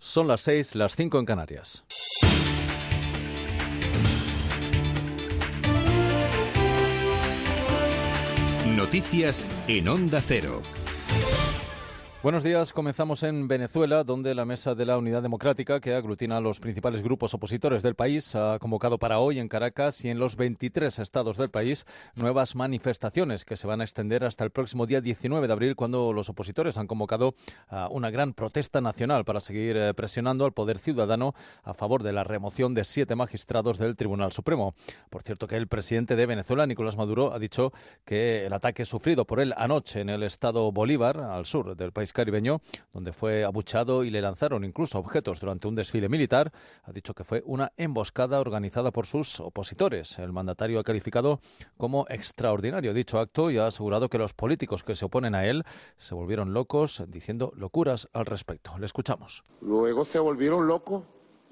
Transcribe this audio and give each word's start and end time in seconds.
Son 0.00 0.28
las 0.28 0.42
seis, 0.42 0.76
las 0.76 0.94
cinco 0.94 1.18
en 1.18 1.26
Canarias. 1.26 1.84
Noticias 8.76 9.64
en 9.66 9.88
Onda 9.88 10.22
Cero. 10.24 10.62
Buenos 12.20 12.42
días. 12.42 12.72
Comenzamos 12.72 13.22
en 13.22 13.46
Venezuela, 13.46 14.02
donde 14.02 14.34
la 14.34 14.44
Mesa 14.44 14.74
de 14.74 14.84
la 14.84 14.98
Unidad 14.98 15.22
Democrática, 15.22 15.80
que 15.80 15.94
aglutina 15.94 16.38
a 16.38 16.40
los 16.40 16.58
principales 16.58 17.00
grupos 17.00 17.32
opositores 17.32 17.80
del 17.84 17.94
país, 17.94 18.34
ha 18.34 18.58
convocado 18.58 18.98
para 18.98 19.20
hoy 19.20 19.38
en 19.38 19.46
Caracas 19.46 20.04
y 20.04 20.10
en 20.10 20.18
los 20.18 20.34
23 20.34 20.98
estados 20.98 21.36
del 21.36 21.48
país 21.48 21.86
nuevas 22.16 22.56
manifestaciones 22.56 23.44
que 23.44 23.56
se 23.56 23.68
van 23.68 23.80
a 23.80 23.84
extender 23.84 24.24
hasta 24.24 24.42
el 24.42 24.50
próximo 24.50 24.84
día 24.84 25.00
19 25.00 25.46
de 25.46 25.52
abril, 25.52 25.76
cuando 25.76 26.12
los 26.12 26.28
opositores 26.28 26.76
han 26.76 26.88
convocado 26.88 27.36
a 27.68 27.88
una 27.88 28.10
gran 28.10 28.34
protesta 28.34 28.80
nacional 28.80 29.24
para 29.24 29.38
seguir 29.38 29.76
eh, 29.76 29.94
presionando 29.94 30.44
al 30.44 30.52
poder 30.52 30.80
ciudadano 30.80 31.36
a 31.62 31.72
favor 31.72 32.02
de 32.02 32.12
la 32.12 32.24
remoción 32.24 32.74
de 32.74 32.82
siete 32.82 33.14
magistrados 33.14 33.78
del 33.78 33.94
Tribunal 33.94 34.32
Supremo. 34.32 34.74
Por 35.08 35.22
cierto, 35.22 35.46
que 35.46 35.54
el 35.54 35.68
presidente 35.68 36.16
de 36.16 36.26
Venezuela, 36.26 36.66
Nicolás 36.66 36.96
Maduro, 36.96 37.32
ha 37.32 37.38
dicho 37.38 37.72
que 38.04 38.44
el 38.44 38.52
ataque 38.52 38.84
sufrido 38.84 39.24
por 39.24 39.38
él 39.38 39.54
anoche 39.56 40.00
en 40.00 40.08
el 40.08 40.24
estado 40.24 40.72
Bolívar, 40.72 41.20
al 41.20 41.46
sur 41.46 41.76
del 41.76 41.92
país 41.92 42.07
caribeño, 42.12 42.60
donde 42.92 43.12
fue 43.12 43.44
abuchado 43.44 44.04
y 44.04 44.10
le 44.10 44.20
lanzaron 44.20 44.64
incluso 44.64 44.98
objetos 44.98 45.40
durante 45.40 45.68
un 45.68 45.74
desfile 45.74 46.08
militar, 46.08 46.52
ha 46.84 46.92
dicho 46.92 47.14
que 47.14 47.24
fue 47.24 47.42
una 47.46 47.72
emboscada 47.76 48.40
organizada 48.40 48.90
por 48.90 49.06
sus 49.06 49.40
opositores. 49.40 50.18
El 50.18 50.32
mandatario 50.32 50.80
ha 50.80 50.84
calificado 50.84 51.40
como 51.76 52.06
extraordinario 52.08 52.94
dicho 52.94 53.18
acto 53.18 53.50
y 53.50 53.58
ha 53.58 53.66
asegurado 53.66 54.08
que 54.08 54.18
los 54.18 54.34
políticos 54.34 54.82
que 54.82 54.94
se 54.94 55.04
oponen 55.04 55.34
a 55.34 55.46
él 55.46 55.64
se 55.96 56.14
volvieron 56.14 56.52
locos 56.52 57.02
diciendo 57.08 57.52
locuras 57.56 58.08
al 58.12 58.26
respecto. 58.26 58.78
Le 58.78 58.86
escuchamos. 58.86 59.44
Luego 59.60 60.04
se 60.04 60.18
volvieron 60.18 60.66
locos 60.66 61.04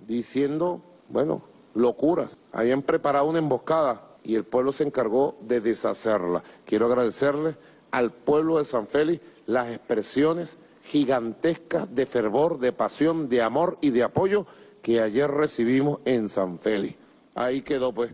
diciendo, 0.06 0.82
bueno, 1.08 1.42
locuras. 1.74 2.38
Habían 2.52 2.82
preparado 2.82 3.26
una 3.26 3.38
emboscada 3.38 4.02
y 4.22 4.34
el 4.34 4.44
pueblo 4.44 4.72
se 4.72 4.84
encargó 4.84 5.36
de 5.42 5.60
deshacerla. 5.60 6.42
Quiero 6.64 6.86
agradecerle 6.86 7.56
al 7.90 8.12
pueblo 8.12 8.58
de 8.58 8.64
San 8.64 8.86
Félix 8.86 9.22
las 9.46 9.70
expresiones 9.70 10.56
gigantescas 10.84 11.92
de 11.94 12.06
fervor, 12.06 12.58
de 12.58 12.72
pasión, 12.72 13.28
de 13.28 13.42
amor 13.42 13.78
y 13.80 13.90
de 13.90 14.02
apoyo 14.02 14.46
que 14.82 15.00
ayer 15.00 15.30
recibimos 15.30 16.00
en 16.04 16.28
San 16.28 16.58
Félix. 16.58 16.96
Ahí 17.34 17.62
quedó 17.62 17.92
pues. 17.92 18.12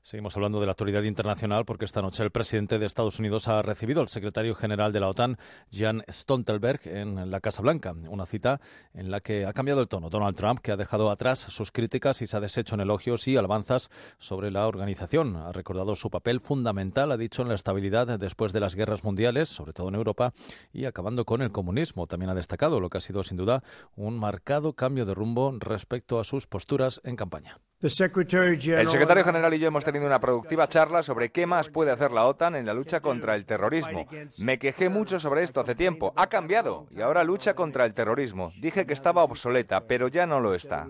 Seguimos 0.00 0.36
hablando 0.36 0.60
de 0.60 0.66
la 0.66 0.72
actualidad 0.72 1.02
internacional 1.02 1.64
porque 1.64 1.84
esta 1.84 2.00
noche 2.00 2.22
el 2.22 2.30
presidente 2.30 2.78
de 2.78 2.86
Estados 2.86 3.18
Unidos 3.18 3.48
ha 3.48 3.60
recibido 3.62 4.00
al 4.00 4.08
secretario 4.08 4.54
general 4.54 4.92
de 4.92 5.00
la 5.00 5.08
OTAN, 5.08 5.38
Jan 5.72 6.02
Stoltenberg, 6.10 6.80
en 6.84 7.30
la 7.30 7.40
Casa 7.40 7.62
Blanca. 7.62 7.94
Una 8.08 8.24
cita 8.24 8.60
en 8.94 9.10
la 9.10 9.20
que 9.20 9.44
ha 9.44 9.52
cambiado 9.52 9.82
el 9.82 9.88
tono 9.88 10.08
Donald 10.08 10.36
Trump, 10.36 10.60
que 10.60 10.72
ha 10.72 10.76
dejado 10.76 11.10
atrás 11.10 11.40
sus 11.40 11.72
críticas 11.72 12.22
y 12.22 12.26
se 12.26 12.36
ha 12.36 12.40
deshecho 12.40 12.74
en 12.74 12.80
elogios 12.80 13.28
y 13.28 13.36
alabanzas 13.36 13.90
sobre 14.18 14.50
la 14.50 14.66
organización. 14.66 15.36
Ha 15.36 15.52
recordado 15.52 15.94
su 15.94 16.10
papel 16.10 16.40
fundamental, 16.40 17.12
ha 17.12 17.16
dicho, 17.16 17.42
en 17.42 17.48
la 17.48 17.54
estabilidad 17.54 18.18
después 18.18 18.52
de 18.52 18.60
las 18.60 18.76
guerras 18.76 19.04
mundiales, 19.04 19.48
sobre 19.48 19.72
todo 19.72 19.88
en 19.88 19.96
Europa, 19.96 20.32
y 20.72 20.86
acabando 20.86 21.24
con 21.24 21.42
el 21.42 21.50
comunismo. 21.50 22.06
También 22.06 22.30
ha 22.30 22.34
destacado 22.34 22.80
lo 22.80 22.88
que 22.88 22.98
ha 22.98 23.02
sido, 23.02 23.24
sin 23.24 23.36
duda, 23.36 23.62
un 23.96 24.18
marcado 24.18 24.72
cambio 24.74 25.04
de 25.06 25.14
rumbo 25.14 25.54
respecto 25.58 26.18
a 26.18 26.24
sus 26.24 26.46
posturas 26.46 27.00
en 27.04 27.16
campaña. 27.16 27.58
El 28.80 28.88
secretario 28.88 29.22
general 29.24 29.54
y 29.54 29.58
yo 29.60 29.68
hemos 29.68 29.84
tenido 29.84 30.04
una 30.04 30.18
productiva 30.18 30.68
charla 30.68 31.02
sobre 31.04 31.30
qué 31.30 31.46
más 31.46 31.68
puede 31.68 31.92
hacer 31.92 32.10
la 32.10 32.26
OTAN 32.26 32.56
en 32.56 32.66
la 32.66 32.74
lucha 32.74 33.00
contra 33.00 33.36
el 33.36 33.46
terrorismo. 33.46 34.06
Me 34.38 34.58
quejé 34.58 34.88
mucho 34.88 35.20
sobre 35.20 35.44
esto 35.44 35.60
hace 35.60 35.76
tiempo. 35.76 36.12
Ha 36.16 36.26
cambiado 36.26 36.88
y 36.90 37.00
ahora 37.02 37.22
lucha 37.22 37.54
contra 37.54 37.84
el 37.84 37.94
terrorismo. 37.94 38.52
Dije 38.60 38.84
que 38.84 38.94
estaba 38.94 39.22
obsoleta, 39.22 39.86
pero 39.86 40.08
ya 40.08 40.26
no 40.26 40.40
lo 40.40 40.54
está. 40.54 40.88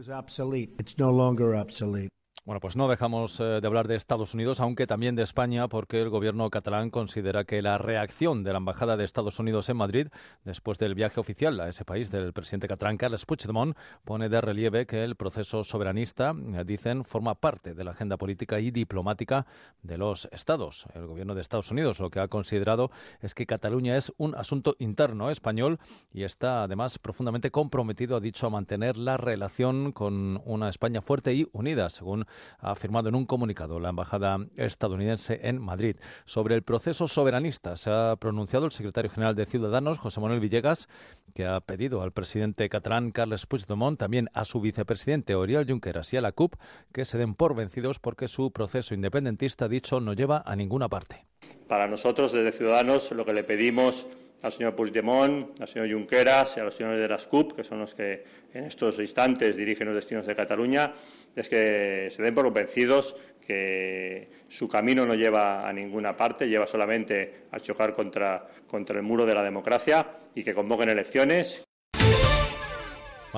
Bueno, 2.49 2.61
pues 2.61 2.77
no 2.77 2.89
dejamos 2.89 3.41
eh, 3.41 3.61
de 3.61 3.67
hablar 3.67 3.89
de 3.89 3.95
Estados 3.95 4.33
Unidos, 4.33 4.59
aunque 4.61 4.87
también 4.87 5.15
de 5.15 5.23
España, 5.23 5.69
porque 5.69 6.01
el 6.01 6.09
gobierno 6.09 6.49
catalán 6.49 6.89
considera 6.89 7.45
que 7.45 7.61
la 7.61 7.77
reacción 7.77 8.43
de 8.43 8.53
la 8.53 8.57
Embajada 8.57 8.97
de 8.97 9.05
Estados 9.05 9.39
Unidos 9.39 9.69
en 9.69 9.77
Madrid, 9.77 10.09
después 10.47 10.79
del 10.79 10.95
viaje 10.95 11.21
oficial 11.21 11.61
a 11.61 11.69
ese 11.69 11.85
país 11.85 12.11
del 12.11 12.33
presidente 12.33 12.67
catalán 12.67 12.97
Carles 12.97 13.27
Puigdemont, 13.27 13.77
pone 14.03 14.31
de 14.31 14.41
relieve 14.41 14.87
que 14.87 15.05
el 15.05 15.15
proceso 15.15 15.63
soberanista, 15.63 16.35
eh, 16.35 16.65
dicen, 16.65 17.05
forma 17.05 17.35
parte 17.35 17.75
de 17.75 17.85
la 17.85 17.91
agenda 17.91 18.17
política 18.17 18.59
y 18.61 18.71
diplomática 18.71 19.45
de 19.83 19.99
los 19.99 20.27
Estados. 20.33 20.87
El 20.95 21.07
gobierno 21.07 21.35
de 21.35 21.43
Estados 21.43 21.71
Unidos 21.71 22.01
lo 22.01 22.09
que 22.09 22.21
ha 22.21 22.29
considerado 22.29 22.91
es 23.21 23.35
que 23.35 23.45
Cataluña 23.45 23.95
es 23.99 24.11
un 24.17 24.35
asunto 24.35 24.75
interno 24.79 25.29
español 25.29 25.81
y 26.15 26.23
está 26.23 26.63
además 26.63 26.99
profundamente 26.99 27.51
comprometido, 27.51 28.17
ha 28.17 28.21
dicho, 28.21 28.47
a 28.47 28.51
mantener 28.51 28.97
la 28.97 29.19
relación 29.19 29.93
con 29.93 30.41
una 30.47 30.71
España 30.71 31.03
fuerte 31.03 31.35
y 31.35 31.47
unida, 31.53 31.91
según 31.91 32.25
ha 32.61 32.71
afirmado 32.71 33.09
en 33.09 33.15
un 33.15 33.27
comunicado 33.27 33.81
la 33.81 33.91
embajada 33.91 34.39
estadounidense 34.57 35.41
en 35.43 35.61
Madrid. 35.61 35.97
Sobre 36.25 36.55
el 36.55 36.63
proceso 36.63 37.09
soberanista 37.09 37.77
se 37.77 37.91
ha 37.91 38.17
pronunciado 38.17 38.67
el 38.67 38.73
secretario 38.73 39.11
general 39.11 39.35
de 39.35 39.47
Ciudadanos, 39.47 39.99
José 39.99 40.21
Manuel 40.21 40.41
Villegas, 40.41 40.89
que 41.35 41.47
ha 41.47 41.61
pedido 41.61 42.03
al 42.03 42.13
presidente 42.13 42.69
catalán 42.69 43.11
Carles 43.11 43.47
Puigdemont, 43.47 43.99
también 43.99 44.29
a 44.35 44.45
su 44.45 44.61
vicepresidente 44.61 45.35
Oriol 45.35 45.67
Junqueras 45.69 46.13
y 46.13 46.17
a 46.17 46.21
la 46.21 46.33
CUP 46.33 46.55
que 46.93 47.05
se 47.05 47.19
den 47.19 47.35
por 47.35 47.55
vencidos 47.55 47.99
porque 47.99 48.29
su 48.29 48.51
proceso 48.53 48.95
independentista 48.95 49.69
dicho 49.69 50.01
no 50.01 50.13
lleva 50.13 50.43
a 50.45 50.57
ninguna 50.57 50.89
parte. 50.89 51.27
Para 51.67 51.87
nosotros, 51.87 52.33
desde 52.33 52.53
Ciudadanos, 52.53 53.13
lo 53.13 53.25
que 53.25 53.35
le 53.35 53.45
pedimos 53.45 54.07
al 54.43 54.53
señor 54.53 54.75
Puigdemont, 54.75 55.61
al 55.61 55.69
señor 55.69 55.91
Junqueras 55.93 56.57
y 56.57 56.61
a 56.61 56.65
los 56.65 56.75
señores 56.75 57.01
de 57.01 57.09
las 57.09 57.27
CUP, 57.27 57.53
que 57.53 57.65
son 57.65 57.81
los 57.81 57.95
que 57.95 58.25
en 58.53 58.65
estos 58.65 58.99
instantes 58.99 59.57
dirigen 59.57 59.87
los 59.89 59.97
destinos 59.97 60.27
de 60.27 60.35
Cataluña, 60.35 60.95
es 61.41 61.49
que 61.49 62.09
se 62.11 62.23
den 62.23 62.35
por 62.35 62.53
vencidos 62.53 63.17
que 63.47 64.29
su 64.49 64.69
camino 64.69 65.07
no 65.07 65.15
lleva 65.15 65.67
a 65.67 65.73
ninguna 65.73 66.17
parte, 66.17 66.49
lleva 66.49 66.67
solamente 66.67 67.45
a 67.51 67.61
chocar 67.61 67.95
contra, 67.95 68.47
contra 68.67 68.99
el 68.99 69.03
muro 69.05 69.25
de 69.25 69.35
la 69.35 69.43
democracia 69.43 70.07
y 70.35 70.45
que 70.45 70.53
convoquen 70.53 70.91
elecciones, 70.91 71.68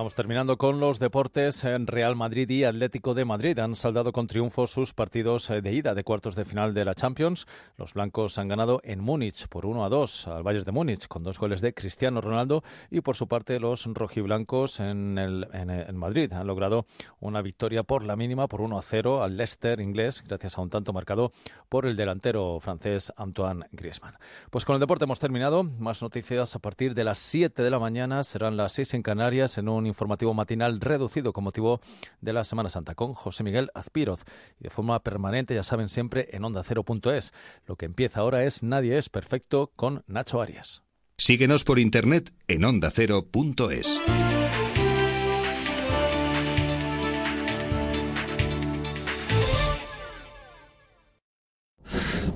Vamos 0.00 0.14
terminando 0.14 0.56
con 0.56 0.80
los 0.80 0.98
deportes. 0.98 1.62
En 1.62 1.86
Real 1.86 2.16
Madrid 2.16 2.48
y 2.48 2.64
Atlético 2.64 3.12
de 3.12 3.26
Madrid 3.26 3.58
han 3.58 3.74
saldado 3.74 4.12
con 4.12 4.28
triunfo 4.28 4.66
sus 4.66 4.94
partidos 4.94 5.50
eh, 5.50 5.60
de 5.60 5.74
ida 5.74 5.94
de 5.94 6.04
cuartos 6.04 6.34
de 6.34 6.46
final 6.46 6.72
de 6.72 6.86
la 6.86 6.94
Champions. 6.94 7.46
Los 7.76 7.92
blancos 7.92 8.38
han 8.38 8.48
ganado 8.48 8.80
en 8.82 9.00
Múnich 9.00 9.46
por 9.48 9.66
1 9.66 9.84
a 9.84 9.90
2 9.90 10.28
al 10.28 10.42
Bayern 10.42 10.64
de 10.64 10.72
Múnich 10.72 11.06
con 11.06 11.22
dos 11.22 11.38
goles 11.38 11.60
de 11.60 11.74
Cristiano 11.74 12.22
Ronaldo 12.22 12.64
y 12.90 13.02
por 13.02 13.14
su 13.14 13.28
parte 13.28 13.60
los 13.60 13.84
rojiblancos 13.92 14.80
en, 14.80 15.18
el, 15.18 15.46
en, 15.52 15.96
Madrid 15.98 16.32
han 16.32 16.46
logrado 16.46 16.86
una 17.20 17.42
victoria 17.42 17.82
por 17.82 18.02
la 18.02 18.16
mínima 18.16 18.48
por 18.48 18.62
1 18.62 18.78
a 18.78 18.82
0 18.82 19.22
al 19.22 19.36
Leicester 19.36 19.80
inglés 19.80 20.24
gracias 20.26 20.56
a 20.56 20.62
un 20.62 20.70
tanto 20.70 20.94
marcado 20.94 21.30
por 21.68 21.84
el 21.84 21.94
delantero 21.94 22.58
francés 22.58 23.12
Antoine 23.18 23.66
Griezmann. 23.72 24.16
Pues 24.48 24.64
con 24.64 24.76
el 24.76 24.80
deporte 24.80 25.04
hemos 25.04 25.20
terminado. 25.20 25.62
Más 25.62 26.00
noticias 26.00 26.56
a 26.56 26.58
partir 26.58 26.94
de 26.94 27.04
las 27.04 27.18
7 27.18 27.62
de 27.62 27.70
la 27.70 27.78
mañana 27.78 28.24
serán 28.24 28.56
las 28.56 28.72
6 28.72 28.94
en 28.94 29.02
Canarias 29.02 29.58
en 29.58 29.68
un 29.68 29.89
informativo 29.90 30.32
matinal 30.32 30.80
reducido 30.80 31.32
con 31.34 31.44
motivo 31.44 31.80
de 32.20 32.32
la 32.32 32.44
Semana 32.44 32.70
Santa 32.70 32.94
con 32.94 33.12
José 33.12 33.44
Miguel 33.44 33.70
Azpiroz 33.74 34.24
y 34.58 34.64
de 34.64 34.70
forma 34.70 34.98
permanente, 35.02 35.54
ya 35.54 35.62
saben, 35.62 35.88
siempre 35.88 36.28
en 36.32 36.44
onda 36.44 36.62
cero.es. 36.64 37.34
Lo 37.66 37.76
que 37.76 37.84
empieza 37.86 38.20
ahora 38.20 38.44
es 38.44 38.62
Nadie 38.62 38.96
es 38.96 39.10
perfecto 39.10 39.72
con 39.76 40.02
Nacho 40.06 40.40
Arias. 40.40 40.82
Síguenos 41.18 41.64
por 41.64 41.78
internet 41.78 42.32
en 42.48 42.64
onda 42.64 42.90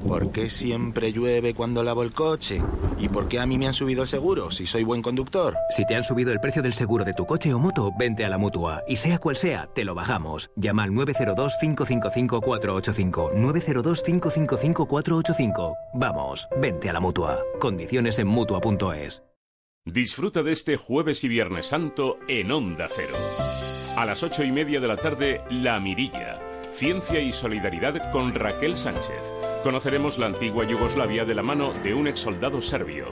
¿Por 0.06 0.31
qué 0.32 0.50
siempre 0.50 1.12
llueve 1.12 1.54
cuando 1.54 1.82
lavo 1.82 2.03
el 2.03 2.12
coche? 2.12 2.60
¿Y 2.98 3.09
por 3.09 3.26
qué 3.26 3.41
a 3.41 3.47
mí 3.47 3.56
me 3.56 3.66
han 3.66 3.72
subido 3.72 4.03
el 4.03 4.09
seguro 4.09 4.50
si 4.50 4.66
soy 4.66 4.84
buen 4.84 5.00
conductor? 5.00 5.56
Si 5.70 5.87
te 5.87 5.97
han 5.97 6.04
subido 6.04 6.31
el 6.31 6.41
precio 6.41 6.60
del 6.62 6.75
seguro 6.75 7.06
de 7.06 7.15
tu 7.15 7.25
coche 7.25 7.54
o 7.54 7.59
moto, 7.59 7.91
vente 7.98 8.22
a 8.24 8.28
la 8.28 8.36
mutua. 8.36 8.83
Y 8.86 8.97
sea 8.97 9.18
cual 9.18 9.36
sea, 9.36 9.66
te 9.74 9.83
lo 9.83 9.95
bajamos. 9.95 10.51
Llama 10.56 10.83
al 10.83 10.91
902-555-485. 10.91 13.33
902-555-485. 13.34 15.74
Vamos, 15.95 16.47
vente 16.60 16.91
a 16.91 16.92
la 16.92 17.01
mutua. 17.01 17.39
Condiciones 17.59 18.18
en 18.18 18.27
mutua.es. 18.27 19.22
Disfruta 19.86 20.42
de 20.42 20.53
este 20.53 20.77
jueves 20.77 21.24
y 21.24 21.28
viernes 21.28 21.65
santo 21.66 22.18
en 22.28 22.53
Onda 22.53 22.89
Cero. 22.95 23.15
A 23.97 24.04
las 24.04 24.22
ocho 24.22 24.45
y 24.45 24.53
media 24.53 24.80
de 24.80 24.89
la 24.89 24.97
tarde, 24.97 25.41
La 25.51 25.80
Mirilla. 25.80 26.53
Ciencia 26.74 27.21
y 27.21 27.30
solidaridad 27.30 28.10
con 28.10 28.34
Raquel 28.34 28.76
Sánchez 28.76 29.22
Conoceremos 29.62 30.18
la 30.18 30.26
antigua 30.26 30.66
Yugoslavia 30.66 31.24
de 31.24 31.34
la 31.34 31.42
mano 31.42 31.72
de 31.72 31.94
un 31.94 32.09
exsoldado 32.09 32.60
serbio. 32.60 33.06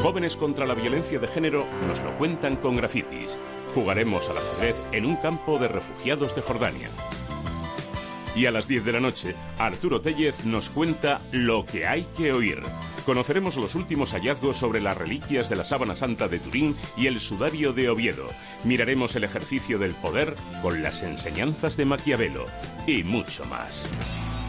Jóvenes 0.00 0.36
contra 0.36 0.64
la 0.64 0.74
violencia 0.74 1.18
de 1.18 1.26
género 1.26 1.66
nos 1.88 2.00
lo 2.02 2.16
cuentan 2.16 2.56
con 2.56 2.76
grafitis. 2.76 3.38
Jugaremos 3.74 4.30
al 4.30 4.38
ajedrez 4.38 4.76
en 4.92 5.06
un 5.06 5.16
campo 5.16 5.58
de 5.58 5.68
refugiados 5.68 6.34
de 6.36 6.40
Jordania. 6.42 6.88
Y 8.34 8.46
a 8.46 8.52
las 8.52 8.68
10 8.68 8.84
de 8.84 8.92
la 8.92 9.00
noche, 9.00 9.34
Arturo 9.58 10.00
Tellez 10.00 10.46
nos 10.46 10.70
cuenta 10.70 11.20
lo 11.32 11.66
que 11.66 11.86
hay 11.86 12.06
que 12.16 12.32
oír 12.32 12.62
Conoceremos 13.10 13.56
los 13.56 13.74
últimos 13.74 14.12
hallazgos 14.12 14.56
sobre 14.56 14.80
las 14.80 14.96
reliquias 14.96 15.48
de 15.48 15.56
la 15.56 15.64
sábana 15.64 15.96
santa 15.96 16.28
de 16.28 16.38
Turín 16.38 16.76
y 16.96 17.08
el 17.08 17.18
sudario 17.18 17.72
de 17.72 17.88
Oviedo. 17.88 18.28
Miraremos 18.62 19.16
el 19.16 19.24
ejercicio 19.24 19.80
del 19.80 19.96
poder 19.96 20.36
con 20.62 20.80
las 20.80 21.02
enseñanzas 21.02 21.76
de 21.76 21.86
Maquiavelo 21.86 22.44
y 22.86 23.02
mucho 23.02 23.44
más. 23.46 23.90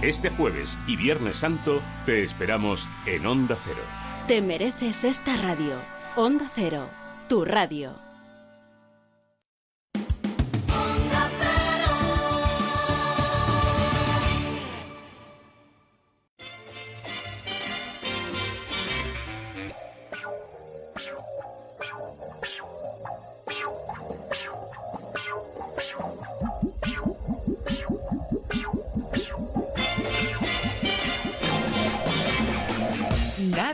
Este 0.04 0.30
jueves 0.30 0.78
y 0.86 0.96
Viernes 0.96 1.38
Santo 1.38 1.82
te 2.06 2.24
esperamos 2.24 2.88
en 3.08 3.26
Onda 3.26 3.58
Cero. 3.60 3.82
Te 4.28 4.44
mereces 4.44 5.06
esta 5.06 5.38
radio. 5.38 5.74
Onda 6.16 6.46
Cero, 6.54 6.86
tu 7.28 7.44
radio. 7.44 8.11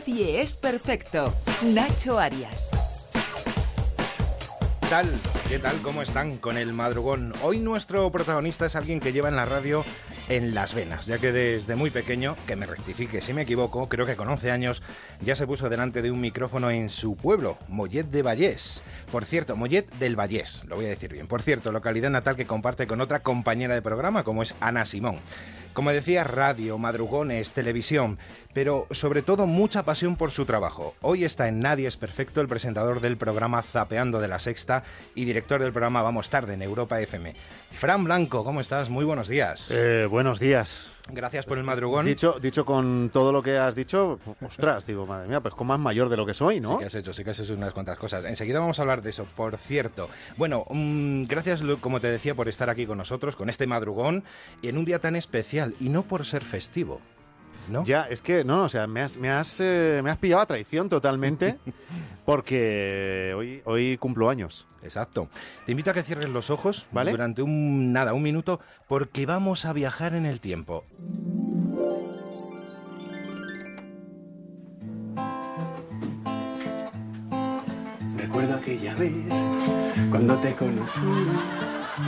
Nadie 0.08 0.40
es 0.40 0.56
perfecto. 0.56 1.34
Nacho 1.62 2.18
Arias. 2.18 2.70
¿Qué 4.80 4.86
tal? 4.88 5.06
¿Qué 5.50 5.58
tal? 5.58 5.76
¿Cómo 5.82 6.00
están 6.00 6.38
con 6.38 6.56
el 6.56 6.72
madrugón? 6.72 7.34
Hoy 7.42 7.58
nuestro 7.58 8.10
protagonista 8.10 8.64
es 8.64 8.74
alguien 8.74 9.00
que 9.00 9.12
lleva 9.12 9.28
en 9.28 9.36
la 9.36 9.44
radio 9.44 9.84
en 10.28 10.54
las 10.54 10.74
venas, 10.74 11.06
ya 11.06 11.18
que 11.18 11.32
desde 11.32 11.74
muy 11.74 11.90
pequeño, 11.90 12.36
que 12.46 12.56
me 12.56 12.66
rectifique 12.66 13.20
si 13.20 13.32
me 13.32 13.42
equivoco, 13.42 13.88
creo 13.88 14.06
que 14.06 14.16
con 14.16 14.28
11 14.28 14.50
años 14.50 14.82
ya 15.20 15.34
se 15.34 15.46
puso 15.46 15.68
delante 15.68 16.02
de 16.02 16.10
un 16.10 16.20
micrófono 16.20 16.70
en 16.70 16.90
su 16.90 17.16
pueblo, 17.16 17.56
Mollet 17.68 18.06
de 18.06 18.22
Vallés. 18.22 18.82
Por 19.10 19.24
cierto, 19.24 19.56
Mollet 19.56 19.90
del 19.98 20.16
Vallés, 20.16 20.64
lo 20.66 20.76
voy 20.76 20.86
a 20.86 20.90
decir 20.90 21.12
bien. 21.12 21.26
Por 21.26 21.42
cierto, 21.42 21.72
localidad 21.72 22.10
natal 22.10 22.36
que 22.36 22.46
comparte 22.46 22.86
con 22.86 23.00
otra 23.00 23.20
compañera 23.20 23.74
de 23.74 23.82
programa 23.82 24.22
como 24.22 24.42
es 24.42 24.54
Ana 24.60 24.84
Simón. 24.84 25.18
Como 25.72 25.92
decía, 25.92 26.24
radio, 26.24 26.76
madrugones, 26.76 27.52
televisión, 27.52 28.18
pero 28.52 28.88
sobre 28.90 29.22
todo 29.22 29.46
mucha 29.46 29.84
pasión 29.84 30.16
por 30.16 30.32
su 30.32 30.44
trabajo. 30.44 30.94
Hoy 31.02 31.24
está 31.24 31.46
en 31.46 31.60
Nadie 31.60 31.86
es 31.86 31.96
Perfecto 31.96 32.40
el 32.40 32.48
presentador 32.48 33.00
del 33.00 33.16
programa 33.16 33.62
Zapeando 33.62 34.18
de 34.18 34.26
la 34.26 34.40
Sexta 34.40 34.82
y 35.14 35.24
director 35.24 35.60
del 35.60 35.72
programa 35.72 36.02
Vamos 36.02 36.30
Tarde 36.30 36.54
en 36.54 36.62
Europa 36.62 37.00
FM. 37.00 37.34
Fran 37.70 38.04
Blanco, 38.04 38.44
¿cómo 38.44 38.60
estás? 38.60 38.90
Muy 38.90 39.04
buenos 39.04 39.28
días. 39.28 39.70
Eh, 39.70 40.06
buenos 40.10 40.40
días. 40.40 40.90
Gracias 41.10 41.46
por 41.46 41.58
el 41.58 41.64
madrugón. 41.64 42.04
Dicho, 42.04 42.38
dicho 42.40 42.64
con 42.64 43.10
todo 43.12 43.32
lo 43.32 43.42
que 43.42 43.56
has 43.56 43.74
dicho, 43.74 44.18
ostras, 44.44 44.86
digo, 44.86 45.06
madre 45.06 45.28
mía, 45.28 45.40
pues 45.40 45.54
con 45.54 45.66
más 45.66 45.78
mayor 45.78 46.08
de 46.08 46.16
lo 46.16 46.26
que 46.26 46.34
soy, 46.34 46.60
¿no? 46.60 46.70
Sí 46.70 46.78
que 46.78 46.84
has 46.86 46.94
hecho, 46.94 47.12
sí 47.12 47.24
que 47.24 47.30
has 47.30 47.40
hecho 47.40 47.54
unas 47.54 47.72
cuantas 47.72 47.96
cosas. 47.96 48.24
Enseguida 48.24 48.60
vamos 48.60 48.78
a 48.78 48.82
hablar 48.82 49.00
de 49.00 49.10
eso, 49.10 49.26
por 49.36 49.56
cierto. 49.56 50.08
Bueno, 50.36 50.64
mm, 50.68 51.22
gracias, 51.24 51.62
como 51.80 52.00
te 52.00 52.10
decía, 52.10 52.34
por 52.34 52.48
estar 52.48 52.68
aquí 52.68 52.84
con 52.84 52.98
nosotros, 52.98 53.36
con 53.36 53.48
este 53.48 53.66
madrugón, 53.66 54.24
y 54.60 54.68
en 54.68 54.76
un 54.76 54.84
día 54.84 54.98
tan 54.98 55.16
especial, 55.16 55.74
y 55.80 55.88
no 55.88 56.02
por 56.02 56.26
ser 56.26 56.42
festivo. 56.42 57.00
¿No? 57.68 57.84
Ya, 57.84 58.02
es 58.04 58.22
que, 58.22 58.44
no, 58.44 58.64
o 58.64 58.68
sea, 58.68 58.86
me 58.86 59.00
has, 59.02 59.16
me 59.18 59.30
has, 59.30 59.60
eh, 59.60 60.00
me 60.02 60.10
has 60.10 60.18
pillado 60.18 60.42
a 60.42 60.46
traición 60.46 60.88
totalmente 60.88 61.58
porque 62.24 63.34
hoy, 63.36 63.62
hoy 63.64 63.96
cumplo 63.98 64.30
años. 64.30 64.66
Exacto. 64.82 65.28
Te 65.66 65.72
invito 65.72 65.90
a 65.90 65.94
que 65.94 66.02
cierres 66.02 66.30
los 66.30 66.50
ojos 66.50 66.86
¿Vale? 66.92 67.10
durante 67.10 67.42
un, 67.42 67.92
nada, 67.92 68.14
un 68.14 68.22
minuto, 68.22 68.60
porque 68.86 69.26
vamos 69.26 69.64
a 69.64 69.72
viajar 69.72 70.14
en 70.14 70.26
el 70.26 70.40
tiempo. 70.40 70.84
Recuerdo 78.16 78.54
aquella 78.54 78.94
vez 78.94 79.12
cuando 80.10 80.36
te 80.36 80.54
conocí. 80.54 81.00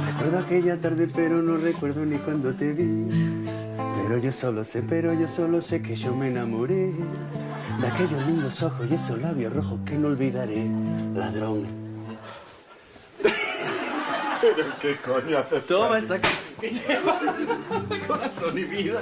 Recuerdo 0.07 0.39
aquella 0.39 0.81
tarde, 0.81 1.09
pero 1.15 1.43
no 1.43 1.57
recuerdo 1.57 2.07
ni 2.07 2.17
cuando 2.19 2.55
te 2.55 2.73
vi. 2.73 3.09
Pero 4.11 4.23
yo 4.23 4.33
solo 4.33 4.65
sé, 4.65 4.83
pero 4.83 5.15
yo 5.15 5.29
solo 5.29 5.61
sé 5.61 5.81
que 5.81 5.95
yo 5.95 6.13
me 6.13 6.31
enamoré 6.31 6.91
de 7.81 7.87
aquellos 7.87 8.27
lindos 8.27 8.61
ojos 8.61 8.85
y 8.91 8.95
esos 8.95 9.23
labios 9.23 9.53
rojos 9.53 9.79
que 9.87 9.95
no 9.95 10.09
olvidaré, 10.09 10.67
ladrón. 11.15 11.65
Pero 14.41 14.65
qué 14.83 14.97
coño 14.97 15.39
haces 15.39 15.65
Toma 15.65 15.99
esta 15.99 16.21
que 16.21 16.71
lleva 16.89 17.21
corazón 18.09 18.59
y 18.59 18.65
vida. 18.65 19.01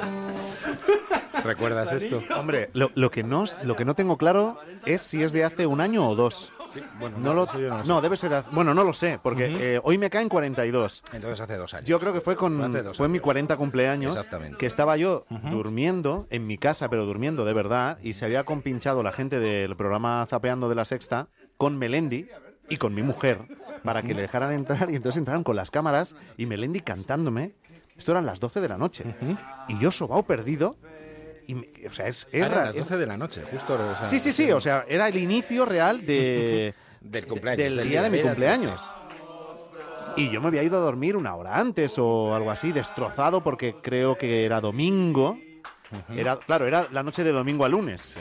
¿Recuerdas 1.42 1.90
esto? 1.90 2.22
Hombre, 2.36 2.68
lo, 2.74 2.90
lo, 2.94 3.10
que 3.10 3.22
no, 3.22 3.46
lo 3.62 3.76
que 3.76 3.86
no 3.86 3.94
tengo 3.94 4.18
claro 4.18 4.58
es 4.84 5.00
si 5.00 5.22
es 5.22 5.32
de 5.32 5.42
hace 5.42 5.66
un 5.66 5.80
año 5.80 6.06
o 6.06 6.16
dos. 6.16 6.52
Sí, 6.72 6.80
bueno, 7.00 7.18
no, 7.18 7.34
lo, 7.34 7.46
no, 7.46 7.84
no, 7.84 8.00
debe 8.00 8.16
ser. 8.16 8.44
Bueno, 8.52 8.74
no 8.74 8.84
lo 8.84 8.92
sé, 8.92 9.18
porque 9.22 9.48
uh 9.48 9.52
-huh. 9.52 9.60
eh, 9.60 9.80
hoy 9.82 9.98
me 9.98 10.10
caen 10.10 10.28
42. 10.28 11.02
Entonces 11.12 11.40
hace 11.40 11.56
dos 11.56 11.72
años. 11.74 11.88
Yo 11.88 11.98
creo 11.98 12.12
que 12.12 12.20
fue 12.20 12.36
con 12.36 12.72
fue, 12.94 13.08
mi 13.08 13.20
40 13.20 13.56
cumpleaños. 13.56 14.14
Exactamente. 14.14 14.58
Que 14.58 14.66
estaba 14.66 14.96
yo 14.96 15.24
uh 15.30 15.34
-huh. 15.34 15.50
durmiendo 15.50 16.26
en 16.30 16.46
mi 16.46 16.58
casa, 16.58 16.88
pero 16.88 17.06
durmiendo 17.06 17.44
de 17.44 17.52
verdad, 17.52 17.98
y 18.02 18.14
se 18.14 18.24
había 18.24 18.44
compinchado 18.44 19.02
la 19.02 19.12
gente 19.12 19.38
del 19.38 19.76
programa 19.76 20.26
Zapeando 20.28 20.68
de 20.68 20.74
la 20.74 20.84
Sexta 20.84 21.28
con 21.56 21.78
Melendi 21.78 22.28
y 22.68 22.76
con 22.76 22.94
mi 22.94 23.02
mujer 23.02 23.38
para 23.82 24.02
que 24.02 24.14
le 24.14 24.22
dejaran 24.22 24.52
entrar, 24.52 24.90
y 24.90 24.96
entonces 24.96 25.18
entraron 25.18 25.44
con 25.44 25.56
las 25.56 25.70
cámaras 25.70 26.14
y 26.36 26.46
Melendi 26.46 26.80
cantándome. 26.80 27.54
Esto 27.96 28.12
eran 28.12 28.26
las 28.26 28.38
12 28.38 28.60
de 28.60 28.68
la 28.68 28.78
noche. 28.78 29.04
Uh 29.20 29.24
-huh. 29.24 29.38
Y 29.68 29.78
yo 29.80 29.90
sobao 29.90 30.22
perdido. 30.22 30.76
Y, 31.48 31.86
o 31.86 31.90
sea, 31.90 32.06
es, 32.08 32.28
es 32.30 32.44
ah, 32.44 32.66
las 32.66 32.74
12 32.76 32.98
de 32.98 33.06
la 33.06 33.16
noche, 33.16 33.42
justo. 33.50 33.72
O 33.72 33.96
sea, 33.96 34.06
sí, 34.06 34.20
sí, 34.20 34.34
sí. 34.34 34.52
O 34.52 34.60
sea, 34.60 34.84
era 34.86 35.08
el 35.08 35.16
inicio 35.16 35.64
real 35.64 36.04
de, 36.04 36.74
del 37.00 37.26
cumpleaños. 37.26 37.64
del, 37.64 37.76
del 37.76 37.88
día 37.88 38.02
de 38.02 38.10
mi 38.10 38.20
cumpleaños. 38.20 38.86
Y 40.16 40.30
yo 40.30 40.42
me 40.42 40.48
había 40.48 40.62
ido 40.62 40.76
a 40.76 40.80
dormir 40.80 41.16
una 41.16 41.34
hora 41.34 41.58
antes 41.58 41.94
o 41.96 42.34
algo 42.34 42.50
así, 42.50 42.72
destrozado, 42.72 43.42
porque 43.42 43.76
creo 43.82 44.18
que 44.18 44.44
era 44.44 44.60
domingo. 44.60 45.38
Uh 45.90 46.12
-huh. 46.12 46.18
Era, 46.18 46.36
claro, 46.36 46.66
era 46.66 46.86
la 46.92 47.02
noche 47.02 47.24
de 47.24 47.32
domingo 47.32 47.64
a 47.64 47.70
lunes. 47.70 48.14
Sí. 48.18 48.20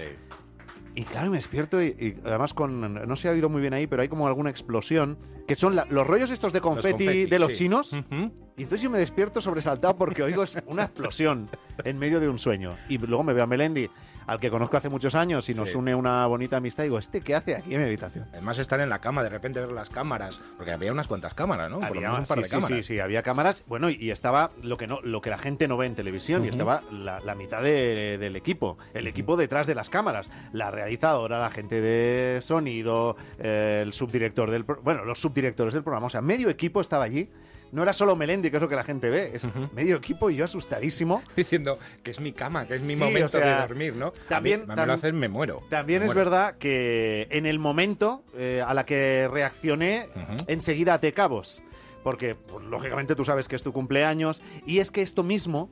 Y 0.95 1.03
claro, 1.03 1.29
me 1.29 1.35
despierto 1.35 1.83
y, 1.83 1.87
y, 1.87 2.17
además 2.25 2.53
con, 2.53 2.93
no 3.07 3.15
se 3.17 3.27
ha 3.27 3.31
oído 3.31 3.49
muy 3.49 3.61
bien 3.61 3.73
ahí, 3.73 3.87
pero 3.87 4.03
hay 4.03 4.07
como 4.07 4.25
alguna 4.27 4.49
explosión, 4.49 5.17
que 5.47 5.55
son 5.55 5.75
la, 5.75 5.85
los 5.89 6.07
rollos 6.07 6.31
estos 6.31 6.53
de 6.53 6.61
confeti, 6.61 6.89
los 6.91 6.97
confeti 6.97 7.25
de 7.29 7.39
los 7.39 7.49
sí. 7.49 7.55
chinos. 7.55 7.93
Uh 7.93 7.97
-huh. 7.97 8.31
Y 8.57 8.63
entonces 8.63 8.81
yo 8.81 8.89
me 8.89 8.97
despierto 8.97 9.39
sobresaltado 9.39 9.95
porque 9.95 10.23
oigo 10.23 10.43
una 10.65 10.85
explosión 10.85 11.47
en 11.83 11.99
medio 11.99 12.19
de 12.19 12.27
un 12.27 12.39
sueño. 12.39 12.75
Y 12.89 12.97
luego 12.97 13.23
me 13.23 13.31
veo 13.31 13.43
a 13.43 13.47
Melendi, 13.47 13.87
al 14.25 14.39
que 14.39 14.49
conozco 14.49 14.75
hace 14.75 14.89
muchos 14.89 15.13
años 15.13 15.47
y 15.47 15.53
nos 15.53 15.69
sí. 15.69 15.77
une 15.77 15.93
una 15.93 16.25
bonita 16.25 16.57
amistad, 16.57 16.83
y 16.83 16.87
digo, 16.87 16.97
¿este 16.97 17.21
qué 17.21 17.35
hace 17.35 17.55
aquí 17.55 17.75
en 17.75 17.81
mi 17.81 17.85
habitación? 17.85 18.25
Además 18.33 18.57
estar 18.57 18.79
en 18.79 18.89
la 18.89 18.97
cama, 18.97 19.21
de 19.21 19.29
repente 19.29 19.59
ver 19.59 19.71
las 19.71 19.91
cámaras, 19.91 20.41
porque 20.57 20.71
había 20.71 20.91
unas 20.91 21.07
cuantas 21.07 21.35
cámaras, 21.35 21.69
¿no? 21.69 21.79
Había, 21.83 22.11
un 22.13 22.25
par 22.25 22.39
sí, 22.39 22.43
de 22.45 22.49
cámaras. 22.49 22.77
Sí, 22.77 22.83
sí, 22.83 22.93
sí, 22.95 22.99
había 22.99 23.21
cámaras. 23.21 23.63
Bueno, 23.67 23.91
y 23.91 24.09
estaba 24.09 24.49
lo 24.63 24.75
que 24.75 24.87
no, 24.87 25.01
lo 25.03 25.21
que 25.21 25.29
la 25.29 25.37
gente 25.37 25.67
no 25.67 25.77
ve 25.77 25.85
en 25.85 25.93
televisión, 25.93 26.41
uh 26.41 26.43
-huh. 26.43 26.47
y 26.47 26.49
estaba 26.49 26.81
la, 26.91 27.19
la 27.19 27.35
mitad 27.35 27.61
de, 27.61 28.17
del 28.17 28.35
equipo, 28.35 28.79
el 28.95 29.03
uh 29.03 29.05
-huh. 29.05 29.09
equipo 29.11 29.37
detrás 29.37 29.67
de 29.67 29.75
las 29.75 29.91
cámaras, 29.91 30.31
la 30.51 30.71
realizadora, 30.71 31.39
la 31.39 31.51
gente 31.51 31.79
de 31.79 32.41
sonido, 32.41 33.17
eh, 33.37 33.83
el 33.85 33.93
subdirector 33.93 34.49
del, 34.49 34.63
bueno, 34.63 35.05
los 35.05 35.19
subdirectores 35.19 35.75
del 35.75 35.83
programa, 35.83 36.07
o 36.07 36.09
sea, 36.09 36.21
medio 36.21 36.49
equipo 36.49 36.81
estaba 36.81 37.03
allí 37.03 37.29
no 37.71 37.83
era 37.83 37.93
solo 37.93 38.15
Melendi, 38.15 38.49
que 38.49 38.57
es 38.57 38.61
lo 38.61 38.69
que 38.69 38.75
la 38.75 38.83
gente 38.83 39.09
ve, 39.09 39.31
es 39.33 39.43
uh 39.43 39.49
-huh. 39.49 39.71
medio 39.73 39.97
equipo 39.97 40.29
y 40.29 40.35
yo 40.35 40.45
asustadísimo. 40.45 41.21
Diciendo 41.35 41.77
que 42.03 42.11
es 42.11 42.19
mi 42.19 42.31
cama, 42.31 42.67
que 42.67 42.75
es 42.75 42.83
mi 42.83 42.95
sí, 42.95 42.99
momento 42.99 43.25
o 43.25 43.29
sea, 43.29 43.55
de 43.55 43.67
dormir, 43.67 43.95
¿no? 43.95 44.11
También, 44.29 44.61
a 44.61 44.65
mí, 44.65 44.73
a 44.73 44.75
mí 44.75 44.87
lo 44.87 44.93
hacen, 44.93 45.19
me 45.19 45.27
muero. 45.27 45.63
También 45.69 45.99
me 45.99 46.07
es 46.07 46.13
muero. 46.13 46.29
verdad 46.29 46.57
que 46.57 47.27
en 47.31 47.45
el 47.45 47.59
momento 47.59 48.23
eh, 48.35 48.63
a 48.65 48.73
la 48.73 48.85
que 48.85 49.27
reaccioné, 49.31 50.09
uh 50.15 50.19
-huh. 50.19 50.45
enseguida 50.47 50.95
até 50.95 51.13
cabos. 51.13 51.61
Porque, 52.03 52.35
pues, 52.35 52.63
lógicamente, 52.65 53.15
tú 53.15 53.25
sabes 53.25 53.49
que 53.49 53.55
es 53.57 53.63
tu 53.63 53.73
cumpleaños. 53.73 54.41
Y 54.65 54.79
es 54.79 54.91
que 54.91 55.01
esto 55.01 55.23
mismo 55.23 55.69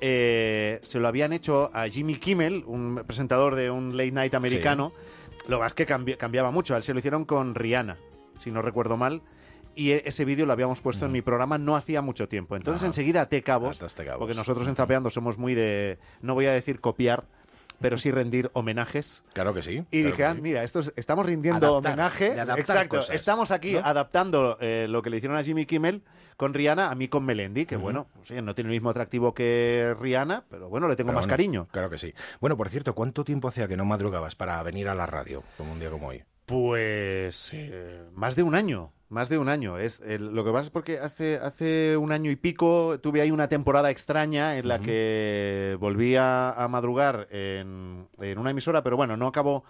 eh, 0.00 0.78
se 0.82 1.00
lo 1.00 1.08
habían 1.08 1.32
hecho 1.32 1.70
a 1.72 1.88
Jimmy 1.88 2.16
Kimmel, 2.16 2.62
un 2.66 3.02
presentador 3.06 3.56
de 3.56 3.70
un 3.70 3.96
late 3.96 4.12
night 4.12 4.34
americano. 4.34 4.92
Sí. 4.96 5.48
Lo 5.48 5.64
es 5.66 5.72
que 5.74 5.86
cambi 5.86 6.14
cambiaba 6.14 6.52
mucho. 6.52 6.74
A 6.74 6.76
él 6.76 6.84
se 6.84 6.92
lo 6.92 7.00
hicieron 7.00 7.24
con 7.24 7.56
Rihanna, 7.56 7.96
si 8.38 8.52
no 8.52 8.62
recuerdo 8.62 8.96
mal 8.96 9.22
y 9.74 9.92
e, 9.92 10.02
ese 10.06 10.24
vídeo 10.24 10.46
lo 10.46 10.52
habíamos 10.52 10.80
puesto 10.80 11.06
en 11.06 11.12
mi 11.12 11.22
programa 11.22 11.58
no 11.58 11.76
hacía 11.76 12.02
mucho 12.02 12.28
tiempo. 12.28 12.56
Entonces, 12.56 12.82
enseguida 12.82 13.26
te 13.26 13.42
cabos, 13.42 13.78
cabos, 13.78 14.18
porque 14.18 14.34
nosotros 14.34 14.66
en 14.68 14.76
Zapeando 14.76 15.10
somos 15.10 15.38
muy 15.38 15.54
de, 15.54 15.98
no 16.20 16.34
voy 16.34 16.46
a 16.46 16.52
decir 16.52 16.80
copiar, 16.80 17.24
pero 17.82 17.98
sí 17.98 18.10
rendir 18.10 18.50
homenajes. 18.54 19.24
Claro 19.34 19.52
que 19.52 19.62
sí. 19.62 19.84
Y 19.90 20.00
claro 20.00 20.06
dije, 20.06 20.24
ah, 20.24 20.32
sí. 20.34 20.40
mira, 20.40 20.62
esto 20.62 20.80
es, 20.80 20.92
estamos 20.96 21.26
rindiendo 21.26 21.66
adaptar, 21.66 21.92
homenaje. 21.92 22.26
Exacto. 22.60 22.96
Cosas, 22.96 23.14
estamos 23.14 23.50
aquí 23.50 23.72
¿no? 23.72 23.80
adaptando 23.80 24.56
eh, 24.60 24.86
lo 24.88 25.02
que 25.02 25.10
le 25.10 25.18
hicieron 25.18 25.36
a 25.36 25.42
Jimmy 25.42 25.66
Kimmel 25.66 26.02
con 26.36 26.54
Rihanna, 26.54 26.90
a 26.90 26.94
mí 26.94 27.08
con 27.08 27.24
Melendi, 27.24 27.66
que 27.66 27.76
uh 27.76 27.78
-huh. 27.78 27.82
bueno, 27.82 28.06
pues, 28.14 28.42
no 28.42 28.54
tiene 28.54 28.68
el 28.68 28.74
mismo 28.74 28.90
atractivo 28.90 29.34
que 29.34 29.94
Rihanna, 30.00 30.44
pero 30.48 30.68
bueno, 30.68 30.88
le 30.88 30.96
tengo 30.96 31.08
pero 31.08 31.18
más 31.18 31.26
bueno, 31.26 31.32
cariño. 31.32 31.68
Claro 31.70 31.90
que 31.90 31.98
sí. 31.98 32.14
Bueno, 32.40 32.56
por 32.56 32.68
cierto, 32.70 32.94
¿cuánto 32.94 33.24
tiempo 33.24 33.48
hacía 33.48 33.68
que 33.68 33.76
no 33.76 33.84
madrugabas 33.84 34.36
para 34.36 34.62
venir 34.62 34.88
a 34.88 34.94
la 34.94 35.06
radio, 35.06 35.42
como 35.58 35.72
un 35.72 35.80
día 35.80 35.90
como 35.90 36.08
hoy? 36.08 36.22
Pues 36.46 37.50
eh, 37.54 38.04
más 38.14 38.36
de 38.36 38.42
un 38.42 38.54
año 38.54 38.92
Más 39.12 39.28
de 39.28 39.36
un 39.36 39.50
año. 39.50 39.76
Es, 39.76 40.00
lo 40.00 40.42
que 40.42 40.52
pasa 40.52 40.64
es 40.64 40.70
porque 40.70 40.98
hace, 40.98 41.36
hace 41.36 41.98
un 41.98 42.12
año 42.12 42.30
y 42.30 42.36
pico 42.36 42.98
tuve 42.98 43.20
ahí 43.20 43.30
una 43.30 43.46
temporada 43.46 43.90
extraña 43.90 44.56
en 44.56 44.66
la 44.66 44.78
que 44.78 45.76
volví 45.78 46.16
a, 46.16 46.66
madrugar 46.70 47.28
en, 47.30 48.08
en, 48.18 48.38
una 48.38 48.52
emisora, 48.52 48.82
pero 48.82 48.96
bueno, 48.96 49.18
no 49.18 49.26
acabó 49.26 49.64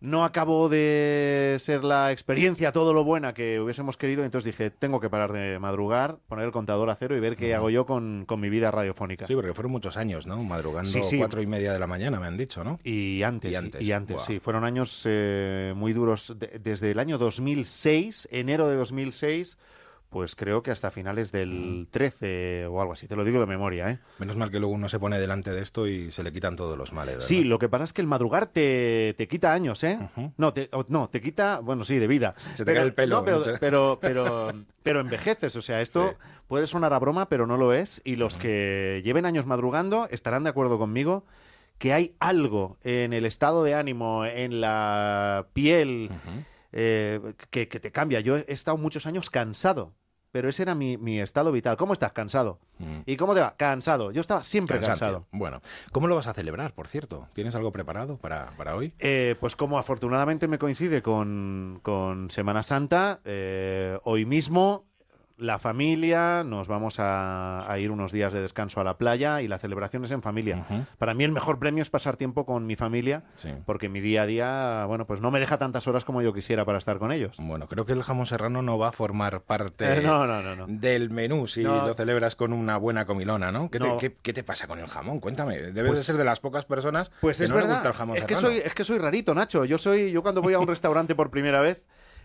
no 0.00 0.24
acabó 0.24 0.68
de 0.68 1.56
ser 1.60 1.84
la 1.84 2.12
experiencia 2.12 2.72
todo 2.72 2.92
lo 2.92 3.04
buena 3.04 3.34
que 3.34 3.60
hubiésemos 3.60 3.96
querido, 3.96 4.24
entonces 4.24 4.52
dije, 4.52 4.70
tengo 4.70 5.00
que 5.00 5.10
parar 5.10 5.32
de 5.32 5.58
madrugar, 5.58 6.18
poner 6.28 6.44
el 6.44 6.52
contador 6.52 6.90
a 6.90 6.96
cero 6.96 7.16
y 7.16 7.20
ver 7.20 7.36
qué 7.36 7.54
hago 7.54 7.70
yo 7.70 7.86
con, 7.86 8.26
mi 8.38 8.50
vida 8.50 8.70
radiofónica. 8.70 9.26
Sí, 9.26 9.34
porque 9.34 9.54
fueron 9.54 9.72
muchos 9.72 9.96
años, 9.96 10.26
¿no? 10.26 10.42
Madrugando 10.42 10.90
cuatro 11.18 11.40
y 11.40 11.46
media 11.46 11.72
de 11.72 11.78
la 11.78 11.86
mañana, 11.86 12.18
me 12.18 12.26
han 12.26 12.36
dicho, 12.36 12.64
¿no? 12.64 12.78
Y 12.84 13.22
antes, 13.22 13.52
y 13.80 13.92
antes, 13.92 14.22
sí. 14.22 14.40
Fueron 14.40 14.64
años 14.64 15.02
eh, 15.06 15.72
muy 15.76 15.92
duros. 15.92 16.34
desde 16.38 16.90
el 16.90 16.98
año 16.98 17.18
2006, 17.18 18.28
enero 18.30 18.68
de 18.68 18.76
2006 18.76 19.56
pues 20.14 20.36
creo 20.36 20.62
que 20.62 20.70
hasta 20.70 20.92
finales 20.92 21.32
del 21.32 21.88
13 21.90 22.66
o 22.66 22.80
algo 22.80 22.92
así, 22.92 23.08
te 23.08 23.16
lo 23.16 23.24
digo 23.24 23.40
de 23.40 23.46
memoria. 23.46 23.90
¿eh? 23.90 23.98
Menos 24.20 24.36
mal 24.36 24.48
que 24.48 24.60
luego 24.60 24.72
uno 24.72 24.88
se 24.88 25.00
pone 25.00 25.18
delante 25.18 25.50
de 25.50 25.60
esto 25.60 25.88
y 25.88 26.12
se 26.12 26.22
le 26.22 26.32
quitan 26.32 26.54
todos 26.54 26.78
los 26.78 26.92
males. 26.92 27.16
¿verdad? 27.16 27.26
Sí, 27.26 27.42
lo 27.42 27.58
que 27.58 27.68
pasa 27.68 27.82
es 27.82 27.92
que 27.92 28.00
el 28.00 28.06
madrugar 28.06 28.46
te, 28.46 29.16
te 29.18 29.26
quita 29.26 29.52
años, 29.52 29.82
¿eh? 29.82 29.98
no, 30.36 30.52
te, 30.52 30.70
no, 30.86 31.08
te 31.08 31.20
quita, 31.20 31.58
bueno, 31.58 31.82
sí, 31.82 31.98
de 31.98 32.06
vida. 32.06 32.36
Se 32.54 32.64
te 32.64 32.74
cae 32.74 32.84
el 32.84 32.94
pelo. 32.94 33.24
pero, 33.24 33.42
pero, 33.58 33.98
pero, 34.00 34.52
pero, 34.84 35.00
envejeces, 35.00 35.56
o 35.56 35.62
sea, 35.62 35.80
esto 35.80 36.14
puede 36.46 36.68
sonar 36.68 36.92
a 36.92 37.00
broma, 37.00 37.28
pero 37.28 37.48
no 37.48 37.56
lo 37.56 37.72
es. 37.72 38.00
Y 38.04 38.14
los 38.14 38.36
que 38.36 39.02
lleven 39.04 39.26
años 39.26 39.46
madrugando 39.46 40.06
estarán 40.12 40.44
de 40.44 40.50
acuerdo 40.50 40.78
conmigo 40.78 41.24
que 41.78 41.92
hay 41.92 42.14
algo 42.20 42.78
en 42.84 43.14
el 43.14 43.26
estado 43.26 43.64
de 43.64 43.74
ánimo, 43.74 44.24
en 44.24 44.60
la 44.60 45.48
piel, 45.54 46.08
eh, 46.70 47.34
que, 47.50 47.66
que 47.66 47.80
te 47.80 47.90
cambia. 47.90 48.20
Yo 48.20 48.36
he 48.36 48.44
estado 48.46 48.76
muchos 48.76 49.06
años 49.06 49.28
cansado 49.28 49.92
pero 50.34 50.48
ese 50.48 50.64
era 50.64 50.74
mi, 50.74 51.20
estado 51.20 51.52
vital. 51.52 51.76
¿Cómo 51.76 51.92
estás? 51.92 52.10
Cansado. 52.10 52.58
Mm. 52.80 53.02
¿Y 53.06 53.16
cómo 53.16 53.34
te 53.34 53.40
va? 53.40 53.54
Cansado. 53.56 54.10
Yo 54.10 54.20
estaba 54.20 54.42
siempre 54.42 54.80
cansado. 54.80 55.28
Bueno, 55.30 55.62
¿cómo 55.92 56.08
lo 56.08 56.16
vas 56.16 56.26
a 56.26 56.34
celebrar, 56.34 56.74
por 56.74 56.88
cierto? 56.88 57.28
¿Tienes 57.34 57.54
algo 57.54 57.70
preparado 57.70 58.16
para, 58.16 58.50
hoy? 58.74 58.92
Eh, 58.98 59.36
pues 59.38 59.54
como 59.54 59.78
afortunadamente 59.78 60.48
me 60.48 60.58
coincide 60.58 61.02
con, 61.02 62.26
Semana 62.30 62.64
Santa, 62.64 63.20
eh, 63.24 63.96
hoy 64.02 64.26
mismo 64.26 64.86
la 65.36 65.58
familia, 65.58 66.44
nos 66.44 66.68
vamos 66.68 66.96
a, 66.98 67.66
ir 67.78 67.90
unos 67.90 68.12
días 68.12 68.32
de 68.32 68.40
descanso 68.40 68.80
a 68.80 68.84
la 68.84 68.98
playa 68.98 69.42
y 69.42 69.48
la 69.48 69.58
celebración 69.58 70.04
es 70.04 70.10
en 70.12 70.22
familia. 70.22 70.64
Para 70.98 71.14
mí 71.14 71.24
el 71.24 71.32
mejor 71.32 71.58
premio 71.58 71.82
es 71.82 71.90
pasar 71.90 72.16
tiempo 72.16 72.46
con 72.46 72.66
mi 72.66 72.76
familia, 72.76 73.24
porque 73.66 73.88
mi 73.88 74.00
día 74.00 74.22
a 74.22 74.26
día, 74.26 74.84
bueno, 74.86 75.06
pues 75.06 75.20
no 75.20 75.30
me 75.30 75.40
deja 75.40 75.58
tantas 75.58 75.86
horas 75.86 76.04
como 76.04 76.22
yo 76.22 76.32
quisiera 76.32 76.64
para 76.64 76.78
estar 76.78 76.98
con 76.98 77.12
ellos. 77.12 77.36
Bueno, 77.38 77.68
creo 77.68 77.84
que 77.84 77.92
el 77.92 78.02
jamón 78.02 78.26
serrano 78.26 78.62
no 78.62 78.78
va 78.78 78.88
a 78.88 78.92
formar 78.92 79.42
parte 79.42 79.84
eh, 79.98 80.64
del 80.68 81.10
menú 81.10 81.46
si 81.46 81.62
lo 81.62 81.94
celebras 81.94 82.36
con 82.36 82.52
una 82.52 82.76
buena 82.76 83.04
comilona, 83.04 83.50
¿no? 83.50 83.70
¿Qué, 83.70 84.10
Te, 84.10 84.44
pasa 84.44 84.66
con 84.66 84.78
el 84.78 84.86
jamón? 84.86 85.20
Cuéntame. 85.20 85.56
Debes 85.56 85.74
de 85.74 85.84
pues 85.84 86.04
ser 86.04 86.16
de 86.16 86.24
las 86.24 86.40
pocas 86.40 86.64
personas 86.64 87.10
pues 87.20 87.38
que 87.38 87.44
es 87.44 87.50
no 87.50 87.56
verdad. 87.56 87.74
gusta 87.74 87.88
el 87.88 87.94
jamón 87.94 88.16
es 88.16 88.24
Que 88.24 88.34
soy, 88.34 88.58
es 88.58 88.74
que 88.74 88.84
soy 88.84 88.98
rarito, 88.98 89.34
Nacho. 89.34 89.64
Yo 89.64 89.78
soy, 89.78 90.12
yo 90.12 90.22
cuando 90.22 90.42
voy 90.42 90.54
a 90.54 90.58
un 90.58 90.66
restaurante 90.74 91.14
por 91.14 91.30
primera 91.30 91.60
vez 91.60 91.82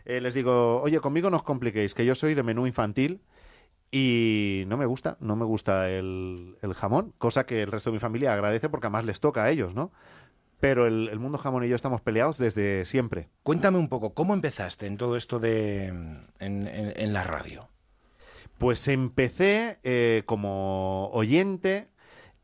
eh, 0.10 0.22
les 0.22 0.34
digo, 0.34 0.82
oye, 0.82 1.00
conmigo 1.00 1.30
no 1.30 1.38
os 1.38 1.44
compliquéis, 1.44 1.94
que 1.94 2.04
yo 2.04 2.16
soy 2.16 2.34
de 2.34 2.42
menú 2.42 2.66
infantil 2.66 3.22
y 3.92 4.64
no 4.66 4.76
me 4.76 4.88
gusta, 4.88 5.18
no 5.20 5.36
me 5.36 5.46
gusta 5.46 5.88
el, 5.88 6.58
jamón, 6.76 7.14
cosa 7.20 7.46
que 7.46 7.62
el 7.62 7.72
resto 7.72 7.92
de 7.92 7.94
mi 7.94 8.00
familia 8.00 8.34
agradece 8.34 8.70
porque 8.70 8.88
además 8.88 9.06
les 9.06 9.20
toca 9.20 9.44
a 9.44 9.52
ellos, 9.52 9.76
¿no? 9.76 9.92
Pero 10.60 10.88
el, 10.88 11.18
mundo 11.20 11.38
jamón 11.38 11.64
y 11.64 11.70
yo 11.70 11.76
estamos 11.76 12.02
peleados 12.02 12.40
desde 12.40 12.86
siempre. 12.86 13.30
Cuéntame 13.44 13.78
un 13.78 13.88
poco, 13.88 14.16
¿cómo 14.16 14.34
empezaste 14.34 14.88
en 14.88 14.98
todo 14.98 15.16
esto 15.16 15.38
de 15.40 15.94
en, 16.40 17.14
la 17.14 17.24
radio? 17.24 17.70
Pues 18.58 18.88
empecé 18.88 19.78
eh, 19.84 20.24
como 20.26 21.10
oyente, 21.12 21.88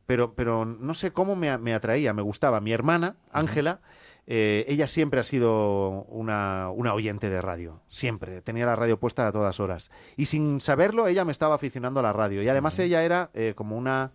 pero, 0.06 0.36
pero 0.36 0.66
no 0.66 0.94
sé 0.94 1.12
cómo 1.12 1.36
me, 1.36 1.58
me 1.58 1.74
atraía, 1.74 2.14
me 2.14 2.22
gustaba. 2.22 2.62
Mi 2.62 2.74
hermana, 2.74 3.16
Ángela, 3.32 3.82
eh, 4.28 4.66
ella 4.68 4.88
siempre 4.88 5.20
ha 5.20 5.24
sido 5.24 6.04
una, 6.06 6.72
oyente 6.72 7.30
de 7.30 7.42
radio, 7.42 7.82
siempre. 7.90 8.42
Tenía 8.42 8.66
la 8.66 8.76
radio 8.76 9.00
puesta 9.00 9.28
a 9.28 9.32
todas 9.32 9.60
horas. 9.60 9.92
Y 10.18 10.26
sin 10.26 10.60
saberlo, 10.60 11.08
ella 11.08 11.26
me 11.26 11.32
estaba 11.32 11.56
aficionando 11.56 12.00
a 12.00 12.04
la 12.04 12.14
radio. 12.14 12.42
Y 12.42 12.50
además 12.50 12.80
ella 12.80 13.04
era 13.04 13.30
eh, 13.34 13.54
como 13.56 13.78
una, 13.78 14.12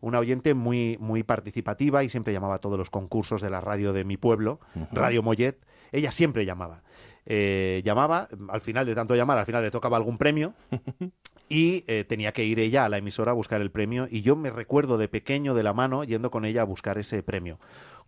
una 0.00 0.18
oyente 0.18 0.54
muy, 0.54 0.98
muy 1.00 1.22
participativa 1.22 2.04
y 2.04 2.10
siempre 2.10 2.32
llamaba 2.32 2.56
a 2.56 2.60
todos 2.60 2.78
los 2.78 2.90
concursos 2.90 3.40
de 3.40 3.50
la 3.50 3.60
radio 3.60 3.92
de 3.92 4.04
mi 4.04 4.16
pueblo, 4.16 4.60
Radio 4.92 5.22
Mollet. 5.22 5.58
Ella 5.92 6.12
siempre 6.12 6.44
llamaba. 6.44 6.82
Eh, 7.26 7.80
llamaba, 7.84 8.28
al 8.50 8.60
final 8.60 8.84
de 8.84 8.94
tanto 8.94 9.16
llamar, 9.16 9.38
al 9.38 9.46
final 9.46 9.62
le 9.62 9.70
tocaba 9.70 9.96
algún 9.96 10.18
premio 10.18 10.52
y 11.48 11.82
tenía 12.04 12.32
que 12.32 12.44
ir 12.44 12.58
ella 12.58 12.84
a 12.84 12.88
la 12.90 12.98
emisora 12.98 13.30
a 13.30 13.34
buscar 13.34 13.62
el 13.62 13.70
premio 13.70 14.08
y 14.10 14.20
yo 14.20 14.36
me 14.36 14.50
recuerdo 14.50 14.98
de 14.98 15.08
pequeño 15.08 15.54
de 15.54 15.62
la 15.62 15.72
mano 15.72 16.04
yendo 16.04 16.30
con 16.30 16.44
ella 16.44 16.62
a 16.62 16.64
buscar 16.64 16.98
ese 16.98 17.22
premio. 17.22 17.58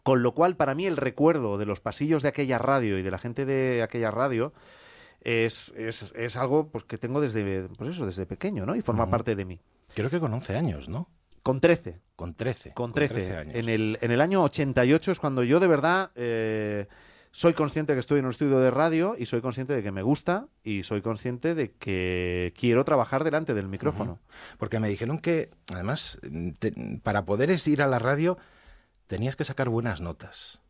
Con 0.06 0.22
lo 0.22 0.34
cual, 0.34 0.54
para 0.54 0.76
mí, 0.76 0.86
el 0.86 0.96
recuerdo 0.96 1.58
de 1.58 1.66
los 1.66 1.80
pasillos 1.80 2.22
de 2.22 2.28
aquella 2.28 2.58
radio 2.58 2.96
y 2.96 3.02
de 3.02 3.10
la 3.10 3.18
gente 3.18 3.44
de 3.44 3.82
aquella 3.82 4.12
radio 4.12 4.52
es, 5.20 5.72
es, 5.74 6.36
algo 6.36 6.68
pues, 6.68 6.84
que 6.84 6.96
tengo 6.96 7.20
desde, 7.20 7.66
pues 7.76 7.90
eso, 7.90 8.06
desde 8.06 8.24
pequeño, 8.24 8.64
¿no? 8.66 8.76
Y 8.76 8.82
forma 8.82 9.10
parte 9.10 9.34
de 9.34 9.44
mí. 9.44 9.58
Creo 9.96 10.08
que 10.08 10.20
con 10.20 10.32
11 10.32 10.56
años, 10.56 10.88
¿no? 10.88 11.08
Con 11.42 11.58
13. 11.58 11.98
Con 12.14 12.34
13. 12.34 12.72
Con 12.74 12.92
13. 12.92 13.36
años. 13.36 13.54
En 13.56 13.68
el, 13.68 13.98
en 14.00 14.12
el 14.12 14.20
año 14.20 14.44
88 14.44 15.10
es 15.10 15.18
cuando 15.18 15.42
yo 15.42 15.58
de 15.58 15.66
verdad 15.66 16.12
eh, 16.14 16.86
soy 17.32 17.54
consciente 17.54 17.94
que 17.94 17.98
estoy 17.98 18.20
en 18.20 18.26
un 18.26 18.30
estudio 18.30 18.60
de 18.60 18.70
radio 18.70 19.16
y 19.18 19.26
soy 19.26 19.40
consciente 19.40 19.74
de 19.74 19.82
que 19.82 19.90
me 19.90 20.02
gusta 20.02 20.46
y 20.62 20.84
soy 20.84 21.02
consciente 21.02 21.56
de 21.56 21.72
que 21.72 22.54
quiero 22.56 22.84
trabajar 22.84 23.24
delante 23.24 23.54
del 23.54 23.66
micrófono. 23.66 24.20
Porque 24.56 24.78
me 24.78 24.88
dijeron 24.88 25.18
que, 25.18 25.50
además, 25.68 26.20
para 27.02 27.24
poder 27.24 27.50
ir 27.66 27.82
a 27.82 27.88
la 27.88 27.98
radio 27.98 28.38
tenías 29.06 29.36
que 29.36 29.44
sacar 29.44 29.68
buenas 29.68 30.00
notas. 30.00 30.62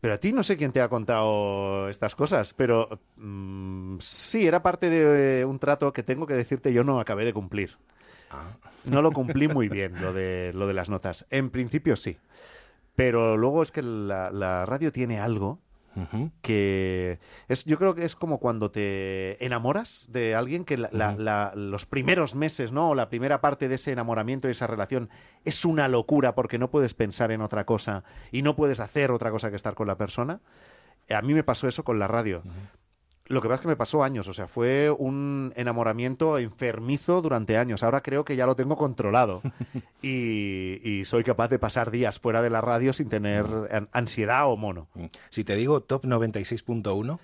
Pero 0.00 0.14
a 0.14 0.18
ti 0.18 0.32
no 0.32 0.42
sé 0.42 0.56
quién 0.56 0.72
te 0.72 0.80
ha 0.80 0.88
contado 0.88 1.88
estas 1.88 2.16
cosas, 2.16 2.54
pero 2.54 3.00
mm, 3.16 3.98
sí, 4.00 4.46
era 4.46 4.62
parte 4.62 4.90
de 4.90 5.44
un 5.44 5.58
trato 5.58 5.92
que 5.92 6.02
tengo 6.02 6.26
que 6.26 6.34
decirte 6.34 6.72
yo 6.72 6.82
no 6.82 6.98
acabé 6.98 7.24
de 7.24 7.32
cumplir. 7.32 7.78
Ah. 8.30 8.46
No 8.84 9.00
lo 9.00 9.12
cumplí 9.12 9.46
muy 9.46 9.68
bien, 9.68 10.00
lo 10.00 10.12
de, 10.12 10.52
lo 10.54 10.66
de 10.66 10.74
las 10.74 10.88
notas. 10.88 11.24
En 11.30 11.50
principio 11.50 11.96
sí. 11.96 12.18
Pero 12.96 13.36
luego 13.36 13.62
es 13.62 13.70
que 13.70 13.82
la 13.82 14.66
radio 14.66 14.92
tiene 14.92 15.20
algo 15.20 15.60
que 16.40 17.18
es, 17.48 17.64
yo 17.64 17.78
creo 17.78 17.94
que 17.94 18.04
es 18.04 18.16
como 18.16 18.38
cuando 18.38 18.70
te 18.70 19.44
enamoras 19.44 20.06
de 20.08 20.34
alguien 20.34 20.64
que 20.64 20.76
los 20.76 21.86
primeros 21.86 22.34
meses, 22.34 22.72
¿no? 22.72 22.90
O 22.90 22.94
la 22.94 23.08
primera 23.08 23.40
parte 23.40 23.68
de 23.68 23.74
ese 23.74 23.92
enamoramiento 23.92 24.48
y 24.48 24.52
esa 24.52 24.66
relación 24.66 25.10
es 25.44 25.64
una 25.64 25.88
locura 25.88 26.34
porque 26.34 26.58
no 26.58 26.70
puedes 26.70 26.94
pensar 26.94 27.30
en 27.32 27.42
otra 27.42 27.64
cosa 27.64 28.04
y 28.30 28.42
no 28.42 28.56
puedes 28.56 28.80
hacer 28.80 29.10
otra 29.10 29.30
cosa 29.30 29.50
que 29.50 29.56
estar 29.56 29.74
con 29.74 29.86
la 29.86 29.96
persona. 29.96 30.40
A 31.10 31.22
mí 31.22 31.34
me 31.34 31.44
pasó 31.44 31.68
eso 31.68 31.84
con 31.84 31.98
la 31.98 32.08
radio. 32.08 32.42
Lo 33.26 33.40
que 33.40 33.48
pasa 33.48 33.56
es 33.56 33.60
que 33.62 33.68
me 33.68 33.76
pasó 33.76 34.02
años, 34.02 34.26
o 34.26 34.34
sea, 34.34 34.48
fue 34.48 34.90
un 34.90 35.52
enamoramiento 35.56 36.38
enfermizo 36.38 37.22
durante 37.22 37.56
años. 37.56 37.82
Ahora 37.82 38.02
creo 38.02 38.24
que 38.24 38.36
ya 38.36 38.46
lo 38.46 38.56
tengo 38.56 38.76
controlado. 38.76 39.42
Y, 40.04 41.04
soy 41.04 41.22
capaz 41.22 41.46
de 41.46 41.60
pasar 41.60 41.92
días 41.92 42.18
fuera 42.18 42.42
de 42.42 42.50
la 42.50 42.60
radio 42.60 42.92
sin 42.92 43.08
tener 43.08 43.46
ansiedad 43.92 44.50
o 44.50 44.56
mono. 44.56 44.88
Si 45.30 45.44
te 45.44 45.54
digo 45.54 45.82
Top 45.82 46.04
96.1... 46.04 47.18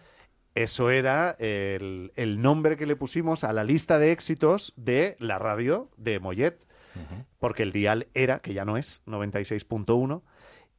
Eso 0.55 0.91
era 0.91 1.37
el, 1.39 2.11
nombre 2.39 2.77
que 2.77 2.87
le 2.87 2.97
pusimos 2.97 3.45
a 3.45 3.53
la 3.53 3.63
lista 3.63 4.01
de 4.01 4.11
éxitos 4.11 4.73
de 4.77 5.17
la 5.21 5.39
radio 5.39 5.89
de 5.97 6.19
Mollet, 6.19 6.67
porque 7.39 7.63
el 7.63 7.71
dial 7.71 8.09
era, 8.13 8.41
que 8.41 8.55
ya 8.55 8.65
no 8.65 8.77
es, 8.77 9.05
96.1, 9.07 10.23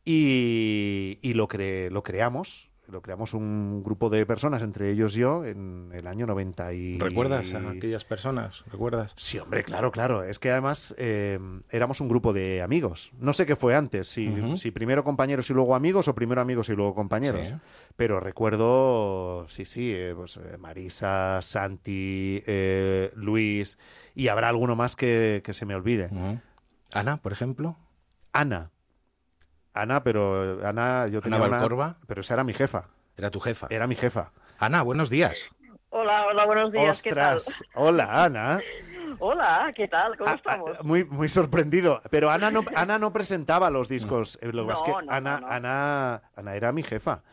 y, 0.03 1.19
y 1.21 1.33
lo, 1.33 1.47
lo 1.91 2.03
creamos 2.03 2.68
lo 2.91 3.01
creamos 3.01 3.33
un 3.33 3.83
grupo 3.83 4.09
de 4.09 4.25
personas, 4.25 4.61
entre 4.61 4.91
ellos 4.91 5.13
yo, 5.13 5.45
en 5.45 5.89
el 5.93 6.07
año 6.07 6.25
90 6.25 6.73
y... 6.73 6.97
¿Recuerdas 6.97 7.53
a 7.53 7.69
aquellas 7.69 8.05
personas? 8.05 8.63
¿Recuerdas? 8.71 9.13
Sí, 9.17 9.39
hombre, 9.39 9.63
claro, 9.63 9.91
claro. 9.91 10.23
Es 10.23 10.39
que 10.39 10.51
además 10.51 10.95
eh, 10.97 11.39
éramos 11.69 12.01
un 12.01 12.07
grupo 12.07 12.33
de 12.33 12.61
amigos. 12.61 13.11
No 13.19 13.33
sé 13.33 13.45
qué 13.45 13.55
fue 13.55 13.75
antes, 13.75 14.07
si, 14.07 14.33
si, 14.55 14.71
primero 14.71 15.03
compañeros 15.03 15.49
y 15.49 15.53
luego 15.53 15.75
amigos 15.75 16.07
o 16.07 16.15
primero 16.15 16.41
amigos 16.41 16.69
y 16.69 16.75
luego 16.75 16.95
compañeros. 16.95 17.53
Pero 17.95 18.19
recuerdo, 18.19 19.45
sí, 19.47 19.65
sí, 19.65 19.91
eh, 19.93 20.13
pues, 20.15 20.37
eh, 20.37 20.57
Marisa, 20.57 21.41
Santi, 21.41 22.43
Luis 23.15 23.77
y 24.15 24.27
habrá 24.27 24.49
alguno 24.49 24.75
más 24.75 24.95
que, 24.95 25.41
que 25.43 25.53
se 25.53 25.65
me 25.65 25.75
olvide. 25.75 26.09
Ana, 26.93 27.17
por 27.17 27.31
ejemplo. 27.31 27.77
Ana. 28.33 28.71
Ana, 29.73 30.03
pero 30.03 30.65
Ana, 30.65 31.07
yo 31.07 31.21
tenía 31.21 31.37
Ana 31.37 31.65
una, 31.65 31.97
pero 32.07 32.21
esa 32.21 32.33
era 32.35 32.43
mi 32.43 32.53
jefa. 32.53 32.85
Era 33.15 33.29
tu 33.29 33.39
jefa. 33.39 33.67
Era 33.69 33.87
mi 33.87 33.95
jefa. 33.95 34.31
Ana, 34.57 34.81
buenos 34.81 35.09
días. 35.09 35.49
Hola, 35.89 36.27
hola, 36.27 36.45
buenos 36.45 36.71
días. 36.71 36.97
Ostras, 36.97 37.45
¿qué 37.45 37.67
tal? 37.73 37.85
hola, 37.85 38.23
Ana. 38.23 38.59
Hola, 39.19 39.71
¿qué 39.75 39.87
tal? 39.87 40.15
¿Cómo 40.17 40.29
ah, 40.29 40.35
estamos? 40.35 40.71
Ah, 40.79 40.83
muy, 40.83 41.03
muy 41.03 41.27
sorprendido. 41.27 41.99
Pero 42.09 42.29
Ana 42.29 42.51
no, 42.51 42.63
Ana 42.75 42.99
no 42.99 43.11
presentaba 43.11 43.69
los 43.69 43.89
discos. 43.89 44.37
Eh, 44.41 44.51
lo 44.53 44.65
que 44.65 44.73
es 44.73 44.81
que 44.83 44.93
Ana, 45.09 45.41
Ana, 45.45 46.21
Ana 46.35 46.55
era 46.55 46.71
mi 46.71 46.83
jefa. 46.83 47.23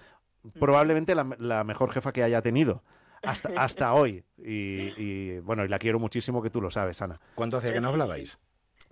Probablemente 0.59 1.15
la, 1.15 1.27
la, 1.39 1.65
mejor 1.65 1.93
jefa 1.93 2.13
que 2.13 2.23
haya 2.23 2.43
tenido. 2.43 2.83
hasta, 3.23 3.51
hasta 3.57 3.93
hoy. 3.95 4.25
Y, 4.39 4.93
y, 4.97 5.39
bueno, 5.41 5.65
y 5.65 5.69
la 5.69 5.79
quiero 5.79 5.99
muchísimo, 5.99 6.43
que 6.43 6.51
tú 6.51 6.61
lo 6.61 6.71
sabes, 6.71 7.01
Ana. 7.03 7.21
¿Cuánto 7.35 7.59
hacía 7.59 7.73
que 7.73 7.81
no 7.81 7.89
hablabais? 7.89 8.39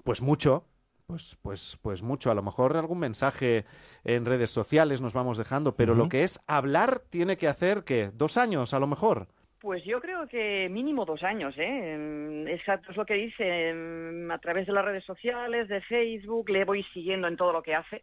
Pues 0.04 0.20
mucho. 0.20 0.66
Pues, 1.06 1.36
pues, 1.42 1.78
pues 1.82 2.02
mucho. 2.02 2.30
A 2.30 2.34
lo 2.34 2.42
mejor 2.42 2.76
algún 2.76 2.98
mensaje 2.98 3.64
en 4.04 4.24
redes 4.24 4.50
sociales 4.50 5.00
nos 5.02 5.12
vamos 5.12 5.36
dejando, 5.36 5.76
pero 5.76 5.94
lo 5.94 6.08
que 6.08 6.22
es 6.22 6.40
hablar 6.46 7.00
tiene 7.10 7.36
que 7.36 7.46
hacer, 7.46 7.84
¿qué? 7.84 8.10
¿Dos 8.14 8.38
años 8.38 8.72
a 8.72 8.78
lo 8.78 8.86
mejor? 8.86 9.28
Pues 9.60 9.84
yo 9.84 10.00
creo 10.00 10.26
que 10.28 10.68
mínimo 10.70 11.04
dos 11.04 11.22
años, 11.22 11.54
¿eh? 11.58 12.44
Exacto, 12.48 12.90
es 12.90 12.96
lo 12.96 13.04
que 13.06 13.14
dice. 13.14 13.70
em, 13.70 14.30
A 14.30 14.38
través 14.38 14.66
de 14.66 14.72
las 14.72 14.84
redes 14.84 15.04
sociales, 15.04 15.68
de 15.68 15.80
Facebook, 15.82 16.48
le 16.50 16.64
voy 16.64 16.82
siguiendo 16.94 17.28
en 17.28 17.36
todo 17.36 17.52
lo 17.52 17.62
que 17.62 17.74
hace. 17.74 18.02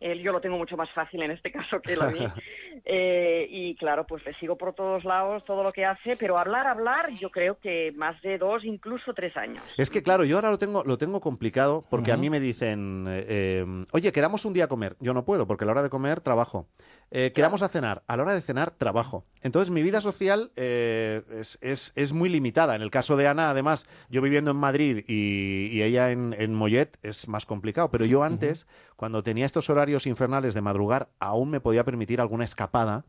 Él, 0.00 0.20
yo 0.22 0.32
lo 0.32 0.40
tengo 0.40 0.56
mucho 0.56 0.76
más 0.76 0.90
fácil 0.92 1.22
en 1.22 1.30
este 1.30 1.52
caso 1.52 1.80
que 1.80 1.92
él 1.92 2.02
a 2.02 2.06
mí. 2.10 2.18
Eh, 2.84 3.46
y 3.50 3.74
claro, 3.76 4.06
pues 4.06 4.24
le 4.24 4.32
sigo 4.34 4.56
por 4.56 4.72
todos 4.74 5.04
lados 5.04 5.44
todo 5.44 5.62
lo 5.62 5.70
que 5.72 5.84
hace, 5.84 6.16
pero 6.16 6.38
hablar, 6.38 6.66
hablar, 6.66 7.10
yo 7.12 7.30
creo 7.30 7.58
que 7.58 7.92
más 7.94 8.20
de 8.22 8.38
dos, 8.38 8.64
incluso 8.64 9.12
tres 9.12 9.36
años. 9.36 9.62
Es 9.76 9.90
que 9.90 10.02
claro, 10.02 10.24
yo 10.24 10.36
ahora 10.36 10.50
lo 10.50 10.58
tengo, 10.58 10.82
lo 10.84 10.96
tengo 10.96 11.20
complicado 11.20 11.84
porque 11.90 12.10
a 12.10 12.16
mí 12.16 12.30
me 12.30 12.40
dicen, 12.40 13.04
eh, 13.08 13.26
eh, 13.28 13.84
oye, 13.92 14.12
quedamos 14.12 14.44
un 14.46 14.54
día 14.54 14.64
a 14.64 14.68
comer. 14.68 14.96
Yo 15.00 15.12
no 15.12 15.24
puedo 15.26 15.46
porque 15.46 15.64
a 15.64 15.66
la 15.66 15.72
hora 15.72 15.82
de 15.82 15.90
comer 15.90 16.20
trabajo. 16.22 16.68
Eh, 17.10 17.32
quedamos 17.34 17.62
a 17.62 17.68
cenar. 17.68 18.02
A 18.06 18.16
la 18.16 18.22
hora 18.22 18.34
de 18.34 18.40
cenar 18.40 18.70
trabajo. 18.70 19.24
Entonces 19.42 19.70
mi 19.70 19.82
vida 19.82 20.00
social 20.00 20.52
eh, 20.56 21.22
es, 21.32 21.58
es- 21.60 21.92
es 21.96 22.12
muy 22.12 22.28
limitada. 22.28 22.76
En 22.76 22.82
el 22.82 22.90
caso 22.90 23.16
de 23.16 23.26
Ana, 23.28 23.50
además, 23.50 23.84
yo 24.08 24.22
viviendo 24.22 24.52
en 24.52 24.56
Madrid 24.56 25.04
y, 25.06 25.66
y 25.72 25.82
ella 25.82 26.12
en, 26.12 26.34
en 26.38 26.54
Mollet 26.54 26.96
es 27.02 27.28
más 27.28 27.44
complicado. 27.46 27.90
Pero 27.90 28.04
yo 28.06 28.22
antes, 28.22 28.66
cuando 29.00 29.22
tenía 29.22 29.46
estos 29.46 29.70
horarios 29.70 30.06
infernales 30.06 30.52
de 30.52 30.60
madrugar, 30.60 31.08
aún 31.20 31.48
me 31.48 31.58
podía 31.58 31.84
permitir 31.84 32.20
alguna 32.20 32.44
escapada. 32.44 33.06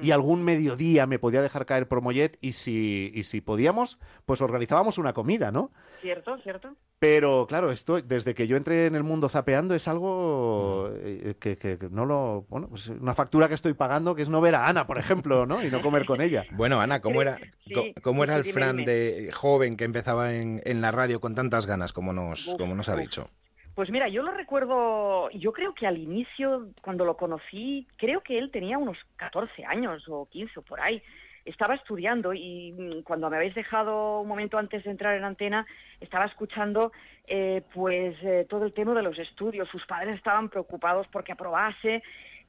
Y 0.00 0.10
algún 0.12 0.42
mediodía 0.44 1.06
me 1.06 1.18
podía 1.20 1.40
dejar 1.42 1.66
caer 1.66 1.86
por 1.88 2.00
Mollet 2.00 2.36
y 2.40 2.52
si, 2.52 3.10
y 3.14 3.22
si 3.24 3.40
podíamos, 3.40 3.98
pues 4.26 4.40
organizábamos 4.40 4.96
una 4.98 5.12
comida, 5.12 5.52
¿no? 5.52 5.70
¿Cierto? 6.02 6.36
¿Cierto? 6.38 6.74
Pero 6.98 7.46
claro, 7.48 7.70
esto 7.70 8.00
desde 8.02 8.34
que 8.34 8.46
yo 8.48 8.56
entré 8.56 8.86
en 8.86 8.94
el 8.96 9.02
mundo 9.04 9.28
zapeando 9.28 9.72
es 9.74 9.86
algo 9.86 10.90
eh, 10.94 11.34
que, 11.38 11.56
que- 11.58 11.78
que 11.78 11.88
no 11.90 12.06
lo. 12.06 12.44
Bueno, 12.48 12.68
pues 12.68 12.88
una 12.88 13.14
factura 13.14 13.46
que 13.48 13.54
estoy 13.54 13.74
pagando 13.74 14.14
que 14.16 14.22
es 14.22 14.28
no 14.28 14.40
ver 14.40 14.54
a 14.56 14.66
Ana, 14.68 14.86
por 14.86 14.98
ejemplo, 14.98 15.46
¿no? 15.46 15.64
Y 15.64 15.70
no 15.70 15.80
comer 15.80 16.06
con 16.06 16.20
ella. 16.20 16.44
Bueno, 16.52 16.80
Ana, 16.80 17.00
¿cómo 17.00 17.22
era, 17.22 17.38
Sí, 17.64 17.94
cómo 18.02 18.24
era 18.24 18.36
el 18.36 18.42
sí, 18.44 18.52
Fran 18.52 18.78
dime, 18.78 18.90
de 18.90 19.30
joven 19.32 19.76
que 19.76 19.84
empezaba 19.84 20.34
en, 20.34 20.60
en 20.64 20.80
la 20.80 20.90
radio 20.90 21.20
con 21.20 21.34
tantas 21.36 21.66
ganas 21.66 21.92
como 21.92 22.12
nos, 22.12 22.48
Uf, 22.48 22.56
como 22.58 22.74
nos 22.74 22.88
ha 22.88 22.94
uf. 22.94 23.00
dicho? 23.00 23.28
Pues 23.74 23.90
mira, 23.90 24.08
yo 24.08 24.22
lo 24.22 24.30
recuerdo, 24.30 25.30
yo 25.30 25.52
creo 25.52 25.74
que 25.74 25.86
al 25.86 25.98
inicio, 25.98 26.68
cuando 26.80 27.04
lo 27.04 27.16
conocí, 27.16 27.88
creo 27.96 28.20
que 28.20 28.38
él 28.38 28.50
tenía 28.52 28.78
unos 28.78 28.96
14 29.16 29.64
años 29.64 30.04
o 30.08 30.26
15 30.30 30.60
o 30.60 30.62
por 30.62 30.80
ahí. 30.80 31.02
Estaba 31.44 31.74
estudiando 31.74 32.32
y 32.32 32.72
mm, 32.72 33.02
cuando 33.02 33.28
me 33.28 33.36
habéis 33.36 33.54
dejado 33.54 34.20
un 34.20 34.28
momento 34.28 34.58
antes 34.58 34.84
de 34.84 34.90
entrar 34.92 35.16
en 35.16 35.24
antena, 35.24 35.66
estaba 36.00 36.24
escuchando 36.26 36.92
eh, 37.26 37.62
pues 37.74 38.16
eh, 38.22 38.46
todo 38.48 38.64
el 38.64 38.72
tema 38.72 38.94
de 38.94 39.02
los 39.02 39.18
estudios. 39.18 39.68
Sus 39.68 39.84
padres 39.86 40.14
estaban 40.16 40.48
preocupados 40.48 41.08
porque 41.08 41.32
aprobase 41.32 42.02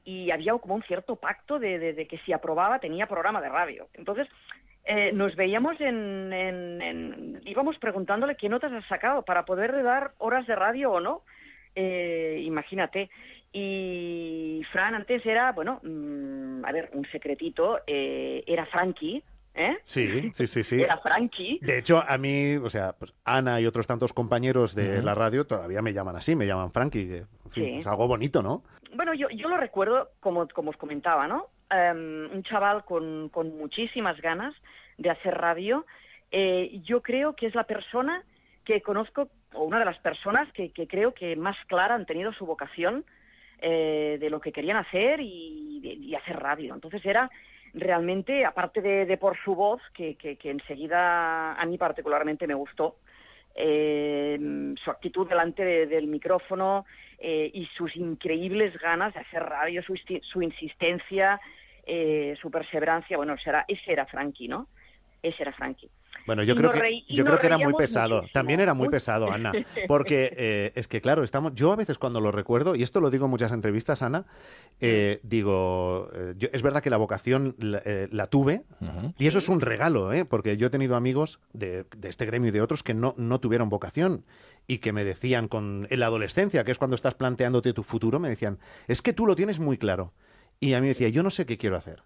y 0.04 0.30
había 0.30 0.52
como 0.58 0.76
un 0.76 0.82
cierto 0.84 1.16
pacto 1.16 1.58
de, 1.58 1.78
de- 1.80 1.92
de 1.92 2.06
que 2.06 2.18
si 2.18 2.32
aprobaba 2.32 2.78
tenía 2.78 3.08
programa 3.08 3.40
de 3.40 3.48
radio. 3.48 3.88
Entonces, 3.94 4.28
eh, 4.86 5.10
nos 5.12 5.34
veíamos 5.36 5.80
en, 5.80 6.32
en- 6.32 6.80
en- 6.82 7.40
íbamos 7.44 7.76
preguntándole 7.78 8.36
qué 8.36 8.48
notas 8.48 8.72
has 8.72 8.86
sacado 8.86 9.22
para 9.22 9.44
poder 9.44 9.82
dar 9.82 10.12
horas 10.18 10.46
de 10.46 10.54
radio 10.56 10.92
o 10.92 11.00
no. 11.00 11.22
Eh, 11.74 12.40
imagínate. 12.44 13.10
Y 13.52 14.62
Fran 14.72 14.94
antes 14.94 15.24
era, 15.26 15.52
bueno, 15.52 15.80
mm, 15.82 16.64
a 16.64 16.72
ver, 16.72 16.90
un 16.92 17.04
secretito, 17.10 17.80
eh, 17.86 18.44
era 18.46 18.66
Frankie, 18.66 19.22
¿eh? 19.54 19.78
Sí, 19.82 20.30
sí, 20.34 20.46
sí, 20.46 20.62
sí. 20.64 20.82
Era 20.82 20.98
Frankie. 20.98 21.58
De 21.62 21.78
hecho, 21.78 22.02
a 22.06 22.18
mí, 22.18 22.56
o 22.56 22.68
sea, 22.70 22.92
pues 22.92 23.14
Ana 23.24 23.60
y 23.60 23.66
otros 23.66 23.86
tantos 23.86 24.12
compañeros 24.12 24.74
de 24.74 25.02
la 25.02 25.14
radio 25.14 25.46
todavía 25.46 25.82
me 25.82 25.92
llaman 25.92 26.16
así, 26.16 26.36
me 26.36 26.46
llaman 26.46 26.70
Frankie, 26.70 27.06
que 27.08 27.16
en 27.18 27.50
fin, 27.50 27.64
Sí. 27.64 27.76
es 27.78 27.86
algo 27.86 28.06
bonito, 28.06 28.42
¿no? 28.42 28.62
Bueno, 28.94 29.14
yo, 29.14 29.28
yo 29.30 29.48
lo 29.48 29.56
recuerdo, 29.56 30.10
como, 30.20 30.46
como 30.48 30.70
os 30.70 30.76
comentaba, 30.76 31.26
¿no? 31.26 31.46
Em, 31.70 32.30
un 32.32 32.42
chaval 32.44 32.84
con, 32.84 33.28
con 33.30 33.56
muchísimas 33.58 34.20
ganas 34.20 34.54
de 34.98 35.10
hacer 35.10 35.34
radio. 35.34 35.84
Eh, 36.30 36.80
yo 36.84 37.02
creo 37.02 37.34
que 37.34 37.46
es 37.46 37.54
la 37.54 37.64
persona 37.64 38.22
que 38.64 38.80
conozco, 38.82 39.28
o 39.52 39.64
una 39.64 39.78
de 39.80 39.84
las 39.84 39.98
personas 39.98 40.50
que, 40.52 40.70
que 40.70 40.86
creo 40.86 41.12
que 41.12 41.34
más 41.36 41.56
clara 41.66 41.94
han 41.94 42.06
tenido 42.06 42.32
su 42.32 42.46
vocación 42.46 43.04
eh, 43.60 44.16
de 44.20 44.30
lo 44.30 44.40
que 44.40 44.52
querían 44.52 44.76
hacer 44.76 45.20
y, 45.20 45.80
y 45.82 46.14
hacer 46.14 46.38
radio. 46.38 46.74
Entonces 46.74 47.04
era 47.04 47.30
realmente, 47.74 48.44
aparte 48.44 48.80
de, 48.80 49.04
de 49.06 49.16
por 49.18 49.36
su 49.42 49.54
voz, 49.54 49.80
que, 49.92 50.14
que- 50.16 50.38
enseguida 50.50 51.54
a 51.54 51.66
mí 51.66 51.78
particularmente 51.78 52.46
me 52.46 52.54
gustó, 52.54 52.96
eh, 53.54 54.38
su 54.82 54.90
actitud 54.90 55.28
delante 55.28 55.64
de- 55.64 55.86
del 55.86 56.06
micrófono 56.06 56.84
eh, 57.18 57.50
y 57.52 57.66
sus 57.76 57.94
increíbles 57.96 58.76
ganas 58.78 59.14
de 59.14 59.20
hacer 59.20 59.42
radio, 59.42 59.82
su, 59.82 59.94
su 60.22 60.42
insistencia, 60.42 61.40
eh, 61.86 62.36
su 62.40 62.50
perseverancia, 62.50 63.16
bueno, 63.16 63.36
será, 63.38 63.64
ese 63.68 63.92
era 63.92 64.06
Frankie, 64.06 64.48
¿no? 64.48 64.68
Ese 65.22 65.42
era 65.42 65.52
Frankie. 65.52 65.90
Bueno, 66.26 66.42
yo 66.42 66.54
creo 66.56 66.70
que 66.72 66.78
yo 67.14 67.24
creo 67.24 67.38
que 67.38 67.46
era 67.46 67.58
muy 67.58 67.74
pesado. 67.74 68.14
muchísimo. 68.16 68.32
También 68.32 68.60
era 68.60 68.74
muy 68.74 68.88
pesado, 68.88 69.30
Ana, 69.30 69.52
porque 69.88 70.32
eh, 70.36 70.72
es 70.74 70.88
que 70.88 71.00
claro, 71.00 71.22
estamos. 71.24 71.52
Yo 71.54 71.72
a 71.72 71.76
veces 71.76 71.98
cuando 71.98 72.20
lo 72.20 72.32
recuerdo 72.32 72.74
y 72.74 72.82
esto 72.82 73.00
lo 73.00 73.10
digo 73.10 73.26
en 73.26 73.30
muchas 73.30 73.52
entrevistas, 73.52 74.02
Ana, 74.02 74.24
eh, 74.80 75.20
digo, 75.22 76.10
eh, 76.14 76.34
yo- 76.36 76.48
es 76.52 76.62
verdad 76.62 76.82
que 76.82 76.90
la 76.90 76.96
vocación 76.96 77.54
la, 77.58 77.82
eh, 77.84 78.08
la 78.10 78.26
tuve 78.26 78.64
y 79.18 79.26
eso 79.26 79.38
es 79.38 79.48
un 79.48 79.60
regalo, 79.60 80.12
¿eh? 80.12 80.24
porque 80.24 80.56
yo 80.56 80.66
he 80.66 80.70
tenido 80.70 80.96
amigos 80.96 81.40
de, 81.52 81.84
de 81.96 82.08
este 82.08 82.26
gremio 82.26 82.48
y 82.48 82.52
de 82.52 82.60
otros 82.60 82.82
que 82.82 82.94
no 82.94 83.14
no 83.16 83.40
tuvieron 83.40 83.68
vocación 83.68 84.24
y 84.66 84.78
que 84.78 84.92
me 84.92 85.04
decían 85.04 85.48
con 85.48 85.86
en 85.90 86.00
la 86.00 86.06
adolescencia, 86.06 86.64
que 86.64 86.72
es 86.72 86.78
cuando 86.78 86.96
estás 86.96 87.14
planteándote 87.14 87.72
tu 87.72 87.82
futuro, 87.82 88.18
me 88.18 88.28
decían, 88.28 88.58
es 88.88 89.00
que 89.02 89.12
tú 89.12 89.26
lo 89.26 89.36
tienes 89.36 89.60
muy 89.60 89.78
claro. 89.78 90.12
Y 90.58 90.72
a 90.74 90.78
mí 90.80 90.82
me 90.82 90.88
decía, 90.94 91.08
yo 91.10 91.22
no 91.22 91.30
sé 91.30 91.46
qué 91.46 91.56
quiero 91.58 91.76
hacer. 91.76 92.02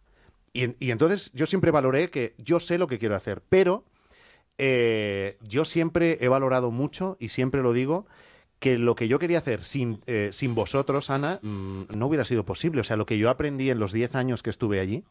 Y, 0.53 0.75
y 0.85 0.90
entonces 0.90 1.31
yo 1.33 1.46
siempre 1.46 1.70
valoré 1.70 2.11
que 2.11 2.35
yo 2.38 2.59
sé 2.61 2.77
lo 2.79 2.87
que 2.88 2.99
quiero 2.99 3.14
hacer, 3.16 3.40
pero 3.49 3.85
eh, 4.62 5.38
yo 5.42 5.64
siempre 5.64 6.18
he 6.20 6.29
valorado 6.29 6.70
mucho 6.70 7.16
y 7.18 7.31
siempre 7.31 7.62
lo 7.62 7.73
digo 7.73 8.07
que 8.59 8.77
lo 8.77 8.94
que 8.94 9.09
yo 9.09 9.18
quería 9.18 9.38
hacer 9.38 9.64
sin, 9.64 10.03
eh, 10.07 10.31
sin 10.33 10.55
vosotros, 10.55 11.09
Ana, 11.09 11.40
mm, 11.40 11.96
no 11.96 12.07
hubiera 12.07 12.27
sido 12.27 12.44
posible. 12.44 12.83
O 12.83 12.85
sea, 12.85 12.96
lo 12.96 13.07
que 13.07 13.16
yo 13.16 13.31
aprendí 13.31 13.70
en 13.70 13.79
los 13.79 13.92
10 13.92 14.14
años 14.14 14.42
que 14.42 14.51
estuve 14.51 14.79
allí 14.81 15.05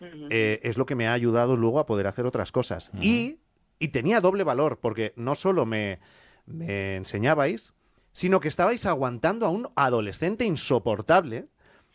eh, 0.00 0.58
es 0.64 0.76
lo 0.76 0.84
que 0.84 0.96
me 0.96 1.06
ha 1.06 1.12
ayudado 1.12 1.56
luego 1.56 1.78
a 1.78 1.86
poder 1.86 2.08
hacer 2.08 2.26
otras 2.26 2.50
cosas. 2.50 2.90
y, 3.00 3.38
y 3.78 3.88
tenía 3.88 4.20
doble 4.20 4.42
valor, 4.42 4.78
porque 4.80 5.12
no 5.14 5.36
solo 5.36 5.64
me, 5.64 6.00
me 6.46 6.96
enseñabais, 6.96 7.72
sino 8.10 8.40
que 8.40 8.48
estabais 8.48 8.84
aguantando 8.84 9.46
a 9.46 9.50
un 9.50 9.68
adolescente 9.76 10.44
insoportable. 10.44 11.46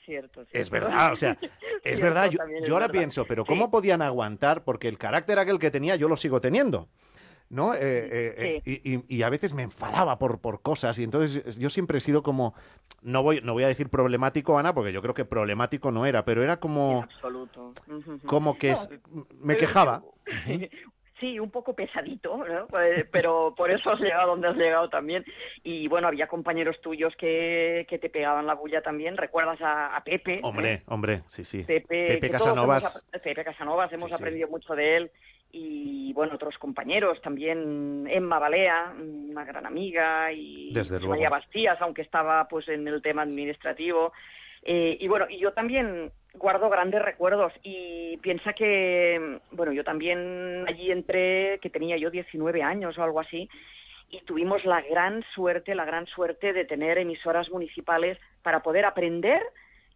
Cierto, 0.06 0.44
Es 0.52 0.70
verdad, 0.70 1.12
o 1.14 1.16
sea, 1.16 1.32
es 1.42 1.82
Cierto, 1.84 2.02
verdad. 2.04 2.30
Yo, 2.30 2.38
también 2.38 2.64
es 2.64 2.68
yo 2.70 2.76
ahora 2.76 2.88
verdad. 2.88 3.00
pienso, 3.00 3.26
pero 3.26 3.44
Sí. 3.44 3.48
¿cómo 3.48 3.72
podían 3.72 4.02
aguantar? 4.02 4.64
Porque 4.64 4.88
el 4.88 4.98
carácter 4.98 5.40
aquel 5.40 5.60
que 5.60 5.72
tenía 5.72 5.96
yo 5.96 6.08
lo 6.10 6.16
sigo 6.18 6.42
teniendo. 6.42 6.90
¿No? 7.50 7.76
Eh, 7.76 7.80
eh, 7.82 8.62
eh, 8.66 9.04
y, 9.08 9.22
a 9.22 9.30
veces 9.30 9.54
me 9.54 9.62
enfadaba 9.62 10.18
por, 10.18 10.40
por 10.40 10.64
cosas 10.64 10.98
y 10.98 11.04
entonces 11.04 11.56
yo 11.60 11.70
siempre 11.70 12.00
he 12.00 12.02
sido 12.02 12.24
como, 12.24 12.56
no 13.04 13.22
voy, 13.22 13.42
no 13.44 13.54
voy 13.54 13.64
a 13.64 13.68
decir 13.68 13.90
problemático, 13.90 14.58
Ana, 14.58 14.74
porque 14.74 14.92
yo 14.92 15.04
creo 15.04 15.14
que 15.14 15.24
problemático 15.24 15.92
no 15.92 16.08
era, 16.08 16.26
pero 16.26 16.42
era 16.42 16.58
como, 16.58 17.04
Absoluto. 17.04 17.74
Como 18.26 18.58
que 18.58 18.70
No, 18.70 18.74
es- 18.74 18.90
me 19.40 19.56
quejaba. 19.56 20.02
Sí, 21.24 21.40
un 21.40 21.52
poco 21.52 21.74
pesadito, 21.74 22.36
¿no? 22.36 22.68
Eh, 22.82 23.06
pero 23.10 23.54
por 23.56 23.72
eso 23.72 23.92
has 23.92 24.00
llegado 24.02 24.32
donde 24.32 24.50
has 24.50 24.58
llegado 24.58 24.90
también. 24.90 25.24
Y 25.64 25.88
bueno, 25.88 26.10
había 26.10 26.28
compañeros 26.28 26.82
tuyos 26.82 27.16
que, 27.16 27.86
que 27.90 27.98
te 27.98 28.10
pegaban 28.10 28.46
la 28.46 28.56
bulla 28.56 28.82
también. 28.82 29.16
¿Recuerdas 29.16 29.62
a, 29.62 29.96
a 29.96 30.04
Pepe? 30.04 30.42
Hombre, 30.44 30.82
hombre, 30.88 31.22
sí, 31.28 31.46
sí. 31.46 31.64
Pepe, 31.64 32.08
Pepe 32.16 32.30
Casanovas. 32.30 33.06
hemos 33.14 33.22
Pepe 33.24 33.42
Casanovas, 33.46 33.94
hemos 33.94 34.04
Sí, 34.12 34.18
sí. 34.18 34.22
aprendido 34.22 34.50
mucho 34.50 34.76
de 34.76 34.98
él. 34.98 35.12
Y 35.54 36.12
bueno, 36.12 36.36
otros 36.36 36.58
compañeros 36.58 37.22
también, 37.22 38.06
Emma 38.10 38.38
Balea, 38.40 38.94
una 39.00 39.46
gran 39.46 39.66
amiga, 39.66 40.30
y 40.34 40.74
Desde 40.74 40.98
luego. 41.00 41.12
María 41.14 41.30
Bastías, 41.30 41.80
aunque 41.80 42.02
estaba 42.02 42.50
pues 42.50 42.68
en 42.68 42.86
el 42.86 43.02
tema 43.02 43.22
administrativo. 43.22 44.12
Eh, 44.64 44.98
y 45.00 45.08
bueno, 45.08 45.28
y 45.30 45.40
yo 45.40 45.54
también 45.54 46.12
guardo 46.34 46.70
grandes 46.70 47.02
recuerdos 47.02 47.54
y 47.64 48.18
piensa 48.18 48.54
que, 48.54 49.40
bueno, 49.52 49.72
yo 49.72 49.84
también 49.84 50.66
allí 50.68 50.92
entré, 50.92 51.60
que 51.62 51.70
tenía 51.70 51.98
yo 51.98 52.10
19 52.10 52.64
años 52.64 52.98
o 52.98 53.04
algo 53.04 53.20
así, 53.20 53.50
y 54.10 54.22
tuvimos 54.22 54.64
la 54.66 54.82
gran 54.82 55.24
suerte, 55.34 55.76
la 55.76 55.86
gran 55.86 56.06
suerte 56.08 56.54
de 56.54 56.66
tener 56.66 56.98
emisoras 56.98 57.50
municipales 57.50 58.18
para 58.44 58.62
poder 58.62 58.86
aprender 58.86 59.42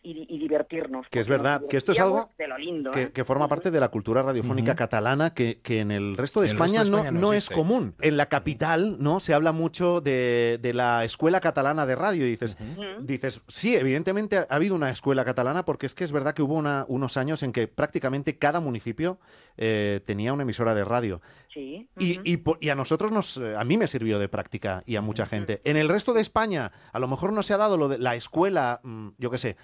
y, 0.03 0.37
divertirnos. 0.39 1.07
Que 1.09 1.19
es 1.19 1.27
verdad, 1.27 1.61
que 1.69 1.77
esto 1.77 1.91
es 1.91 1.99
algo 1.99 2.29
¿eh? 2.37 3.11
que, 3.13 3.23
forma 3.23 3.47
parte 3.47 3.71
de 3.71 3.79
la 3.79 3.89
cultura 3.89 4.21
radiofónica 4.21 4.75
catalana 4.75 5.33
que, 5.33 5.59
en 5.65 5.91
el 5.91 6.17
resto 6.17 6.41
de, 6.41 6.47
España, 6.47 6.83
no, 6.83 7.11
no, 7.11 7.33
es 7.33 7.49
común. 7.49 7.95
En 8.01 8.17
la 8.17 8.27
capital 8.27 8.97
no 8.99 9.19
se 9.19 9.33
habla 9.33 9.51
mucho 9.51 10.01
de, 10.01 10.59
la 10.73 11.03
escuela 11.03 11.41
catalana 11.41 11.85
de 11.85 11.95
radio 11.95 12.25
y 12.25 12.29
dices, 12.29 12.57
dices, 13.01 13.41
sí, 13.47 13.75
evidentemente 13.75 14.37
ha 14.37 14.47
habido 14.49 14.75
una 14.75 14.91
escuela 14.91 15.25
catalana 15.25 15.65
porque 15.65 15.85
es 15.85 15.95
que 15.95 16.03
es 16.03 16.11
verdad 16.11 16.33
que 16.33 16.41
hubo 16.41 16.55
unos 16.87 17.17
años 17.17 17.43
en 17.43 17.51
que 17.51 17.67
prácticamente 17.67 18.37
cada 18.37 18.59
municipio 18.59 19.19
eh, 19.57 20.01
tenía 20.05 20.33
una 20.33 20.43
emisora 20.43 20.73
de 20.73 20.85
radio. 20.85 21.21
Sí. 21.53 21.89
y, 21.97 22.19
y, 22.23 22.69
a 22.69 22.75
nosotros 22.75 23.11
nos, 23.11 23.37
a 23.37 23.63
mí 23.63 23.77
me 23.77 23.87
sirvió 23.87 24.19
de 24.19 24.29
práctica 24.29 24.83
y 24.85 24.95
a 24.95 25.01
mucha 25.01 25.25
gente. 25.25 25.59
En 25.63 25.75
el 25.75 25.89
resto 25.89 26.13
de 26.13 26.21
España 26.21 26.71
a 26.93 26.99
lo 26.99 27.07
mejor 27.07 27.33
no 27.33 27.41
se 27.41 27.53
ha 27.53 27.57
dado 27.57 27.77
lo 27.77 27.87
de 27.87 27.97
la 27.97 28.15
escuela, 28.15 28.79
mm, 28.83 29.09
yo 29.17 29.31
qué 29.31 29.37
sé, 29.37 29.57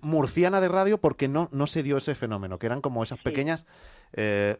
murciana 0.00 0.60
de 0.60 0.68
radio 0.68 0.98
porque 0.98 1.28
no, 1.28 1.48
no 1.52 1.66
se 1.66 1.82
dio 1.82 1.96
ese 1.96 2.14
fenómeno, 2.14 2.58
que 2.58 2.66
eran 2.66 2.80
como 2.80 3.02
esas 3.02 3.18
pequeñas, 3.20 3.66
eh, 4.12 4.56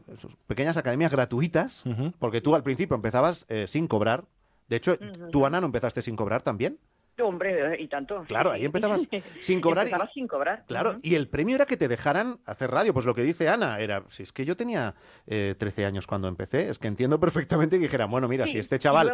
pequeñas 0.47 0.77
academias 0.77 1.13
gratuitas, 1.13 1.85
porque 2.19 2.41
tú 2.41 2.55
al 2.55 2.63
principio 2.63 2.95
empezabas 2.95 3.47
eh, 3.49 3.67
sin 3.67 3.89
cobrar. 3.89 4.25
De 4.69 4.77
hecho, 4.77 4.97
tú, 5.33 5.45
Ana, 5.47 5.61
no 5.61 5.67
empezaste 5.67 6.03
sin 6.03 6.17
cobrar 6.17 6.43
también. 6.43 6.79
Hombre, 7.23 7.81
y 7.81 7.89
tanto. 7.89 8.25
Claro, 8.27 8.51
ahí 8.51 8.65
empezabas 8.65 9.07
sin 9.41 9.61
cobrar. 9.61 9.87
Empezabas 9.87 10.13
sin 10.15 10.27
cobrar. 10.27 10.65
Claro, 10.67 10.99
y 11.03 11.15
el 11.15 11.29
premio 11.29 11.57
era 11.57 11.67
que 11.67 11.77
te 11.77 11.89
dejaran 11.89 12.39
hacer 12.47 12.71
radio. 12.71 12.95
Pues 12.95 13.05
lo 13.05 13.15
que 13.15 13.23
dice 13.23 13.49
Ana 13.49 13.79
era, 13.81 14.05
si 14.09 14.23
es 14.23 14.33
que 14.33 14.45
yo 14.45 14.57
tenía 14.57 14.95
eh, 15.27 15.55
13 15.59 15.87
años 15.87 16.07
cuando 16.07 16.29
empecé, 16.29 16.69
es 16.69 16.79
que 16.79 16.89
entiendo 16.89 17.21
perfectamente 17.21 17.77
que 17.77 17.83
dijera, 17.83 18.07
bueno, 18.07 18.29
mira, 18.29 18.47
si 18.47 18.59
este 18.59 18.79
chaval 18.79 19.13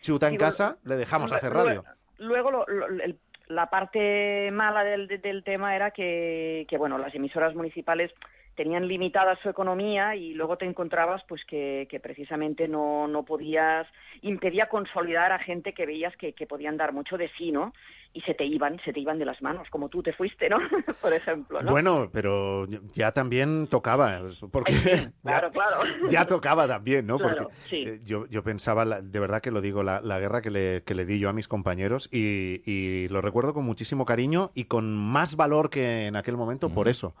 chuta 0.00 0.28
en 0.28 0.36
casa, 0.36 0.78
le 0.84 0.96
dejamos 0.96 1.32
hacer 1.32 1.52
radio. 1.52 1.84
Luego, 2.18 2.50
luego 2.50 2.86
el 3.04 3.18
la 3.48 3.70
parte 3.70 4.50
mala 4.52 4.84
del, 4.84 5.06
del 5.06 5.44
tema 5.44 5.76
era 5.76 5.90
que, 5.90 6.66
bueno, 6.78 6.98
las 6.98 7.14
emisoras 7.14 7.54
municipales 7.54 8.12
tenían 8.54 8.88
limitada 8.88 9.36
su 9.42 9.50
economía 9.50 10.16
y 10.16 10.32
luego 10.32 10.56
te 10.56 10.64
encontrabas 10.64 11.22
pues 11.28 11.44
que, 11.44 11.86
que 11.90 12.00
precisamente 12.00 12.66
no, 12.66 13.06
no 13.06 13.22
podías, 13.22 13.86
impedía 14.22 14.68
consolidar 14.68 15.30
a 15.30 15.38
gente 15.38 15.74
que 15.74 15.84
veías 15.84 16.16
que, 16.16 16.32
que 16.32 16.46
podían 16.46 16.78
dar 16.78 16.92
mucho 16.92 17.18
de 17.18 17.28
sí, 17.36 17.52
¿no? 17.52 17.74
Y 18.16 18.22
se 18.22 18.32
te 18.32 18.46
iban, 18.46 18.80
se 18.82 18.94
te 18.94 19.00
iban 19.00 19.18
de 19.18 19.26
las 19.26 19.42
manos, 19.42 19.68
como 19.68 19.90
tú 19.90 20.02
te 20.02 20.14
fuiste, 20.14 20.48
¿no? 20.48 20.56
Por 21.02 21.12
ejemplo, 21.12 21.60
¿no? 21.60 21.70
Bueno, 21.70 22.08
pero 22.10 22.66
ya 22.94 23.12
también 23.12 23.66
tocaba, 23.66 24.22
porque 24.50 24.72
claro, 25.22 25.48
ya, 25.48 25.52
claro. 25.52 26.08
ya 26.08 26.24
tocaba 26.24 26.66
también, 26.66 27.06
¿no? 27.06 27.18
porque 27.18 27.44
eh, 27.72 28.00
yo, 28.06 28.26
yo 28.28 28.42
pensaba, 28.42 29.02
de 29.02 29.20
verdad 29.20 29.42
que 29.42 29.50
lo 29.50 29.60
digo, 29.60 29.82
la, 29.82 30.00
guerra 30.18 30.40
que 30.40 30.50
le, 30.50 30.82
que 30.84 30.94
le, 30.94 31.04
di 31.04 31.18
yo 31.18 31.28
a 31.28 31.34
mis 31.34 31.46
compañeros 31.46 32.08
y, 32.10 32.62
y, 32.64 33.08
lo 33.08 33.20
recuerdo 33.20 33.52
con 33.52 33.66
muchísimo 33.66 34.06
cariño 34.06 34.50
y 34.54 34.64
con 34.64 34.96
más 34.96 35.36
valor 35.36 35.68
que 35.68 36.06
en 36.06 36.16
aquel 36.16 36.38
momento 36.38 36.70
por 36.70 36.88
eso. 36.88 37.14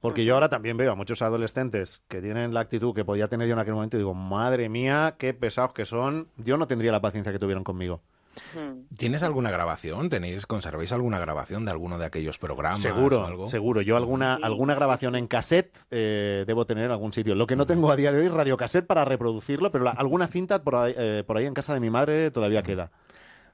Porque 0.00 0.24
yo 0.24 0.34
ahora 0.34 0.48
también 0.48 0.76
veo 0.76 0.92
a 0.92 0.94
muchos 0.94 1.22
adolescentes 1.22 2.04
que 2.06 2.22
tienen 2.22 2.54
la 2.54 2.60
actitud 2.60 2.94
que 2.94 3.04
podía 3.04 3.26
tener 3.26 3.48
yo 3.48 3.54
en 3.54 3.58
aquel 3.58 3.74
momento 3.74 3.96
y 3.96 4.00
digo, 4.00 4.14
madre 4.14 4.68
mía, 4.68 5.16
qué 5.18 5.34
pesados 5.34 5.72
que 5.72 5.86
son, 5.86 6.28
yo 6.36 6.56
no 6.56 6.68
tendría 6.68 6.92
la 6.92 7.00
paciencia 7.00 7.32
que 7.32 7.40
tuvieron 7.40 7.64
conmigo. 7.64 8.00
¿Tienes 8.96 9.22
alguna 9.22 9.50
grabación? 9.50 10.08
¿Tenéis, 10.08 10.46
conserváis 10.46 10.92
alguna 10.92 11.18
grabación 11.18 11.64
de 11.64 11.70
alguno 11.70 11.98
de 11.98 12.06
aquellos 12.06 12.38
programas? 12.38 12.80
Seguro, 12.80 13.46
seguro. 13.46 13.82
Yo 13.82 13.96
alguna, 13.96 14.34
alguna 14.34 14.74
grabación 14.74 15.16
en 15.16 15.26
cassette 15.26 15.76
eh, 15.90 16.44
debo 16.46 16.66
tener 16.66 16.84
en 16.86 16.90
algún 16.90 17.12
sitio. 17.12 17.34
Lo 17.34 17.46
que 17.46 17.56
no 17.56 17.66
tengo 17.66 17.90
a 17.90 17.96
día 17.96 18.12
de 18.12 18.20
hoy 18.20 18.26
es 18.26 18.32
radiocassette 18.32 18.86
para 18.86 19.04
reproducirlo, 19.04 19.70
pero 19.70 19.88
alguna 19.88 20.26
cinta 20.28 20.62
por 20.62 20.76
ahí, 20.76 20.94
eh, 20.96 21.24
por 21.26 21.36
ahí 21.36 21.46
en 21.46 21.54
casa 21.54 21.74
de 21.74 21.80
mi 21.80 21.90
madre 21.90 22.30
todavía 22.30 22.62
queda. 22.62 22.90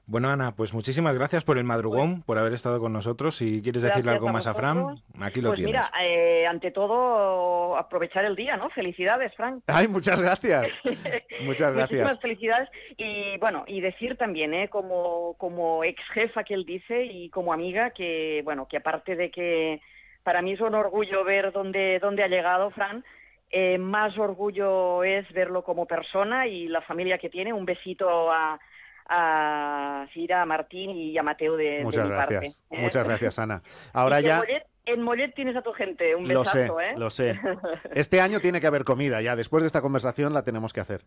Bueno, 0.05 0.29
Ana, 0.29 0.53
pues 0.53 0.73
muchísimas 0.73 1.15
gracias 1.15 1.45
por 1.45 1.57
el 1.57 1.63
madrugón, 1.63 2.23
por 2.23 2.37
haber 2.37 2.51
estado 2.51 2.79
con 2.81 2.91
nosotros. 2.91 3.37
Si 3.37 3.61
quieres 3.61 3.83
decirle 3.83 4.11
algo 4.11 4.29
más 4.29 4.47
a 4.47 4.53
Fran, 4.53 5.01
aquí 5.21 5.39
lo 5.39 5.49
pues 5.49 5.59
tienes. 5.59 5.75
Mira, 5.75 5.91
eh, 6.01 6.45
ante 6.45 6.71
todo, 6.71 7.77
aprovechar 7.77 8.25
el 8.25 8.35
día, 8.35 8.57
¿no? 8.57 8.69
Felicidades, 8.71 9.33
Fran. 9.35 9.63
Ay, 9.67 9.87
muchas 9.87 10.21
gracias. 10.21 10.81
muchas 11.45 11.73
gracias. 11.73 12.01
Muchísimas 12.01 12.19
felicidades. 12.19 12.69
Y 12.97 13.37
bueno, 13.37 13.63
y 13.65 13.79
decir 13.79 14.17
también, 14.17 14.53
¿eh? 14.53 14.67
Como, 14.67 15.35
como 15.37 15.85
ex 15.85 16.01
jefa 16.13 16.43
que 16.43 16.53
él 16.53 16.65
dice 16.65 17.05
y 17.05 17.29
como 17.29 17.53
amiga, 17.53 17.91
que 17.91 18.41
bueno, 18.43 18.67
que 18.67 18.77
aparte 18.77 19.15
de 19.15 19.31
que 19.31 19.79
para 20.23 20.41
mí 20.41 20.51
es 20.51 20.59
un 20.59 20.75
orgullo 20.75 21.23
ver 21.23 21.53
dónde, 21.53 21.99
dónde 21.99 22.23
ha 22.23 22.27
llegado, 22.27 22.71
Fran, 22.71 23.05
eh, 23.51 23.77
más 23.77 24.17
orgullo 24.17 25.03
es 25.05 25.31
verlo 25.31 25.63
como 25.63 25.85
persona 25.85 26.45
y 26.45 26.67
la 26.67 26.81
familia 26.81 27.17
que 27.17 27.29
tiene. 27.29 27.53
Un 27.53 27.65
besito 27.65 28.29
a 28.29 28.59
a 29.07 30.07
Cira, 30.13 30.41
a 30.41 30.45
Martín 30.45 30.91
y 30.91 31.17
a 31.17 31.23
Mateo 31.23 31.55
de, 31.57 31.81
Muchas 31.83 32.07
gracias. 32.07 32.65
¿eh? 32.69 32.77
Muchas 32.77 33.03
gracias, 33.05 33.39
Ana. 33.39 33.61
Ahora 33.93 34.21
ya... 34.21 34.43
En 34.85 35.01
Mollet, 35.01 35.33
tienes 35.33 35.55
a 35.55 35.61
tu 35.61 35.71
gente, 35.71 36.13
un 36.13 36.27
besazo, 36.27 36.57
lo 36.57 36.75
sé, 36.77 36.89
¿eh? 36.89 36.93
Lo 36.97 37.09
sé. 37.09 37.39
Este 37.93 38.19
año 38.19 38.41
tiene 38.41 38.59
que 38.59 38.67
haber 38.67 38.83
comida 38.83 39.21
ya. 39.21 39.37
Después 39.37 39.63
de 39.63 39.67
esta 39.67 39.81
conversación 39.81 40.33
la 40.33 40.43
tenemos 40.43 40.73
que 40.73 40.81
hacer. 40.81 41.05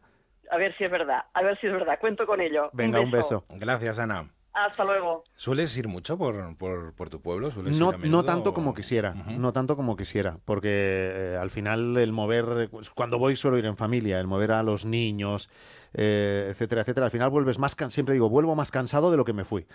A 0.51 0.57
ver 0.57 0.75
si 0.79 0.85
es 0.85 0.91
verdad, 0.91 1.25
a 1.35 1.43
ver 1.43 1.61
si 1.61 1.67
es 1.67 1.75
verdad. 1.75 1.99
Cuento 2.01 2.27
con 2.27 2.41
ello. 2.41 2.71
Venga, 2.73 3.01
un 3.01 3.11
beso. 3.11 3.45
Gracias, 3.51 3.99
Ana. 3.99 4.31
Hasta 4.57 4.85
luego. 4.85 5.23
¿Sueles 5.35 5.77
ir 5.77 5.87
mucho 5.87 6.17
por, 6.17 6.57
por, 6.57 7.11
tu 7.11 7.21
pueblo? 7.21 7.53
No, 7.79 7.93
no 7.93 8.25
tanto 8.25 8.55
como 8.55 8.73
quisiera, 8.73 9.13
no 9.13 9.53
tanto 9.53 9.77
como 9.77 9.99
quisiera, 9.99 10.39
porque 10.47 10.71
eh, 10.73 11.39
al 11.39 11.51
final 11.51 11.99
el 11.99 12.11
mover, 12.11 12.71
cuando 12.95 13.19
voy 13.19 13.37
suelo 13.37 13.59
ir 13.59 13.67
en 13.67 13.77
familia, 13.77 14.19
el 14.19 14.27
mover 14.27 14.53
a 14.53 14.63
los 14.63 14.87
niños, 14.87 15.51
eh, 15.93 16.47
etcétera, 16.49 16.81
etcétera, 16.81 17.05
al 17.05 17.11
final 17.11 17.29
vuelves 17.29 17.59
más, 17.59 17.77
siempre 17.91 18.15
digo, 18.15 18.31
vuelvo 18.31 18.57
más 18.57 18.71
cansado 18.71 19.11
de 19.11 19.19
lo 19.19 19.27
que 19.27 19.35
me 19.35 19.45
fui. 19.45 19.67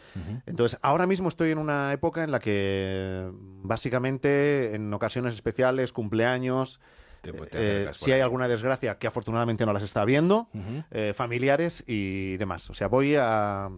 Entonces, 0.48 0.80
ahora 0.82 1.06
mismo 1.06 1.30
estoy 1.30 1.52
en 1.52 1.60
una 1.60 1.94
época 1.94 2.24
en 2.24 2.32
la 2.32 2.40
que 2.40 3.30
básicamente 3.62 4.74
en 4.74 4.92
ocasiones 4.96 5.36
especiales, 5.36 5.94
cumpleaños, 5.94 6.80
eh, 7.54 7.88
si 7.92 8.14
hay 8.14 8.22
alguna 8.22 8.48
desgracia, 8.48 8.98
que 8.98 9.06
afortunadamente 9.06 9.64
no 9.64 9.74
las 9.74 9.84
está 9.84 10.06
viendo, 10.06 10.50
familiares 11.14 11.84
y 11.86 12.38
demás. 12.38 12.68
O 12.72 12.74
sea, 12.74 12.88
voy 12.88 13.16
a, 13.16 13.70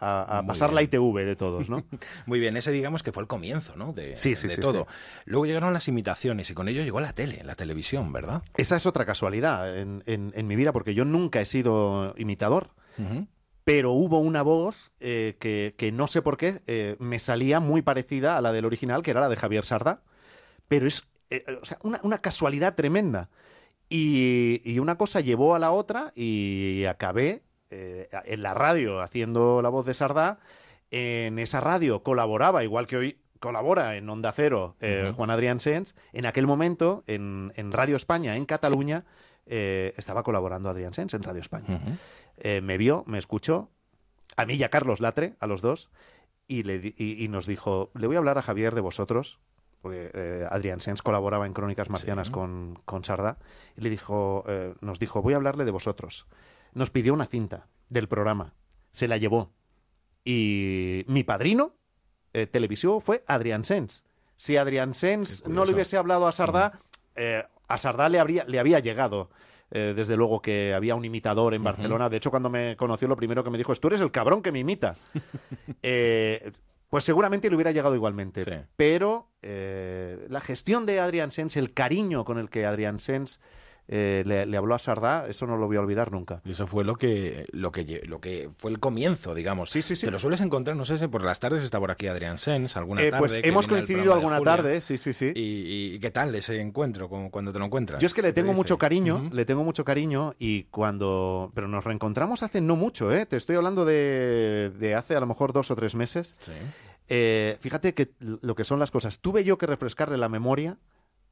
a, 0.00 0.42
pasar 0.46 0.72
la 0.72 0.82
ITV 0.82 1.24
de 1.24 1.36
todos, 1.36 1.68
¿no? 1.68 1.84
Muy 2.26 2.40
bien, 2.40 2.56
ese 2.56 2.70
digamos 2.70 3.02
que 3.02 3.12
fue 3.12 3.22
el 3.22 3.26
comienzo, 3.26 3.76
¿no? 3.76 3.92
De, 3.92 4.16
sí, 4.16 4.36
sí, 4.36 4.48
todo. 4.60 4.86
Luego 5.24 5.46
llegaron 5.46 5.72
las 5.72 5.88
imitaciones 5.88 6.50
y 6.50 6.54
con 6.54 6.68
ello 6.68 6.82
llegó 6.82 7.00
la 7.00 7.12
tele, 7.12 7.42
la 7.44 7.54
televisión, 7.54 8.12
¿verdad? 8.12 8.42
Esa 8.56 8.76
es 8.76 8.86
otra 8.86 9.04
casualidad 9.04 9.76
en, 9.76 10.02
en, 10.06 10.46
mi 10.46 10.56
vida, 10.56 10.72
porque 10.72 10.94
yo 10.94 11.04
nunca 11.04 11.40
he 11.40 11.46
sido 11.46 12.14
imitador. 12.16 12.70
Pero 13.62 13.92
hubo 13.92 14.18
una 14.18 14.42
voz 14.42 14.92
eh, 14.98 15.36
que, 15.38 15.74
que, 15.76 15.92
no 15.92 16.08
sé 16.08 16.22
por 16.22 16.36
qué 16.36 16.62
eh, 16.66 16.96
me 16.98 17.18
salía 17.18 17.60
muy 17.60 17.82
parecida 17.82 18.36
a 18.36 18.40
la 18.40 18.50
del 18.50 18.64
original, 18.64 19.02
que 19.02 19.10
era 19.10 19.20
la 19.20 19.28
de 19.28 19.36
Javier 19.36 19.64
Sarda. 19.64 20.02
Pero 20.68 20.88
es 20.88 21.06
eh, 21.30 21.44
o 21.60 21.64
sea, 21.64 21.78
una, 21.82 22.00
una, 22.02 22.18
casualidad 22.18 22.74
tremenda. 22.74 23.28
Y, 23.90 24.62
y, 24.64 24.78
una 24.78 24.96
cosa 24.96 25.20
llevó 25.20 25.54
a 25.54 25.58
la 25.58 25.70
otra 25.70 26.12
y 26.16 26.84
acabé 26.86 27.42
eh, 27.70 28.08
en 28.24 28.42
la 28.42 28.54
radio 28.54 29.00
haciendo 29.00 29.60
la 29.62 29.68
voz 29.68 29.86
de 29.86 29.94
Sardá. 29.94 30.38
En 30.90 31.38
esa 31.38 31.60
radio 31.60 32.02
colaboraba, 32.02 32.64
igual 32.64 32.86
que 32.86 32.96
hoy 32.96 33.18
colabora 33.40 33.96
en 33.96 34.08
Onda 34.08 34.32
Cero 34.32 34.76
eh, 34.80 35.12
Juan 35.14 35.30
Adrián 35.30 35.60
Sens. 35.60 35.94
En 36.12 36.24
aquel 36.24 36.46
momento, 36.46 37.04
en, 37.06 37.52
Radio 37.70 37.96
España, 37.96 38.36
en 38.36 38.46
Cataluña, 38.46 39.04
eh, 39.44 39.92
estaba 39.98 40.22
colaborando 40.22 40.70
Adrián 40.70 40.94
Sens 40.94 41.12
en 41.12 41.22
Radio 41.22 41.42
España. 41.42 41.80
me 42.42 42.78
vio, 42.78 43.04
me 43.06 43.18
escuchó, 43.18 43.70
a 44.36 44.46
mí 44.46 44.54
y 44.54 44.62
a 44.62 44.70
Carlos 44.70 45.00
Latre, 45.00 45.34
a 45.40 45.46
los 45.46 45.60
dos, 45.60 45.90
y, 46.46 46.62
le, 46.62 46.94
y, 46.96 47.28
nos 47.28 47.46
dijo, 47.46 47.90
le 47.94 48.06
voy 48.06 48.16
a 48.16 48.20
hablar 48.20 48.38
a 48.38 48.42
Javier 48.42 48.74
de 48.74 48.80
vosotros, 48.80 49.40
porque 49.82 50.46
Adrián 50.50 50.80
Sens 50.80 51.02
colaboraba 51.02 51.46
en 51.46 51.52
Crónicas 51.52 51.90
Marcianas 51.90 52.30
con, 52.30 52.78
con 52.86 53.04
Sarda, 53.04 53.36
y 53.76 53.82
le 53.82 53.90
dijo, 53.90 54.46
nos 54.80 54.98
dijo, 54.98 55.20
voy 55.20 55.34
a 55.34 55.36
hablarle 55.36 55.66
de 55.66 55.70
vosotros 55.70 56.26
nos 56.74 56.90
pidió 56.90 57.14
una 57.14 57.26
cinta 57.26 57.68
del 57.88 58.08
programa. 58.08 58.54
Se 58.92 59.08
la 59.08 59.16
llevó. 59.16 59.52
Y 60.24 61.04
mi 61.08 61.24
padrino 61.24 61.74
eh, 62.32 62.46
televisivo 62.46 63.00
fue 63.00 63.24
Adrián 63.26 63.64
Sens. 63.64 64.04
Si 64.36 64.56
Adrián 64.56 64.94
Sens 64.94 65.44
no 65.46 65.64
le 65.64 65.72
hubiese 65.72 65.96
hablado 65.96 66.26
a 66.26 66.32
Sardá, 66.32 66.80
eh, 67.16 67.44
a 67.66 67.78
Sardá 67.78 68.08
le, 68.08 68.18
habría, 68.18 68.44
le 68.44 68.58
había 68.58 68.78
llegado. 68.80 69.30
Eh, 69.70 69.92
desde 69.94 70.16
luego 70.16 70.40
que 70.40 70.72
había 70.72 70.94
un 70.94 71.04
imitador 71.04 71.52
en 71.52 71.62
Barcelona. 71.62 72.08
De 72.08 72.16
hecho, 72.16 72.30
cuando 72.30 72.48
me 72.48 72.74
conoció, 72.74 73.06
lo 73.06 73.16
primero 73.16 73.44
que 73.44 73.50
me 73.50 73.58
dijo 73.58 73.70
es: 73.70 73.80
Tú 73.80 73.88
eres 73.88 74.00
el 74.00 74.10
cabrón 74.10 74.40
que 74.40 74.50
me 74.50 74.60
imita. 74.60 74.96
pues 76.88 77.04
seguramente 77.04 77.50
le 77.50 77.54
hubiera 77.54 77.70
llegado 77.70 77.94
igualmente. 77.94 78.66
Pero 78.76 79.28
la 79.42 80.40
gestión 80.40 80.86
de 80.86 81.00
Adrián 81.00 81.30
Sens, 81.30 81.58
el 81.58 81.74
cariño 81.74 82.24
con 82.24 82.38
el 82.38 82.48
que 82.48 82.64
Adrián 82.64 82.98
Sens 82.98 83.40
eh, 83.90 84.22
le, 84.26 84.56
habló 84.56 84.74
a 84.74 84.78
Sardá, 84.78 85.26
eso 85.28 85.46
no 85.46 85.56
lo 85.56 85.66
voy 85.66 85.78
a 85.78 85.80
olvidar 85.80 86.12
nunca. 86.12 86.42
Y 86.44 86.50
eso 86.50 86.66
fue 86.66 86.84
lo 86.84 86.96
que, 86.96 87.46
lo 87.52 87.72
que, 87.72 88.02
lo 88.06 88.20
que 88.20 88.50
fue 88.58 88.70
el 88.70 88.80
comienzo, 88.80 89.34
digamos. 89.34 89.70
Sí, 89.70 89.80
sí, 89.80 89.96
sí. 89.96 90.04
Te 90.04 90.12
lo 90.12 90.18
sueles 90.18 90.42
encontrar, 90.42 90.76
no 90.76 90.84
sé 90.84 90.98
si 90.98 91.06
por 91.06 91.24
las 91.24 91.40
tardes 91.40 91.64
está 91.64 91.80
por 91.80 91.90
aquí 91.90 92.06
Adrián 92.06 92.36
Sens, 92.36 92.76
alguna 92.76 93.02
eh, 93.02 93.10
tarde. 93.10 93.20
Pues 93.20 93.40
hemos 93.42 93.66
coincidido 93.66 94.12
alguna 94.12 94.42
tarde, 94.42 94.82
sí, 94.82 94.98
sí, 94.98 95.14
sí. 95.14 95.32
¿Y, 95.34 95.98
qué 96.00 96.10
tal 96.10 96.34
ese 96.34 96.60
encuentro 96.60 97.08
cuando 97.08 97.52
te 97.52 97.58
lo 97.58 97.64
encuentras? 97.64 98.00
Yo 98.00 98.06
es 98.06 98.14
que 98.14 98.22
le 98.22 98.32
tengo 98.32 98.52
mucho 98.52 98.76
cariño, 98.76 99.30
le 99.32 99.44
tengo 99.46 99.64
mucho 99.64 99.84
cariño 99.84 100.34
y 100.38 100.64
cuando... 100.64 101.50
Pero 101.54 101.66
nos 101.66 101.82
reencontramos 101.84 102.42
hace 102.42 102.60
no 102.60 102.76
mucho, 102.76 103.10
¿eh? 103.10 103.24
Te 103.26 103.36
estoy 103.36 103.56
hablando 103.56 103.84
de, 103.84 104.70
de 104.78 104.94
hace 104.94 105.16
a 105.16 105.20
lo 105.20 105.26
mejor 105.26 105.52
dos 105.52 105.70
o 105.70 105.76
tres 105.76 105.94
meses. 105.94 106.36
Sí. 106.40 106.52
Eh, 107.08 107.56
fíjate 107.60 107.94
que 107.94 108.10
lo 108.20 108.54
que 108.54 108.64
son 108.64 108.78
las 108.78 108.90
cosas. 108.90 109.20
Tuve 109.20 109.44
yo 109.44 109.56
que 109.56 109.66
refrescarle 109.66 110.18
la 110.18 110.28
memoria 110.28 110.76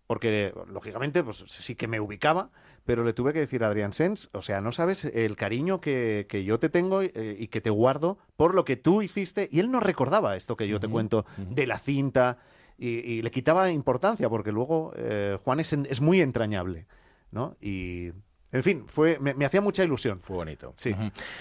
porque 0.07 0.55
lógicamente 0.69 1.23
pues 1.25 1.45
sí 1.47 1.75
que 1.75 1.88
me 1.88 2.01
ubicaba, 2.01 2.51
pero 2.85 3.05
le 3.05 3.12
tuve 3.12 3.33
que 3.33 3.40
decir 3.40 3.64
a 3.64 3.69
Adrián 3.69 3.92
Sens, 3.92 4.29
o 4.33 4.42
sea, 4.42 4.61
no 4.61 4.73
sabes 4.73 5.05
el 5.05 5.37
cariño 5.37 5.81
que, 5.81 6.27
que 6.29 6.45
yo 6.45 6.59
te 6.59 6.69
tengo 6.69 7.03
eh, 7.03 7.37
y 7.38 7.49
que 7.49 7.61
te 7.61 7.71
guardo 7.71 8.19
por 8.37 8.55
lo 8.55 8.64
que 8.64 8.77
tú 8.77 9.03
hiciste, 9.03 9.49
y 9.51 9.61
él 9.61 9.71
no 9.71 9.81
recordaba 9.81 10.37
esto 10.37 10.57
que 10.57 10.69
yo 10.69 10.79
te 10.79 10.88
cuento 10.88 11.27
de 11.37 11.66
la 11.66 11.79
cinta, 11.79 12.38
y, 12.79 13.23
le 13.23 13.31
quitaba 13.31 13.71
importancia, 13.71 14.29
porque 14.29 14.53
luego 14.53 14.92
eh, 14.97 15.38
Juan 15.42 15.61
es, 15.61 15.73
es 15.73 16.01
muy 16.01 16.21
entrañable, 16.21 16.87
¿no? 17.31 17.57
Y 17.61 18.12
en 18.57 18.62
fin, 18.62 18.85
fue, 18.88 19.19
me, 19.19 19.45
hacía 19.45 19.61
mucha 19.61 19.85
ilusión. 19.85 20.21
Fue 20.23 20.37
bonito. 20.37 20.73
Sí. 20.77 20.95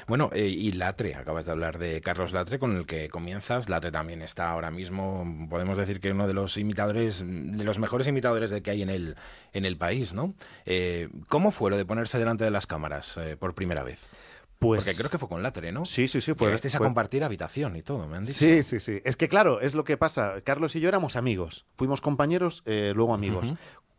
Bueno, 0.06 0.30
eh, 0.34 0.48
y 0.48 0.74
Latre, 0.74 1.16
acabas 1.16 1.46
de 1.46 1.52
hablar 1.52 1.80
de 1.80 2.02
Carlos 2.02 2.34
Latre, 2.34 2.60
con 2.60 2.76
el 2.76 2.86
que 2.86 3.08
comienzas. 3.08 3.70
Latre 3.70 3.90
también 3.90 4.22
está 4.22 4.50
ahora 4.50 4.70
mismo, 4.70 5.48
podemos 5.50 5.78
decir 5.78 6.02
que 6.02 6.12
uno 6.12 6.28
de 6.28 6.34
los 6.34 6.58
imitadores, 6.58 7.24
de 7.26 7.64
los 7.64 7.80
mejores 7.80 8.08
imitadores 8.08 8.50
de 8.52 8.62
que 8.62 8.72
hay 8.72 8.82
en 8.82 8.90
el, 8.90 9.16
en 9.54 9.64
el 9.64 9.78
país, 9.78 10.14
¿no? 10.14 10.34
Eh, 10.66 11.08
¿Cómo 11.30 11.52
fue 11.52 11.72
lo 11.72 11.78
de 11.78 11.86
ponerse 11.86 12.20
delante 12.20 12.44
de 12.44 12.52
las 12.52 12.68
cámaras 12.68 13.16
eh, 13.16 13.38
por 13.38 13.56
primera 13.56 13.84
vez? 13.84 14.02
Pues... 14.60 14.84
Porque 14.84 14.98
creo 14.98 15.10
que 15.10 15.18
fue 15.18 15.30
con 15.30 15.42
Latre, 15.42 15.72
¿no? 15.72 15.86
Sí, 15.86 16.10
sí, 16.10 16.20
sí. 16.20 16.34
Fue, 16.34 16.54
a 16.54 16.78
compartir 16.78 17.24
habitación 17.24 17.78
y 17.78 17.82
todo, 17.82 18.08
me 18.08 18.18
han 18.18 18.26
dicho. 18.26 18.40
Sí, 18.40 18.62
sí, 18.62 18.82
sí. 18.82 19.02
Es 19.06 19.16
que 19.16 19.30
claro, 19.30 19.62
es 19.62 19.74
lo 19.74 19.86
que 19.86 19.96
pasa. 19.96 20.42
Carlos 20.42 20.76
y 20.76 20.82
yo 20.82 20.90
éramos 20.90 21.16
amigos. 21.16 21.66
Fuimos 21.78 22.02
compañeros, 22.02 22.62
luego 22.66 23.14
amigos. 23.14 23.54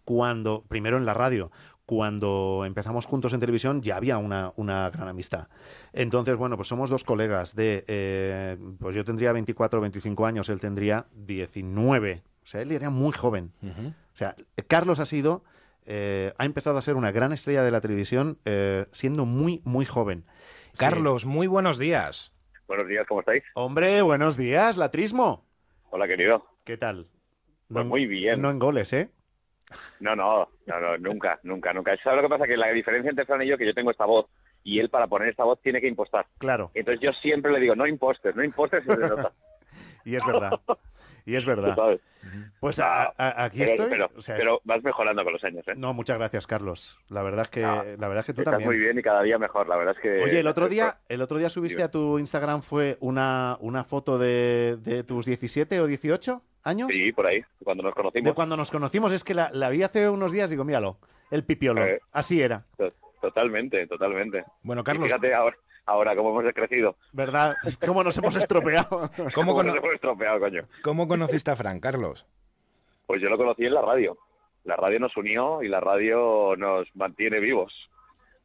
Cuando, 0.05 0.65
primero 0.69 0.99
en 0.99 1.05
la 1.05 1.15
radio, 1.15 1.51
cuando 1.87 2.65
empezamos 2.67 3.07
juntos 3.07 3.33
en 3.33 3.41
televisión 3.41 3.81
ya 3.81 3.97
había 3.97 4.19
una, 4.19 4.53
gran 4.91 5.09
amistad. 5.09 5.49
Entonces, 5.93 6.37
bueno, 6.37 6.57
pues 6.57 6.69
somos 6.69 6.91
dos 6.91 7.05
colegas 7.05 7.55
de, 7.55 7.85
eh, 7.87 8.59
pues 8.81 8.95
yo 8.95 9.05
tendría 9.05 9.33
24 9.33 9.79
o 9.79 9.83
25 9.83 10.27
años, 10.27 10.49
él 10.49 10.61
tendría 10.61 11.07
19. 11.15 12.23
O 12.43 12.47
sea, 12.47 12.61
él 12.61 12.73
era 12.73 12.91
muy 12.91 13.13
joven. 13.13 13.53
O 13.63 14.17
sea, 14.17 14.35
Carlos 14.67 14.99
ha 14.99 15.07
sido, 15.07 15.45
eh, 15.85 16.33
ha 16.39 16.45
empezado 16.45 16.77
a 16.77 16.83
ser 16.83 16.97
una 16.97 17.13
gran 17.13 17.33
estrella 17.33 17.63
de 17.63 17.71
la 17.71 17.81
televisión 17.81 18.39
eh, 18.45 18.87
siendo 18.91 19.25
muy, 19.25 19.63
muy 19.65 19.87
joven. 19.87 20.25
Carlos, 20.77 21.25
muy 21.25 21.47
buenos 21.47 21.79
días. 21.79 22.33
Buenos 22.67 22.89
días, 22.89 23.07
¿cómo 23.07 23.21
estáis? 23.21 23.45
Hombre, 23.55 24.03
buenos 24.03 24.37
días, 24.37 24.77
Latrismo. 24.77 25.47
Hola, 25.91 26.09
querido. 26.09 26.45
¿Qué 26.65 26.77
tal? 26.77 27.07
Pues 27.73 27.87
muy 27.87 28.07
bien. 28.07 28.43
No 28.43 28.51
en 28.51 28.59
goles, 28.59 28.93
¿eh? 28.93 29.11
No, 30.01 30.15
no, 30.15 30.49
no, 30.67 30.99
nunca, 30.99 31.39
nunca, 31.43 31.73
nunca. 31.73 31.97
¿Sabes 32.03 32.23
lo 32.23 32.29
que 32.29 32.35
pasa? 32.35 32.47
Que 32.47 32.57
la 32.57 32.69
diferencia 32.71 33.11
entre 33.11 33.25
Fran 33.25 33.43
y 33.43 33.47
yo 33.47 33.55
es 33.55 33.59
que 33.59 33.67
yo 33.67 33.75
tengo 33.75 33.91
esta 33.91 34.07
voz 34.07 34.27
y 34.63 34.79
él 34.79 34.91
para 34.91 35.07
poner 35.07 35.29
esta 35.29 35.45
voz 35.45 35.61
tiene 35.61 35.81
que 35.81 35.89
impostar. 35.89 36.27
Claro. 36.39 36.71
Entonces 36.75 37.01
yo 37.01 37.13
siempre 37.13 37.53
le 37.53 37.61
digo, 37.61 37.75
no 37.75 37.87
impostes, 37.87 38.35
no 38.35 38.45
impostes 38.45 38.85
y 38.85 38.91
se 38.91 38.97
nota. 38.97 39.33
y 40.05 40.17
es 40.17 40.25
verdad. 40.25 40.61
Y 41.25 41.35
es 41.37 41.47
verdad. 41.47 41.77
Pues 42.61 42.81
aquí 42.81 43.63
estoy. 43.63 43.89
Pero, 44.27 44.61
vas 44.65 44.83
mejorando 44.83 45.23
con 45.25 45.33
los 45.33 45.45
años, 45.45 45.67
¿eh? 45.69 45.75
No, 45.77 45.95
muchas 45.95 46.19
gracias, 46.19 46.47
Carlos. 46.47 46.99
La 47.09 47.23
verdad 47.23 47.43
es 47.43 47.51
que, 47.51 47.61
la 47.61 48.09
verdad 48.09 48.19
es 48.19 48.27
que 48.27 48.35
tú 48.35 48.43
estás 48.43 48.65
muy 48.65 48.79
bien 48.79 48.99
y 48.99 49.03
cada 49.03 49.23
día 49.23 49.39
mejor. 49.39 49.69
La 49.69 49.77
verdad 49.77 49.95
es 49.97 50.03
que. 50.03 50.23
Oye, 50.23 50.41
el 50.41 50.47
otro 50.47 50.69
día, 50.69 50.99
el 51.09 51.23
otro 51.23 51.39
día 51.39 51.51
subiste 51.51 51.83
a 51.83 51.91
tu 51.91 52.19
Instagram 52.19 52.63
fue 52.63 52.97
una, 53.01 53.57
una 53.61 53.85
foto 53.85 54.19
de, 54.19 54.77
de 54.81 55.05
tus 55.05 55.27
17 55.27 55.81
o 55.81 55.87
18 55.87 56.43
años. 56.67 56.89
Sí, 56.91 57.13
por 57.13 57.27
ahí, 57.27 57.43
cuando 57.63 57.83
nos 57.83 57.95
conocimos. 57.95 58.25
De 58.25 58.35
cuando 58.35 58.57
nos 58.57 58.71
conocimos, 58.71 59.13
es 59.13 59.25
que 59.25 59.35
la, 59.35 59.51
la 59.53 59.71
vi 59.71 59.83
hace 59.83 60.09
unos 60.09 60.33
días, 60.33 60.51
digo, 60.51 60.65
míralo, 60.65 60.99
el 61.31 61.45
pipiolo. 61.45 61.85
Eh, 61.85 62.01
Así 62.13 62.41
era. 62.41 62.65
Totalmente, 63.21 63.87
totalmente. 63.87 64.45
Bueno, 64.63 64.85
Carlos. 64.85 65.07
fíjate 65.07 65.35
ahora, 65.35 65.57
ahora 65.87 66.17
cómo 66.17 66.39
hemos 66.39 66.53
crecido. 66.53 66.97
¿Verdad? 67.13 67.57
¿Cómo 67.87 68.05
nos 68.05 68.17
hemos 68.19 68.37
estropeado? 68.37 69.11
¿Cómo, 69.35 69.63
nos 69.63 69.77
hemos 69.77 69.95
estropeado, 69.95 70.41
coño? 70.41 70.63
¿Cómo 70.83 71.09
conociste 71.09 71.51
a 71.51 71.57
Fran, 71.57 71.81
Carlos? 71.81 72.27
Pues 73.07 73.23
yo 73.23 73.31
lo 73.31 73.39
conocí 73.39 73.65
en 73.65 73.75
la 73.75 73.83
radio. 73.83 74.19
La 74.65 74.77
radio 74.77 74.99
nos 74.99 75.17
unió 75.17 75.63
y 75.63 75.69
la 75.69 75.81
radio 75.81 76.55
nos 76.57 76.89
mantiene 76.97 77.41
vivos. 77.41 77.73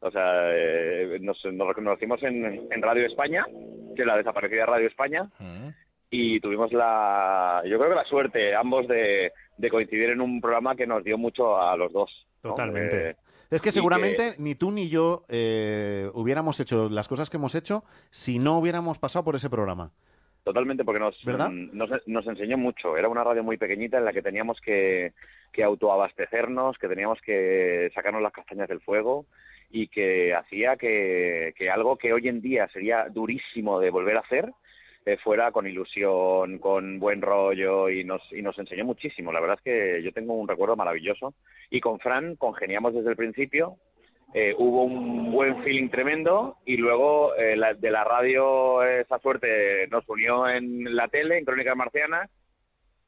O 0.00 0.10
sea, 0.10 0.50
eh, 0.52 1.18
nos, 1.20 1.44
nos, 1.44 1.74
conocimos 1.74 2.22
en, 2.22 2.44
en, 2.70 2.82
Radio 2.82 3.06
España, 3.06 3.44
que 3.94 4.02
es 4.02 4.06
la 4.06 4.16
desaparecida 4.16 4.66
Radio 4.66 4.88
España, 4.88 5.28
mm 5.38 5.68
y 6.14 6.40
tuvimos 6.40 6.70
la, 6.74 7.62
yo 7.64 7.78
creo 7.78 7.88
que 7.88 7.96
la 7.96 8.04
suerte 8.04 8.54
ambos 8.54 8.86
de, 8.86 9.32
coincidir 9.70 10.10
en 10.10 10.20
un 10.20 10.42
programa 10.42 10.76
que 10.76 10.86
nos 10.86 11.02
dio 11.02 11.16
mucho 11.16 11.58
a 11.58 11.74
los 11.74 11.90
dos. 11.90 12.26
Totalmente. 12.42 13.10
Eh, 13.10 13.16
es 13.50 13.62
que 13.62 13.72
seguramente 13.72 14.34
ni 14.36 14.54
tú 14.54 14.70
ni 14.70 14.90
yo 14.90 15.24
eh, 15.28 16.10
hubiéramos 16.12 16.60
hecho 16.60 16.90
las 16.90 17.08
cosas 17.08 17.30
que 17.30 17.38
hemos 17.38 17.54
hecho 17.54 17.82
si 18.10 18.38
no 18.38 18.58
hubiéramos 18.58 18.98
pasado 18.98 19.24
por 19.24 19.36
ese 19.36 19.48
programa. 19.48 19.90
Totalmente, 20.44 20.84
porque 20.84 21.00
nos, 21.00 21.16
nos, 21.72 21.90
nos, 22.06 22.26
enseñó 22.26 22.58
mucho. 22.58 22.96
Era 22.98 23.08
una 23.08 23.24
radio 23.24 23.42
muy 23.42 23.56
pequeñita 23.56 23.96
en 23.96 24.04
la 24.04 24.12
que 24.12 24.22
teníamos 24.22 24.60
que, 24.60 25.14
que 25.50 25.64
autoabastecernos, 25.64 26.76
que 26.76 26.88
teníamos 26.88 27.20
que 27.22 27.90
sacarnos 27.94 28.20
las 28.22 28.32
castañas 28.32 28.68
del 28.68 28.80
fuego 28.80 29.24
y 29.70 29.86
que 29.86 30.34
hacía 30.34 30.76
que, 30.76 31.54
que 31.56 31.70
algo 31.70 31.96
que 31.96 32.12
hoy 32.12 32.28
en 32.28 32.42
día 32.42 32.68
sería 32.68 33.08
durísimo 33.08 33.80
de 33.80 33.90
volver 33.90 34.18
a 34.18 34.20
hacer, 34.20 34.52
fuera 35.22 35.50
con 35.52 35.66
ilusión, 35.66 36.58
con 36.58 36.98
buen 36.98 37.22
rollo 37.22 37.88
y 37.88 38.04
nos, 38.04 38.22
y 38.32 38.42
nos 38.42 38.58
enseñó 38.58 38.84
muchísimo. 38.84 39.32
La 39.32 39.40
verdad 39.40 39.58
es 39.58 39.64
que 39.64 40.02
yo 40.02 40.12
tengo 40.12 40.34
un 40.34 40.48
recuerdo 40.48 40.76
maravilloso. 40.76 41.34
Y 41.70 41.80
con 41.80 41.98
Fran 41.98 42.36
congeniamos 42.36 42.94
desde 42.94 43.10
el 43.10 43.16
principio, 43.16 43.78
eh, 44.34 44.54
hubo 44.56 44.84
un 44.84 45.30
buen 45.30 45.62
feeling 45.62 45.90
tremendo 45.90 46.56
y 46.64 46.78
luego 46.78 47.34
eh, 47.36 47.54
de 47.78 47.90
la 47.90 48.02
radio 48.02 48.82
esa 48.82 49.18
suerte 49.18 49.86
nos 49.88 50.08
unió 50.08 50.48
en 50.48 50.96
la 50.96 51.08
tele, 51.08 51.36
en 51.36 51.44
Crónicas 51.44 51.76
Marcianas 51.76 52.30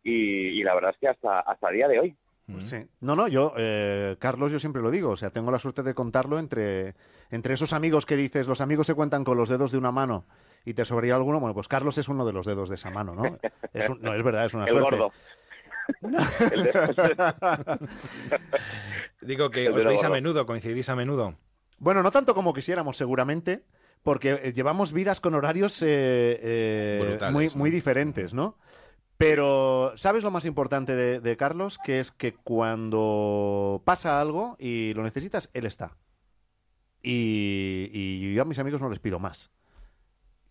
y, 0.03 0.63
la 0.63 0.75
verdad 0.75 0.91
es 0.91 0.99
que 0.99 1.09
hasta, 1.09 1.41
hasta 1.41 1.71
el 1.71 1.77
día 1.77 1.89
de 1.89 1.99
hoy. 1.99 2.17
Pues 2.47 2.67
sí. 2.67 2.77
No, 3.01 3.17
no, 3.17 3.27
yo, 3.27 3.55
eh, 3.57 4.17
Carlos, 4.19 4.53
yo 4.53 4.59
siempre 4.59 4.83
lo 4.83 4.91
digo, 4.91 5.13
o 5.13 5.17
sea, 5.17 5.31
tengo 5.31 5.51
la 5.51 5.59
suerte 5.59 5.83
de 5.83 5.95
contarlo 5.95 6.39
entre, 6.39 6.93
entre 7.31 7.55
esos 7.55 7.73
amigos 7.73 8.05
que 8.05 8.17
dices, 8.17 8.47
los 8.47 8.61
amigos 8.61 8.87
se 8.87 8.95
cuentan 8.95 9.25
con 9.25 9.39
los 9.39 9.49
dedos 9.49 9.73
de 9.73 9.79
una 9.79 9.93
mano 9.93 10.27
y 10.65 10.75
te 10.75 10.85
sobraría 10.85 11.15
alguno, 11.15 11.41
bueno, 11.41 11.55
pues 11.55 11.69
Carlos 11.69 11.99
es 11.99 12.09
uno 12.09 12.25
de 12.25 12.33
los 12.33 12.47
dedos 12.47 12.69
de 12.69 12.77
esa 12.77 12.91
mano, 12.91 13.15
¿no? 13.15 13.39
Es 13.73 13.91
no, 14.01 14.15
es 14.15 14.23
verdad, 14.23 14.47
es 14.47 14.55
una 14.55 14.65
El 14.67 14.71
suerte. 14.71 14.97
Gordo. 14.97 15.13
Digo 19.21 19.51
que 19.51 19.69
os 19.69 19.85
veis 19.85 20.03
a 20.03 20.09
menudo, 20.09 20.47
coincidís 20.47 20.89
a 20.89 20.97
menudo. 20.97 21.37
Bueno, 21.79 22.03
no 22.03 22.11
tanto 22.11 22.35
como 22.35 22.55
quisiéramos, 22.55 22.97
seguramente, 22.97 23.65
porque 24.03 24.41
eh, 24.43 24.53
llevamos 24.53 24.93
vidas 24.93 25.21
con 25.21 25.35
horarios 25.35 25.83
eh, 25.83 25.87
eh, 26.43 27.19
muy, 27.31 27.51
muy 27.55 27.71
diferentes, 27.71 28.33
¿no? 28.33 28.57
Pero, 29.17 29.93
¿sabes 29.97 30.25
lo 30.25 30.31
más 30.31 30.45
importante 30.45 30.95
de, 30.95 31.37
Carlos? 31.37 31.79
Que 31.79 32.01
es 32.01 32.11
que 32.11 32.35
cuando 32.35 33.83
pasa 33.85 34.21
algo 34.21 34.57
y 34.59 34.93
lo 34.95 35.03
necesitas, 35.03 35.51
él 35.53 35.67
está. 35.67 35.97
Y, 37.01 37.91
y 37.93 38.35
yo 38.35 38.43
a 38.43 38.45
mis 38.45 38.59
amigos 38.59 38.81
no 38.81 38.89
les 38.89 38.99
pido 38.99 39.21
más. 39.21 39.53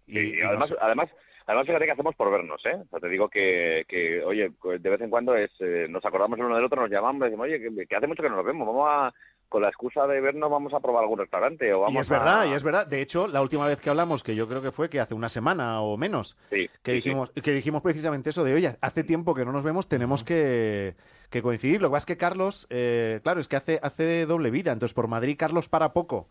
Y, 0.08 0.42
además, 0.42 0.74
además, 0.82 1.10
además, 1.46 1.66
fíjate 1.66 1.86
que 1.86 1.92
hacemos 1.92 2.16
por 2.16 2.32
vernos, 2.32 2.62
¿eh? 2.66 2.76
O 2.76 2.90
sea, 2.90 3.00
te 3.00 3.10
digo 3.10 3.30
que, 3.30 3.86
que 3.88 4.24
oye, 4.24 4.52
de 4.64 4.90
vez 4.90 5.02
en 5.02 5.10
cuando 5.10 5.36
es, 5.36 5.52
eh, 5.60 5.88
nos 5.90 6.04
acordamos 6.06 6.38
el 6.40 6.46
uno 6.46 6.56
del 6.56 6.66
otro, 6.66 6.82
nos 6.82 6.92
llamamos 6.92 7.22
y 7.22 7.26
decimos, 7.26 7.46
oye, 7.46 7.88
que, 7.88 7.96
hace 7.96 8.08
mucho 8.08 8.24
que 8.24 8.30
no 8.30 8.36
nos 8.36 8.46
vemos, 8.46 8.68
vamos 8.68 8.88
a, 8.90 9.14
con 9.54 9.62
la 9.62 9.70
excusa 9.70 10.08
de 10.08 10.20
vernos 10.20 10.50
vamos 10.50 10.74
a 10.74 10.80
probar 10.80 11.04
algún 11.04 11.20
restaurante 11.20 11.72
o 11.76 11.82
vamos 11.82 11.94
y 11.94 11.98
es 12.00 12.10
verdad 12.10 12.48
y 12.48 12.54
es 12.54 12.64
verdad. 12.64 12.88
De 12.88 13.04
hecho 13.04 13.28
la 13.28 13.40
última 13.40 13.68
vez 13.68 13.80
que 13.80 13.92
hablamos 13.92 14.24
que 14.24 14.36
yo 14.36 14.50
creo 14.50 14.64
que 14.64 14.72
fue 14.72 14.90
que 14.90 15.00
hace 15.00 15.14
una 15.14 15.30
semana 15.30 15.82
o 15.82 15.96
menos 15.96 16.36
que 16.50 16.92
dijimos 16.92 17.30
que 17.30 17.52
dijimos 17.52 17.84
precisamente 17.84 18.32
eso 18.32 18.44
de 18.44 18.56
oye 18.56 18.76
hace 18.82 19.04
tiempo 19.04 19.36
que 19.36 19.46
no 19.46 19.52
nos 19.52 19.64
vemos 19.64 19.88
tenemos 19.88 20.24
que, 20.24 20.96
que 21.30 21.44
coincidir 21.44 21.84
lo 21.84 21.90
que 21.90 21.92
pasa 21.92 22.02
es 22.02 22.06
que 22.08 22.18
Carlos 22.18 22.66
eh, 22.72 23.20
claro 23.22 23.40
es 23.40 23.48
que 23.48 23.56
hace 23.56 23.80
hace 23.84 24.26
doble 24.26 24.50
vida. 24.50 24.72
Entonces 24.72 24.96
por 24.96 25.08
Madrid 25.08 25.36
Carlos 25.38 25.70
para 25.70 25.94
poco 25.94 26.30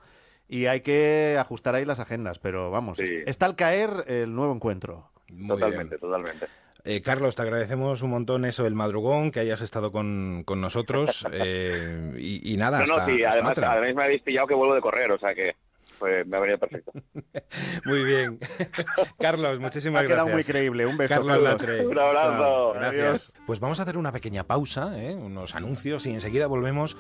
y 0.49 0.67
hay 0.67 0.81
que 0.81 1.37
ajustar 1.39 1.75
ahí 1.75 1.85
las 1.85 2.01
agendas, 2.01 2.39
pero 2.39 2.71
vamos, 2.71 2.99
está 3.01 3.47
al 3.47 3.57
caer 3.57 4.05
el 4.07 4.35
nuevo 4.35 4.55
encuentro. 4.55 5.11
totalmente, 5.49 5.99
totalmente. 5.99 6.47
Eh, 6.85 7.01
Carlos, 7.01 7.37
te 7.37 7.43
agradecemos 7.43 8.03
un 8.03 8.11
montón 8.11 8.45
eso, 8.45 8.67
el 8.67 8.75
madrugón, 8.75 9.31
que 9.31 9.41
hayas 9.41 9.61
estado 9.61 9.93
con, 9.93 10.45
nosotros. 10.45 11.27
Eh, 11.33 12.13
y, 12.19 12.57
nada, 12.57 12.85
no, 12.85 12.97
no, 12.99 13.07
sí, 13.07 13.25
además, 13.25 13.57
además, 13.59 13.95
me 13.95 14.05
habéis 14.05 14.23
pillado 14.23 14.47
que 14.47 14.55
vuelvo 14.55 14.75
de 14.75 14.81
correr, 14.81 15.11
o 15.11 15.19
sea 15.19 15.35
que 15.35 15.55
pues, 15.99 16.27
me 16.27 16.37
ha 16.37 16.41
venido 16.41 16.59
perfecto. 16.59 16.93
muy 17.85 18.05
bien. 18.05 18.39
Carlos, 19.19 19.59
muchísimas 19.61 20.03
gracias. 20.03 20.19
Ha 20.19 20.23
quedado 20.23 20.35
muy 20.35 20.45
creíble. 20.45 20.87
Un 20.87 20.97
beso, 20.97 21.25
Carlos. 21.25 21.69
Un 21.69 21.99
abrazo. 21.99 22.73
Gracias. 22.75 23.35
Pues 23.47 23.61
vamos 23.61 23.81
a 23.81 23.85
hacer 23.85 23.97
una 23.97 24.13
pequeña 24.13 24.45
pausa, 24.45 25.01
¿eh? 25.01 25.15
unos 25.15 25.55
anuncios, 25.55 26.07
y 26.07 26.11
enseguida 26.11 26.47
volvemos 26.47 26.97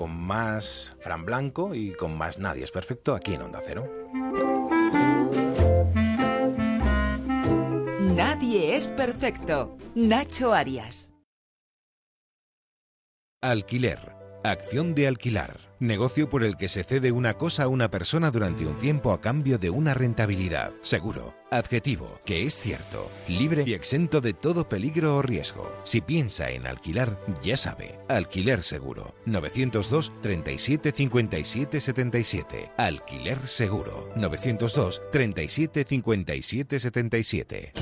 con 0.00 0.18
más 0.18 0.96
Fran 1.00 1.26
Blanco 1.26 1.74
y 1.74 1.92
con 1.92 2.16
más 2.16 2.38
Nadie 2.38 2.64
es 2.64 2.70
Perfecto 2.70 3.14
aquí 3.14 3.34
en 3.34 3.42
Onda 3.42 3.60
Cero. 3.62 3.86
Nadie 8.16 8.76
es 8.76 8.88
perfecto. 8.88 9.76
Nacho 9.94 10.54
Arias. 10.54 11.12
Alquiler 13.42 14.19
Acción 14.42 14.94
de 14.94 15.06
alquilar. 15.06 15.58
Negocio 15.80 16.30
por 16.30 16.44
el 16.44 16.56
que 16.56 16.68
se 16.68 16.82
cede 16.82 17.12
una 17.12 17.34
cosa 17.34 17.64
a 17.64 17.68
una 17.68 17.90
persona 17.90 18.30
durante 18.30 18.66
un 18.66 18.78
tiempo 18.78 19.12
a 19.12 19.20
cambio 19.20 19.58
de 19.58 19.68
una 19.68 19.92
rentabilidad. 19.92 20.72
Seguro. 20.80 21.34
Adjetivo, 21.50 22.18
que 22.24 22.46
es 22.46 22.54
cierto, 22.54 23.10
libre 23.28 23.64
y 23.66 23.74
exento 23.74 24.22
de 24.22 24.32
todo 24.32 24.66
peligro 24.66 25.16
o 25.16 25.22
riesgo. 25.22 25.70
Si 25.84 26.00
piensa 26.00 26.48
en 26.48 26.66
alquilar, 26.66 27.18
ya 27.42 27.58
sabe. 27.58 27.98
Alquiler 28.08 28.62
seguro. 28.62 29.14
902 29.26 30.10
37 30.22 30.92
57 30.92 31.80
77. 31.80 32.70
Alquiler 32.78 33.46
seguro. 33.46 34.08
902 34.16 35.02
37 35.12 35.84
57 35.84 36.78
77. 36.78 37.72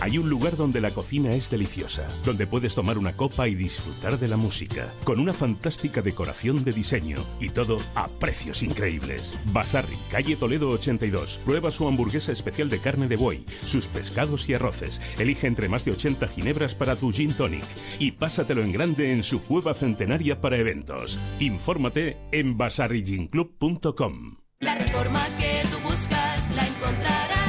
Hay 0.00 0.16
un 0.16 0.30
lugar 0.30 0.56
donde 0.56 0.80
la 0.80 0.92
cocina 0.92 1.32
es 1.32 1.50
deliciosa, 1.50 2.08
donde 2.24 2.46
puedes 2.46 2.74
tomar 2.74 2.96
una 2.96 3.12
copa 3.12 3.48
y 3.48 3.54
disfrutar 3.54 4.18
de 4.18 4.28
la 4.28 4.38
música, 4.38 4.94
con 5.04 5.20
una 5.20 5.34
fantástica 5.34 6.00
decoración 6.00 6.64
de 6.64 6.72
diseño 6.72 7.18
y 7.38 7.50
todo 7.50 7.76
a 7.94 8.08
precios 8.08 8.62
increíbles. 8.62 9.38
Basarri, 9.52 9.98
calle 10.10 10.36
Toledo 10.36 10.70
82. 10.70 11.40
Prueba 11.44 11.70
su 11.70 11.86
hamburguesa 11.86 12.32
especial 12.32 12.70
de 12.70 12.78
carne 12.78 13.08
de 13.08 13.16
buey, 13.16 13.44
sus 13.62 13.88
pescados 13.88 14.48
y 14.48 14.54
arroces. 14.54 15.02
Elige 15.18 15.46
entre 15.46 15.68
más 15.68 15.84
de 15.84 15.92
80 15.92 16.28
ginebras 16.28 16.74
para 16.74 16.96
tu 16.96 17.12
gin 17.12 17.34
tonic 17.34 17.64
y 17.98 18.12
pásatelo 18.12 18.62
en 18.62 18.72
grande 18.72 19.12
en 19.12 19.22
su 19.22 19.42
cueva 19.42 19.74
centenaria 19.74 20.40
para 20.40 20.56
eventos. 20.56 21.20
Infórmate 21.40 22.16
en 22.32 22.56
basarriginclub.com. 22.56 24.36
La 24.60 24.74
reforma 24.76 25.26
que 25.38 25.62
tú 25.70 25.78
buscas 25.86 26.50
la 26.54 26.66
encontrarás 26.66 27.39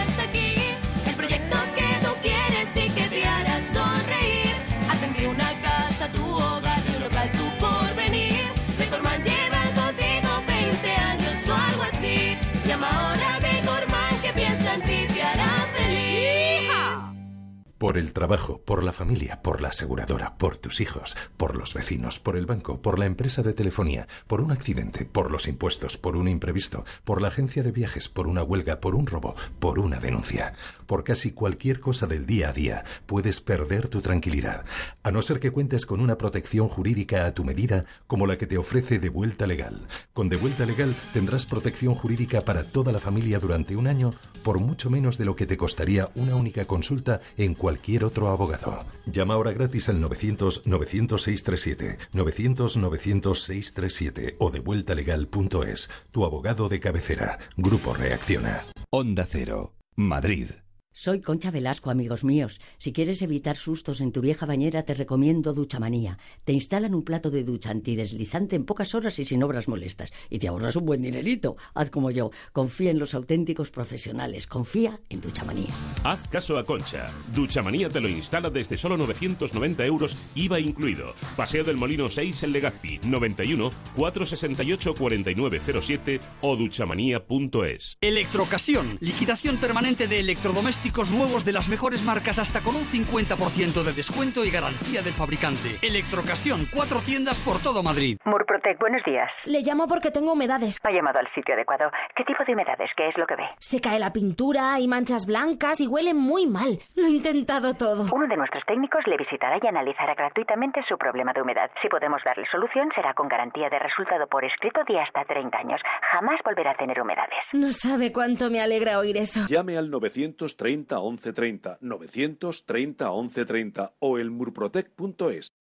Por 17.81 17.97
el 17.97 18.13
trabajo, 18.13 18.61
por 18.61 18.83
la 18.83 18.93
familia, 18.93 19.41
por 19.41 19.59
la 19.59 19.69
aseguradora, 19.69 20.37
por 20.37 20.55
tus 20.55 20.81
hijos, 20.81 21.17
por 21.35 21.55
los 21.55 21.73
vecinos, 21.73 22.19
por 22.19 22.37
el 22.37 22.45
banco, 22.45 22.79
por 22.79 22.99
la 22.99 23.07
empresa 23.07 23.41
de 23.41 23.53
telefonía, 23.53 24.07
por 24.27 24.39
un 24.39 24.51
accidente, 24.51 25.03
por 25.03 25.31
los 25.31 25.47
impuestos, 25.47 25.97
por 25.97 26.15
un 26.15 26.27
imprevisto, 26.27 26.85
por 27.03 27.23
la 27.23 27.29
agencia 27.29 27.63
de 27.63 27.71
viajes, 27.71 28.07
por 28.07 28.27
una 28.27 28.43
huelga, 28.43 28.81
por 28.81 28.93
un 28.93 29.07
robo, 29.07 29.33
por 29.57 29.79
una 29.79 29.99
denuncia. 29.99 30.53
Por 30.85 31.03
casi 31.03 31.31
cualquier 31.31 31.79
cosa 31.79 32.05
del 32.05 32.27
día 32.27 32.49
a 32.49 32.53
día 32.53 32.83
puedes 33.07 33.41
perder 33.41 33.89
tu 33.89 33.99
tranquilidad, 33.99 34.63
a 35.01 35.09
no 35.09 35.23
ser 35.23 35.39
que 35.39 35.49
cuentes 35.49 35.87
con 35.87 36.01
una 36.01 36.19
protección 36.19 36.67
jurídica 36.67 37.25
a 37.25 37.33
tu 37.33 37.43
medida 37.43 37.85
como 38.05 38.27
la 38.27 38.37
que 38.37 38.45
te 38.45 38.59
ofrece 38.59 38.99
De 38.99 39.09
Vuelta 39.09 39.47
Legal. 39.47 39.87
Con 40.13 40.29
De 40.29 40.37
Vuelta 40.37 40.67
Legal 40.67 40.93
tendrás 41.13 41.47
protección 41.47 41.95
jurídica 41.95 42.41
para 42.41 42.63
toda 42.63 42.91
la 42.91 42.99
familia 42.99 43.39
durante 43.39 43.75
un 43.75 43.87
año 43.87 44.13
por 44.43 44.59
mucho 44.59 44.91
menos 44.91 45.17
de 45.17 45.25
lo 45.25 45.35
que 45.35 45.47
te 45.47 45.57
costaría 45.57 46.09
una 46.13 46.35
única 46.35 46.65
consulta 46.65 47.21
en 47.37 47.55
cualquier 47.55 47.70
otro 48.03 48.29
abogado. 48.29 48.83
Llama 49.05 49.35
ahora 49.35 49.51
gratis 49.51 49.89
al 49.89 50.01
900-900-637, 50.01 51.97
900-900-637 52.13 54.35
o 54.39 54.49
devueltalegal.es. 54.51 55.89
Tu 56.11 56.25
abogado 56.25 56.69
de 56.69 56.79
cabecera. 56.79 57.37
Grupo 57.57 57.93
Reacciona. 57.93 58.63
Onda 58.91 59.27
Cero, 59.29 59.73
Madrid. 59.95 60.47
Soy 60.93 61.21
Concha 61.21 61.51
Velasco, 61.51 61.89
amigos 61.89 62.25
míos. 62.25 62.59
Si 62.77 62.91
quieres 62.91 63.21
evitar 63.21 63.55
sustos 63.55 64.01
en 64.01 64.11
tu 64.11 64.19
vieja 64.19 64.45
bañera, 64.45 64.83
te 64.83 64.93
recomiendo 64.93 65.53
Duchamanía. 65.53 66.17
Te 66.43 66.51
instalan 66.51 66.93
un 66.93 67.03
plato 67.03 67.31
de 67.31 67.45
ducha 67.45 67.71
antideslizante 67.71 68.57
en 68.57 68.65
pocas 68.65 68.93
horas 68.93 69.17
y 69.17 69.23
sin 69.23 69.41
obras 69.41 69.69
molestas. 69.69 70.11
Y 70.29 70.39
te 70.39 70.49
ahorras 70.49 70.75
un 70.75 70.85
buen 70.85 71.01
dinerito. 71.01 71.55
Haz 71.75 71.91
como 71.91 72.11
yo. 72.11 72.31
Confía 72.51 72.91
en 72.91 72.99
los 72.99 73.13
auténticos 73.13 73.71
profesionales. 73.71 74.47
Confía 74.47 74.99
en 75.07 75.21
Duchamanía. 75.21 75.69
Haz 76.03 76.27
caso 76.27 76.57
a 76.57 76.65
Concha. 76.65 77.09
Duchamanía 77.33 77.87
te 77.87 78.01
lo 78.01 78.09
instala 78.09 78.49
desde 78.49 78.75
solo 78.75 78.97
990 78.97 79.85
euros, 79.85 80.17
IVA 80.35 80.59
incluido. 80.59 81.15
Paseo 81.37 81.63
del 81.63 81.77
Molino 81.77 82.09
6 82.09 82.43
en 82.43 82.51
Legazpi, 82.51 82.99
91 83.05 83.71
468 83.95 84.93
4907 84.93 86.19
o 86.41 86.57
duchamanía.es. 86.57 87.97
Electrocasión, 88.01 88.97
liquidación 88.99 89.55
permanente 89.55 90.09
de 90.09 90.19
electrodomésticos 90.19 90.80
nuevos 91.11 91.45
de 91.45 91.53
las 91.53 91.69
mejores 91.69 92.03
marcas 92.03 92.39
hasta 92.39 92.61
con 92.61 92.75
un 92.75 92.83
50% 92.83 93.83
de 93.83 93.93
descuento 93.93 94.43
y 94.45 94.51
garantía 94.51 95.01
del 95.01 95.13
fabricante. 95.13 95.77
Electrocasión, 95.81 96.65
cuatro 96.73 96.99
tiendas 96.99 97.39
por 97.39 97.61
todo 97.61 97.83
Madrid. 97.83 98.17
Murprotec, 98.25 98.79
buenos 98.79 99.01
días. 99.05 99.29
Le 99.45 99.61
llamo 99.61 99.87
porque 99.87 100.11
tengo 100.11 100.33
humedades. 100.33 100.79
Ha 100.83 100.91
llamado 100.91 101.19
al 101.19 101.27
sitio 101.33 101.53
adecuado. 101.53 101.91
¿Qué 102.15 102.23
tipo 102.23 102.43
de 102.45 102.53
humedades? 102.53 102.89
¿Qué 102.97 103.09
es 103.09 103.17
lo 103.17 103.25
que 103.25 103.35
ve? 103.35 103.43
Se 103.59 103.79
cae 103.79 103.99
la 103.99 104.11
pintura, 104.11 104.73
hay 104.73 104.87
manchas 104.87 105.25
blancas 105.25 105.79
y 105.81 105.87
huele 105.87 106.13
muy 106.13 106.47
mal. 106.47 106.79
Lo 106.95 107.05
he 107.05 107.11
intentado 107.11 107.73
todo. 107.75 108.09
Uno 108.11 108.27
de 108.27 108.37
nuestros 108.37 108.63
técnicos 108.65 109.01
le 109.05 109.17
visitará 109.17 109.59
y 109.61 109.67
analizará 109.67 110.15
gratuitamente 110.15 110.81
su 110.89 110.97
problema 110.97 111.31
de 111.33 111.41
humedad. 111.41 111.69
Si 111.81 111.89
podemos 111.89 112.21
darle 112.25 112.45
solución, 112.51 112.89
será 112.95 113.13
con 113.13 113.27
garantía 113.27 113.69
de 113.69 113.79
resultado 113.79 114.27
por 114.27 114.43
escrito 114.43 114.81
de 114.87 114.99
hasta 114.99 115.23
30 115.25 115.57
años. 115.57 115.81
Jamás 116.11 116.39
volverá 116.43 116.71
a 116.71 116.75
tener 116.75 116.99
humedades. 116.99 117.39
No 117.53 117.71
sabe 117.71 118.11
cuánto 118.11 118.49
me 118.49 118.61
alegra 118.61 118.99
oír 118.99 119.17
eso. 119.17 119.45
Llame 119.47 119.77
al 119.77 119.89
930 119.89 120.70
1130, 120.77 121.77
930 121.81 123.11
1130 123.11 123.93
o 123.99 124.17
el 124.17 124.31
murprotec.es. 124.31 125.53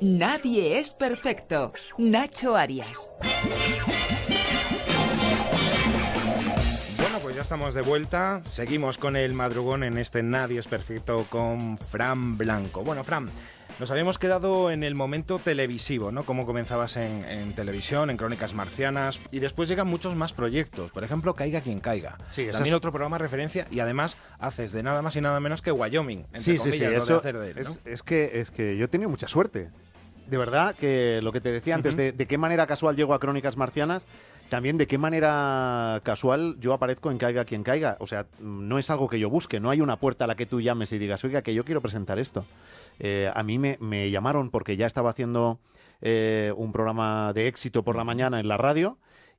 Nadie 0.00 0.78
es 0.78 0.94
perfecto. 0.94 1.74
Nacho 1.98 2.56
Arias. 2.56 3.14
Bueno, 6.96 7.18
pues 7.20 7.36
ya 7.36 7.42
estamos 7.42 7.74
de 7.74 7.82
vuelta. 7.82 8.40
Seguimos 8.44 8.96
con 8.96 9.14
el 9.14 9.34
madrugón 9.34 9.82
en 9.84 9.98
este 9.98 10.22
Nadie 10.22 10.60
es 10.60 10.68
perfecto 10.68 11.26
con 11.28 11.76
Fran 11.76 12.38
Blanco. 12.38 12.82
Bueno, 12.82 13.04
Fran, 13.04 13.28
nos 13.78 13.90
habíamos 13.90 14.18
quedado 14.18 14.70
en 14.70 14.82
el 14.82 14.94
momento 14.94 15.38
televisivo, 15.38 16.10
¿no? 16.12 16.24
Cómo 16.24 16.44
comenzabas 16.46 16.96
en, 16.96 17.24
en 17.24 17.52
televisión, 17.54 18.10
en 18.10 18.16
Crónicas 18.16 18.54
Marcianas, 18.54 19.20
y 19.30 19.38
después 19.40 19.68
llegan 19.68 19.86
muchos 19.86 20.16
más 20.16 20.32
proyectos. 20.32 20.90
Por 20.90 21.04
ejemplo, 21.04 21.34
Caiga 21.34 21.60
quien 21.60 21.80
caiga. 21.80 22.18
Sí, 22.30 22.46
También 22.50 22.74
es- 22.74 22.78
otro 22.78 22.92
programa 22.92 23.16
de 23.16 23.22
referencia, 23.22 23.66
y 23.70 23.80
además 23.80 24.16
haces 24.38 24.72
de 24.72 24.82
nada 24.82 25.00
más 25.02 25.16
y 25.16 25.20
nada 25.20 25.40
menos 25.40 25.62
que 25.62 25.72
Wyoming. 25.72 26.18
Entre 26.20 26.40
Sí, 26.40 26.58
sí, 26.58 26.72
sí. 26.72 26.78
comillas, 26.80 26.82
lo 26.88 26.90
de 26.90 26.96
Eso 26.98 27.16
hacer 27.18 27.38
de 27.38 27.50
él, 27.50 27.54
¿no? 27.56 27.60
es, 27.70 27.80
es 27.84 28.02
que, 28.02 28.30
es 28.40 28.50
que 28.50 28.76
yo 28.76 28.84
he 28.84 28.88
tenido 28.88 29.08
mucha 29.10 29.28
suerte. 29.28 29.70
De 30.28 30.36
verdad 30.36 30.74
que 30.76 31.20
lo 31.22 31.32
que 31.32 31.40
te 31.40 31.50
decía 31.50 31.74
antes, 31.74 31.96
de, 31.96 32.12
de 32.12 32.26
qué 32.26 32.38
manera 32.38 32.66
casual 32.66 32.94
llego 32.96 33.14
a 33.14 33.18
Crónicas 33.18 33.56
Marcianas, 33.56 34.04
también 34.48 34.78
de 34.78 34.86
qué 34.86 34.98
manera 34.98 36.00
casual 36.04 36.56
yo 36.60 36.72
aparezco 36.72 37.10
en 37.10 37.18
Caiga 37.18 37.44
quien 37.44 37.62
caiga. 37.62 37.96
O 38.00 38.06
sea, 38.06 38.26
no 38.40 38.78
es 38.78 38.90
algo 38.90 39.08
que 39.08 39.18
yo 39.18 39.30
busque, 39.30 39.58
no 39.60 39.70
hay 39.70 39.80
una 39.80 39.96
puerta 39.96 40.24
a 40.24 40.26
la 40.26 40.34
que 40.36 40.46
tú 40.46 40.60
llames 40.60 40.92
y 40.92 40.98
digas, 40.98 41.24
oiga, 41.24 41.42
que 41.42 41.54
yo 41.54 41.64
quiero 41.64 41.80
presentar 41.80 42.18
esto. 42.18 42.44
Eh, 43.00 43.30
a 43.34 43.42
mí 43.42 43.58
me, 43.58 43.78
me 43.80 44.10
llamaron 44.10 44.50
porque 44.50 44.76
ya 44.76 44.86
estaba 44.86 45.10
haciendo 45.10 45.58
eh, 46.02 46.52
un 46.56 46.70
programa 46.70 47.32
de 47.32 47.48
éxito 47.48 47.82
por 47.82 47.96
la 47.96 48.04
mañana 48.04 48.40
en 48.40 48.46
la 48.46 48.56
radio 48.56 48.98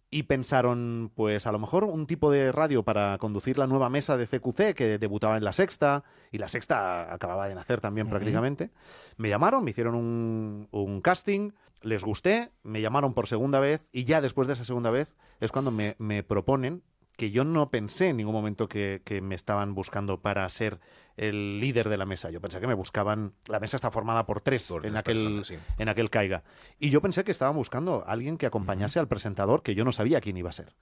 y 0.10 0.24
pensaron, 0.24 1.12
pues 1.16 1.48
a 1.48 1.52
lo 1.54 1.60
mejor 1.60 1.86
un 1.86 2.06
tipo 2.06 2.32
de 2.32 2.52
radio 2.52 2.84
para 2.84 3.18
conducir 3.18 3.58
la 3.58 3.68
nueva 3.68 3.90
mesa 3.90 4.18
de 4.18 4.28
CQC 4.28 4.76
que 4.76 4.98
debutaba 4.98 5.38
en 5.38 5.46
la 5.46 5.54
sexta 5.54 6.04
y 6.32 6.38
la 6.38 6.50
sexta 6.50 7.14
acababa 7.14 7.48
de 7.48 7.56
nacer 7.56 7.80
también 7.80 8.10
prácticamente. 8.10 8.72
Me 9.16 9.30
llamaron, 9.30 9.64
me 9.64 9.72
hicieron 9.72 9.96
un, 9.96 10.68
un 10.72 11.02
casting, 11.02 11.52
les 11.82 12.04
gusté, 12.04 12.52
me 12.64 12.82
llamaron 12.82 13.14
por 13.14 13.28
segunda 13.28 13.62
vez 13.62 13.88
y 13.94 14.04
ya 14.04 14.20
después 14.22 14.48
de 14.48 14.56
esa 14.56 14.66
segunda 14.66 14.90
vez 14.90 15.16
es 15.40 15.52
cuando 15.52 15.72
me, 15.72 15.96
me 15.98 16.24
proponen 16.24 16.84
que 17.18 17.32
yo 17.32 17.44
no 17.44 17.70
pensé 17.70 18.10
en 18.10 18.18
ningún 18.18 18.34
momento 18.34 18.68
que, 18.68 19.02
que 19.06 19.22
me 19.22 19.36
estaban 19.36 19.76
buscando 19.76 20.22
para 20.22 20.48
ser 20.50 20.80
el 21.18 21.60
líder 21.60 21.88
de 21.90 21.98
la 21.98 22.06
mesa. 22.06 22.32
Yo 22.32 22.42
pensé 22.42 22.60
que 22.60 22.68
me 22.68 22.74
buscaban. 22.74 23.34
La 23.48 23.60
mesa 23.60 23.78
está 23.78 23.92
formada 23.92 24.26
por 24.26 24.42
tres, 24.42 24.70
en, 24.72 24.80
tres 24.82 24.96
aquel, 24.96 25.16
personas, 25.18 25.48
sí. 25.48 25.56
en 25.78 25.90
aquel 25.90 26.10
caiga. 26.10 26.44
Y 26.80 26.90
yo 26.90 27.02
pensé 27.02 27.24
que 27.24 27.32
estaban 27.32 27.56
buscando 27.56 28.04
a 28.08 28.12
alguien 28.12 28.38
que 28.38 28.46
acompañase 28.48 28.98
al 29.00 29.08
presentador, 29.08 29.62
que 29.62 29.76
yo 29.76 29.86
no 29.86 29.92
sabía 29.92 30.22
quién 30.22 30.38
iba 30.38 30.50
a 30.50 30.54
ser. 30.54 30.74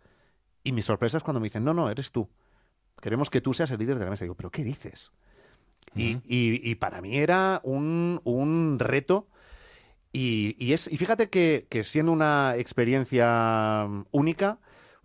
Y 0.64 0.72
mi 0.72 0.82
sorpresa 0.82 1.18
es 1.18 1.24
cuando 1.24 1.40
me 1.40 1.46
dicen, 1.46 1.64
no, 1.64 1.74
no, 1.74 1.90
eres 1.90 2.12
tú. 2.12 2.30
Queremos 3.02 3.30
que 3.30 3.42
tú 3.42 3.54
seas 3.54 3.72
el 3.72 3.80
líder 3.80 3.98
de 3.98 4.06
la 4.06 4.12
mesa. 4.12 4.24
digo, 4.26 4.36
¿pero 4.36 4.52
qué 4.52 4.64
dices? 4.64 5.12
Y, 5.96 6.18
y- 6.26 6.62
y 6.70 6.76
para 6.76 7.02
mí 7.02 7.18
era 7.18 7.60
un, 7.64 8.22
un 8.24 8.78
reto. 8.80 9.28
Y, 10.12 10.56
y 10.64 10.74
es, 10.74 10.88
y 10.92 10.98
fíjate 10.98 11.30
que, 11.30 11.66
que 11.70 11.84
siendo 11.84 12.12
una 12.12 12.56
experiencia 12.58 13.86
mm, 13.88 14.06
única, 14.12 14.60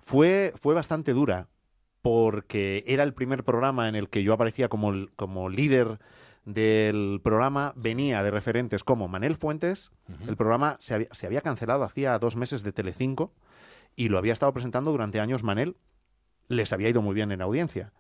fue, 0.05 0.53
fue 0.61 0.75
bastante 0.75 1.13
dura. 1.13 1.49
Porque 2.03 2.85
era 2.87 3.03
el 3.03 3.15
primer 3.15 3.45
programa 3.45 3.89
en 3.89 3.95
el 3.95 4.11
que 4.11 4.23
yo 4.23 4.35
aparecía 4.35 4.69
como, 4.69 4.91
el- 4.91 5.11
como 5.17 5.49
líder 5.49 5.99
del 6.45 7.21
programa. 7.25 7.73
Venía 7.77 8.23
de 8.23 8.31
referentes 8.31 8.85
como 8.85 9.09
Manel 9.09 9.37
Fuentes. 9.37 9.91
El 10.29 10.37
programa 10.37 10.77
se 10.81 10.95
había, 10.95 11.09
se 11.13 11.27
había 11.27 11.41
cancelado 11.41 11.83
hacía 11.83 12.19
dos 12.19 12.37
meses 12.37 12.63
de 12.63 12.73
Telecinco 12.73 13.33
y 13.97 14.09
lo 14.11 14.19
había 14.19 14.35
estado 14.35 14.53
presentando 14.53 14.91
durante 14.91 15.19
años 15.21 15.43
Manel. 15.43 15.77
Les 16.49 16.75
había 16.75 16.91
ido 16.91 17.01
muy 17.01 17.15
bien 17.15 17.33
en 17.33 17.41
audiencia 17.43 17.93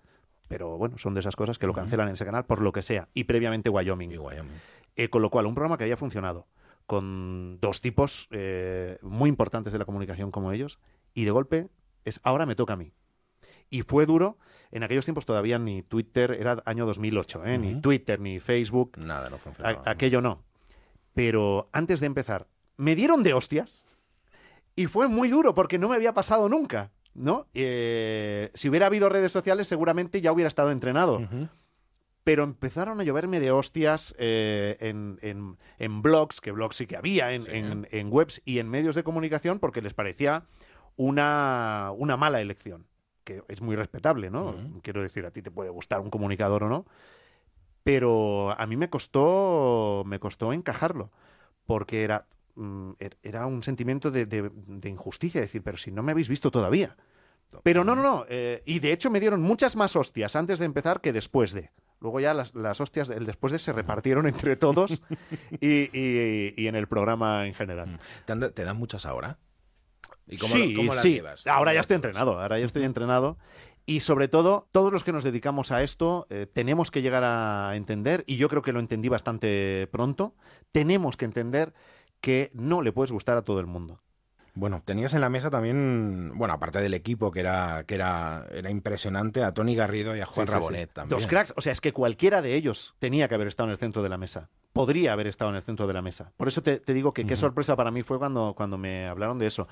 pero 0.46 0.76
bueno, 0.76 0.98
son 0.98 1.14
de 1.14 1.20
esas 1.20 1.36
cosas 1.36 1.58
que 1.58 1.66
lo 1.66 1.72
cancelan 1.72 2.06
en 2.08 2.14
ese 2.14 2.26
canal 2.26 2.44
por 2.44 2.60
lo 2.60 2.70
que 2.70 2.82
sea. 2.82 3.08
Y 3.14 3.24
previamente 3.24 3.70
Wyoming. 3.70 4.10
Eh, 4.94 5.08
con 5.08 5.22
lo 5.22 5.30
cual, 5.30 5.46
un 5.46 5.54
programa 5.54 5.78
que 5.78 5.84
había 5.84 5.96
funcionado 5.96 6.46
con 6.84 7.58
dos 7.62 7.80
tipos 7.80 8.28
eh, 8.30 8.98
muy 9.00 9.30
importantes 9.30 9.72
de 9.72 9.78
la 9.78 9.86
comunicación 9.86 10.30
como 10.30 10.52
ellos, 10.52 10.78
y 11.14 11.24
de 11.24 11.30
golpe 11.30 11.68
es 12.04 12.20
ahora 12.22 12.46
me 12.46 12.54
toca 12.54 12.74
a 12.74 12.76
mí. 12.76 12.92
Y 13.70 13.82
fue 13.82 14.06
duro. 14.06 14.38
En 14.70 14.82
aquellos 14.82 15.04
tiempos 15.04 15.24
todavía 15.26 15.58
ni 15.58 15.82
Twitter, 15.82 16.32
era 16.38 16.62
año 16.66 16.84
2008, 16.86 17.44
¿eh? 17.46 17.58
ni 17.58 17.80
Twitter, 17.80 18.20
ni 18.20 18.40
Facebook. 18.40 18.98
Nada, 18.98 19.30
no 19.30 19.38
A- 19.64 19.90
aquello 19.90 20.20
no. 20.20 20.42
Pero 21.14 21.68
antes 21.72 22.00
de 22.00 22.06
empezar, 22.06 22.46
me 22.76 22.94
dieron 22.96 23.22
de 23.22 23.34
hostias 23.34 23.84
y 24.76 24.86
fue 24.86 25.06
muy 25.08 25.28
duro 25.28 25.54
porque 25.54 25.78
no 25.78 25.88
me 25.88 25.94
había 25.94 26.12
pasado 26.12 26.48
nunca, 26.48 26.90
¿no? 27.14 27.46
Eh, 27.54 28.50
si 28.54 28.68
hubiera 28.68 28.86
habido 28.86 29.08
redes 29.08 29.30
sociales 29.30 29.68
seguramente 29.68 30.20
ya 30.20 30.32
hubiera 30.32 30.48
estado 30.48 30.70
entrenado. 30.72 31.20
Pero 32.24 32.42
empezaron 32.42 33.00
a 33.00 33.04
lloverme 33.04 33.38
de 33.38 33.50
hostias 33.52 34.14
eh, 34.18 34.76
en, 34.80 35.18
en- 35.22 35.58
en 35.78 36.02
blogs, 36.02 36.40
que 36.40 36.50
blogs 36.52 36.74
sí 36.76 36.86
que 36.86 36.96
había, 36.96 37.32
en, 37.32 37.42
en- 37.50 37.86
en 37.90 38.08
webs 38.12 38.40
y 38.44 38.58
en 38.58 38.68
medios 38.70 38.96
de 38.96 39.04
comunicación 39.04 39.58
porque 39.60 39.82
les 39.82 39.94
parecía 39.94 40.44
una, 40.96 41.92
una 41.96 42.16
mala 42.16 42.40
elección, 42.40 42.86
que 43.24 43.42
es 43.48 43.60
muy 43.62 43.76
respetable, 43.76 44.30
¿no? 44.30 44.54
Quiero 44.82 45.02
decir, 45.02 45.24
a 45.26 45.30
ti 45.30 45.42
te 45.42 45.50
puede 45.50 45.70
gustar 45.70 46.00
un 46.00 46.10
comunicador 46.10 46.64
o 46.64 46.68
no, 46.68 46.84
pero 47.82 48.58
a 48.58 48.66
mí 48.66 48.76
me 48.76 48.88
costó, 48.88 50.02
me 50.06 50.18
costó 50.18 50.52
encajarlo, 50.52 51.10
porque 51.66 52.02
era, 52.04 52.26
mm, 52.54 52.92
er- 52.98 53.16
era 53.22 53.46
un 53.46 53.62
sentimiento 53.62 54.10
de, 54.10 54.26
de- 54.26 54.50
de 54.54 54.88
injusticia, 54.88 55.40
decir, 55.40 55.62
pero 55.62 55.76
si 55.76 55.90
no 55.90 56.02
me 56.02 56.12
habéis 56.12 56.28
visto 56.28 56.50
todavía. 56.50 56.96
Pero 57.62 57.84
no, 57.84 57.94
no, 57.94 58.02
no. 58.02 58.24
eh, 58.28 58.62
y 58.66 58.80
de 58.80 58.92
hecho 58.92 59.10
me 59.10 59.20
dieron 59.20 59.40
muchas 59.40 59.76
más 59.76 59.94
hostias 59.96 60.34
antes 60.34 60.58
de 60.58 60.64
empezar 60.64 61.00
que 61.00 61.12
después 61.12 61.52
de. 61.52 61.70
Luego 62.00 62.18
ya 62.20 62.34
las, 62.34 62.54
las 62.54 62.80
hostias 62.80 63.06
del 63.08 63.26
después 63.26 63.52
de 63.52 63.58
se 63.58 63.72
repartieron 63.72 64.26
entre 64.26 64.56
todos 64.56 65.00
y, 65.60 65.88
y- 65.96 66.54
y 66.56 66.66
en 66.66 66.74
el 66.74 66.88
programa 66.88 67.46
en 67.46 67.54
general. 67.54 68.00
¿Te, 68.24 68.32
han- 68.32 68.52
te 68.52 68.64
dan 68.64 68.76
muchas 68.76 69.06
ahora? 69.06 69.38
¿Y 70.26 70.38
cómo, 70.38 70.54
sí, 70.54 70.74
cómo 70.74 70.94
las 70.94 71.02
sí. 71.02 71.14
llevas? 71.14 71.46
Ahora 71.46 71.70
¿Cómo 71.70 71.74
ya 71.74 71.80
estoy 71.80 71.94
entrenado, 71.96 72.40
ahora 72.40 72.58
ya 72.58 72.66
estoy 72.66 72.84
entrenado. 72.84 73.38
Y 73.86 74.00
sobre 74.00 74.28
todo, 74.28 74.66
todos 74.72 74.92
los 74.92 75.04
que 75.04 75.12
nos 75.12 75.24
dedicamos 75.24 75.70
a 75.70 75.82
esto, 75.82 76.26
eh, 76.30 76.46
tenemos 76.50 76.90
que 76.90 77.02
llegar 77.02 77.22
a 77.24 77.76
entender, 77.76 78.24
y 78.26 78.36
yo 78.36 78.48
creo 78.48 78.62
que 78.62 78.72
lo 78.72 78.80
entendí 78.80 79.08
bastante 79.08 79.88
pronto, 79.92 80.34
tenemos 80.72 81.18
que 81.18 81.26
entender 81.26 81.74
que 82.22 82.50
no 82.54 82.80
le 82.80 82.92
puedes 82.92 83.12
gustar 83.12 83.36
a 83.36 83.42
todo 83.42 83.60
el 83.60 83.66
mundo. 83.66 84.00
Bueno, 84.54 84.80
tenías 84.84 85.12
en 85.14 85.20
la 85.20 85.28
mesa 85.28 85.50
también, 85.50 86.32
bueno, 86.36 86.54
aparte 86.54 86.78
del 86.80 86.94
equipo 86.94 87.32
que 87.32 87.40
era 87.40 87.84
que 87.86 87.96
era, 87.96 88.46
era 88.52 88.70
impresionante, 88.70 89.42
a 89.42 89.52
Tony 89.52 89.74
Garrido 89.74 90.16
y 90.16 90.20
a 90.20 90.26
Juan 90.26 90.46
Sí, 90.46 90.52
sí, 90.52 90.56
sí. 90.56 90.60
Rabonet 90.60 90.92
también. 90.92 91.18
Dos 91.18 91.26
cracks, 91.26 91.52
o 91.56 91.60
sea, 91.60 91.72
es 91.72 91.80
que 91.80 91.92
cualquiera 91.92 92.40
de 92.40 92.54
ellos 92.54 92.94
tenía 93.00 93.28
que 93.28 93.34
haber 93.34 93.48
estado 93.48 93.68
en 93.68 93.72
el 93.72 93.78
centro 93.78 94.02
de 94.02 94.08
la 94.08 94.16
mesa. 94.16 94.48
Podría 94.74 95.12
haber 95.14 95.28
estado 95.28 95.50
en 95.50 95.56
el 95.56 95.62
centro 95.62 95.86
de 95.86 95.94
la 95.94 96.02
mesa. 96.02 96.32
Por 96.36 96.48
eso 96.48 96.60
te, 96.60 96.80
te 96.80 96.92
digo 96.92 97.14
que 97.14 97.24
qué 97.24 97.36
sorpresa 97.36 97.76
para 97.76 97.90
mí 97.90 98.02
fue 98.02 98.18
cuando, 98.18 98.54
cuando 98.54 98.76
me 98.76 99.06
hablaron 99.06 99.38
de 99.38 99.46
eso. 99.46 99.68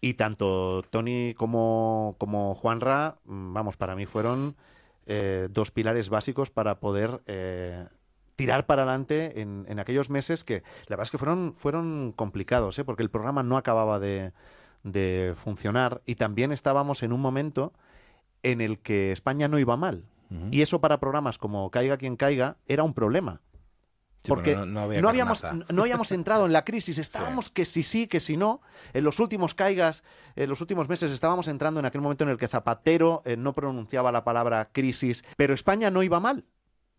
Y 0.00 0.14
tanto 0.14 0.82
Tony 0.90 1.34
como, 1.34 2.14
como 2.18 2.54
Juanra, 2.54 3.16
mm, 3.24 3.52
vamos, 3.52 3.76
para 3.76 3.96
mí 3.96 4.06
fueron 4.06 4.54
eh, 5.06 5.48
dos 5.50 5.70
pilares 5.70 6.08
básicos 6.08 6.50
para 6.50 6.78
poder 6.78 7.20
eh, 7.26 7.84
tirar 8.36 8.64
para 8.64 8.84
adelante 8.84 9.40
en, 9.40 9.66
en 9.68 9.78
aquellos 9.80 10.08
meses 10.08 10.44
que 10.44 10.62
la 10.86 10.96
verdad 10.96 11.02
es 11.04 11.10
que 11.10 11.18
fueron, 11.18 11.54
fueron 11.58 12.12
complicados, 12.12 12.78
¿eh? 12.78 12.84
porque 12.84 13.02
el 13.02 13.10
programa 13.10 13.42
no 13.42 13.56
acababa 13.56 13.98
de, 13.98 14.32
de 14.84 15.34
funcionar 15.36 16.00
y 16.06 16.14
también 16.14 16.52
estábamos 16.52 17.02
en 17.02 17.12
un 17.12 17.20
momento 17.20 17.72
en 18.44 18.60
el 18.60 18.78
que 18.78 19.10
España 19.10 19.48
no 19.48 19.58
iba 19.58 19.76
mal. 19.76 20.04
Y 20.50 20.62
eso 20.62 20.80
para 20.80 20.98
programas 20.98 21.38
como 21.38 21.70
Caiga 21.70 21.96
quien 21.96 22.16
caiga 22.16 22.56
era 22.66 22.82
un 22.82 22.92
problema. 22.92 23.40
Porque 24.28 24.56
no- 24.56 24.66
no 24.66 24.80
había 24.80 25.00
habíamos, 25.08 25.42
no 25.72 25.82
habíamos 25.82 26.12
entrado 26.12 26.46
en 26.46 26.52
la 26.52 26.64
crisis, 26.64 26.98
estábamos 26.98 27.50
que 27.50 27.64
si 27.64 27.82
sí, 27.82 28.06
que 28.06 28.20
si 28.20 28.36
no. 28.36 28.60
En 28.92 29.04
los 29.04 29.20
últimos 29.20 29.54
caigas, 29.54 30.02
en 30.36 30.48
los 30.48 30.60
últimos 30.60 30.88
meses 30.88 31.10
estábamos 31.10 31.48
entrando 31.48 31.80
en 31.80 31.86
aquel 31.86 32.00
momento 32.00 32.24
en 32.24 32.30
el 32.30 32.38
que 32.38 32.48
Zapatero 32.48 33.22
eh, 33.24 33.36
no 33.36 33.52
pronunciaba 33.52 34.10
la 34.12 34.24
palabra 34.24 34.70
crisis, 34.72 35.24
pero 35.36 35.52
España 35.54 35.90
no 35.90 36.02
iba 36.02 36.20
mal. 36.20 36.44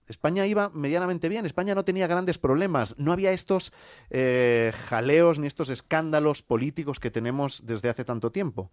España 0.07 0.45
iba 0.45 0.69
medianamente 0.69 1.29
bien, 1.29 1.47
España 1.47 1.73
no 1.73 1.83
tenía 1.83 2.05
grandes 2.05 2.37
problemas, 2.37 2.93
no 2.99 3.11
había 3.11 3.31
estos 3.31 3.73
eh, 4.11 4.71
jaleos 4.87 5.39
ni 5.39 5.47
estos 5.47 5.69
escándalos 5.71 6.43
políticos 6.43 6.99
que 6.99 7.09
tenemos 7.09 7.65
desde 7.65 7.89
hace 7.89 8.05
tanto 8.05 8.31
tiempo. 8.31 8.71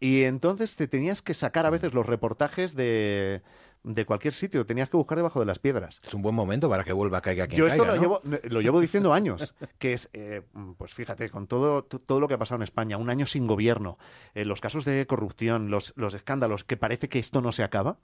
Y 0.00 0.24
entonces 0.24 0.74
te 0.76 0.88
tenías 0.88 1.20
que 1.20 1.34
sacar 1.34 1.66
a 1.66 1.70
veces 1.70 1.92
los 1.92 2.06
reportajes 2.06 2.74
de, 2.74 3.42
de 3.84 4.06
cualquier 4.06 4.32
sitio, 4.32 4.64
tenías 4.66 4.88
que 4.88 4.96
buscar 4.96 5.16
debajo 5.16 5.38
de 5.38 5.46
las 5.46 5.58
piedras. 5.58 6.00
Es 6.04 6.14
un 6.14 6.22
buen 6.22 6.34
momento 6.34 6.68
para 6.68 6.84
que 6.84 6.92
vuelva 6.92 7.18
a 7.18 7.20
caiga 7.20 7.46
quien 7.46 7.58
Yo 7.58 7.66
esto 7.66 7.84
caiga, 7.84 7.96
lo, 7.96 7.96
¿no? 7.96 8.20
llevo, 8.22 8.40
lo 8.44 8.60
llevo 8.60 8.80
diciendo 8.80 9.12
años, 9.12 9.54
que 9.78 9.92
es, 9.92 10.08
eh, 10.14 10.42
pues 10.78 10.94
fíjate, 10.94 11.28
con 11.30 11.46
todo, 11.46 11.84
todo 11.84 12.18
lo 12.18 12.26
que 12.26 12.34
ha 12.34 12.38
pasado 12.38 12.56
en 12.56 12.62
España, 12.62 12.96
un 12.96 13.10
año 13.10 13.26
sin 13.26 13.46
gobierno, 13.46 13.98
eh, 14.34 14.44
los 14.44 14.60
casos 14.60 14.84
de 14.84 15.06
corrupción, 15.06 15.70
los, 15.70 15.92
los 15.96 16.14
escándalos, 16.14 16.64
que 16.64 16.76
parece 16.76 17.08
que 17.08 17.18
esto 17.18 17.42
no 17.42 17.52
se 17.52 17.62
acaba. 17.62 17.98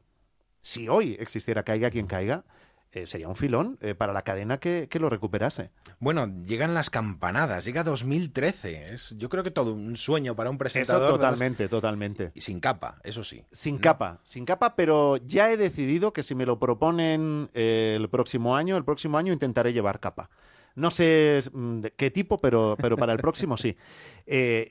Si 0.61 0.89
hoy 0.89 1.17
existiera 1.19 1.63
caiga 1.63 1.91
quien 1.91 2.07
caiga, 2.07 2.45
eh, 2.93 3.07
sería 3.07 3.29
un 3.29 3.37
filón 3.37 3.79
eh, 3.81 3.95
para 3.95 4.13
la 4.13 4.23
cadena 4.23 4.59
que, 4.59 4.89
que 4.91 4.99
lo 4.99 5.09
recuperase. 5.09 5.71
Bueno, 6.01 6.29
llegan 6.45 6.75
las 6.75 6.91
campanadas, 6.91 7.65
llega 7.65 7.85
2013. 7.85 8.93
Es, 8.93 9.15
yo 9.17 9.29
creo 9.29 9.45
que 9.45 9.53
todo 9.53 9.75
un 9.75 9.97
sueño 9.97 10.35
para 10.35 10.51
un 10.51 10.57
Eso 10.57 10.59
presentador. 10.59 11.11
totalmente, 11.13 11.69
totalmente. 11.69 12.33
Y 12.35 12.41
sin 12.41 12.59
capa, 12.59 12.99
eso 13.05 13.23
sí. 13.23 13.45
Sin 13.53 13.79
capa, 13.79 14.21
sin 14.25 14.45
capa, 14.45 14.75
pero 14.75 15.19
ya 15.19 15.53
he 15.53 15.57
decidido 15.57 16.13
que 16.13 16.25
si 16.25 16.35
me 16.35 16.47
lo 16.47 16.59
proponen 16.59 17.49
eh, 17.55 17.97
el 17.97 18.09
próximo 18.09 18.57
año, 18.57 18.77
el 18.77 18.85
próximo 18.85 19.19
año 19.19 19.33
intentaré 19.33 19.73
llevar 19.73 20.01
capa. 20.01 20.29
No 20.75 20.91
sé 20.91 21.39
mm, 21.53 21.83
qué 21.97 22.11
tipo, 22.11 22.39
pero, 22.39 22.77
pero 22.81 22.97
para 22.97 23.13
el 23.13 23.19
próximo 23.19 23.57
sí. 23.57 23.77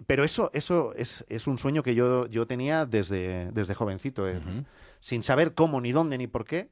Pero 0.08 0.24
eso, 0.24 0.50
eso 0.54 0.94
es, 0.96 1.26
es 1.28 1.46
un 1.46 1.58
sueño 1.58 1.84
que 1.84 1.94
yo, 1.94 2.28
yo 2.28 2.48
tenía 2.48 2.86
desde, 2.86 3.52
desde 3.52 3.76
jovencito, 3.76 4.26
sin 5.02 5.22
saber 5.22 5.54
cómo, 5.54 5.82
ni 5.82 5.92
dónde, 5.92 6.18
ni 6.18 6.28
por 6.28 6.46
qué. 6.46 6.70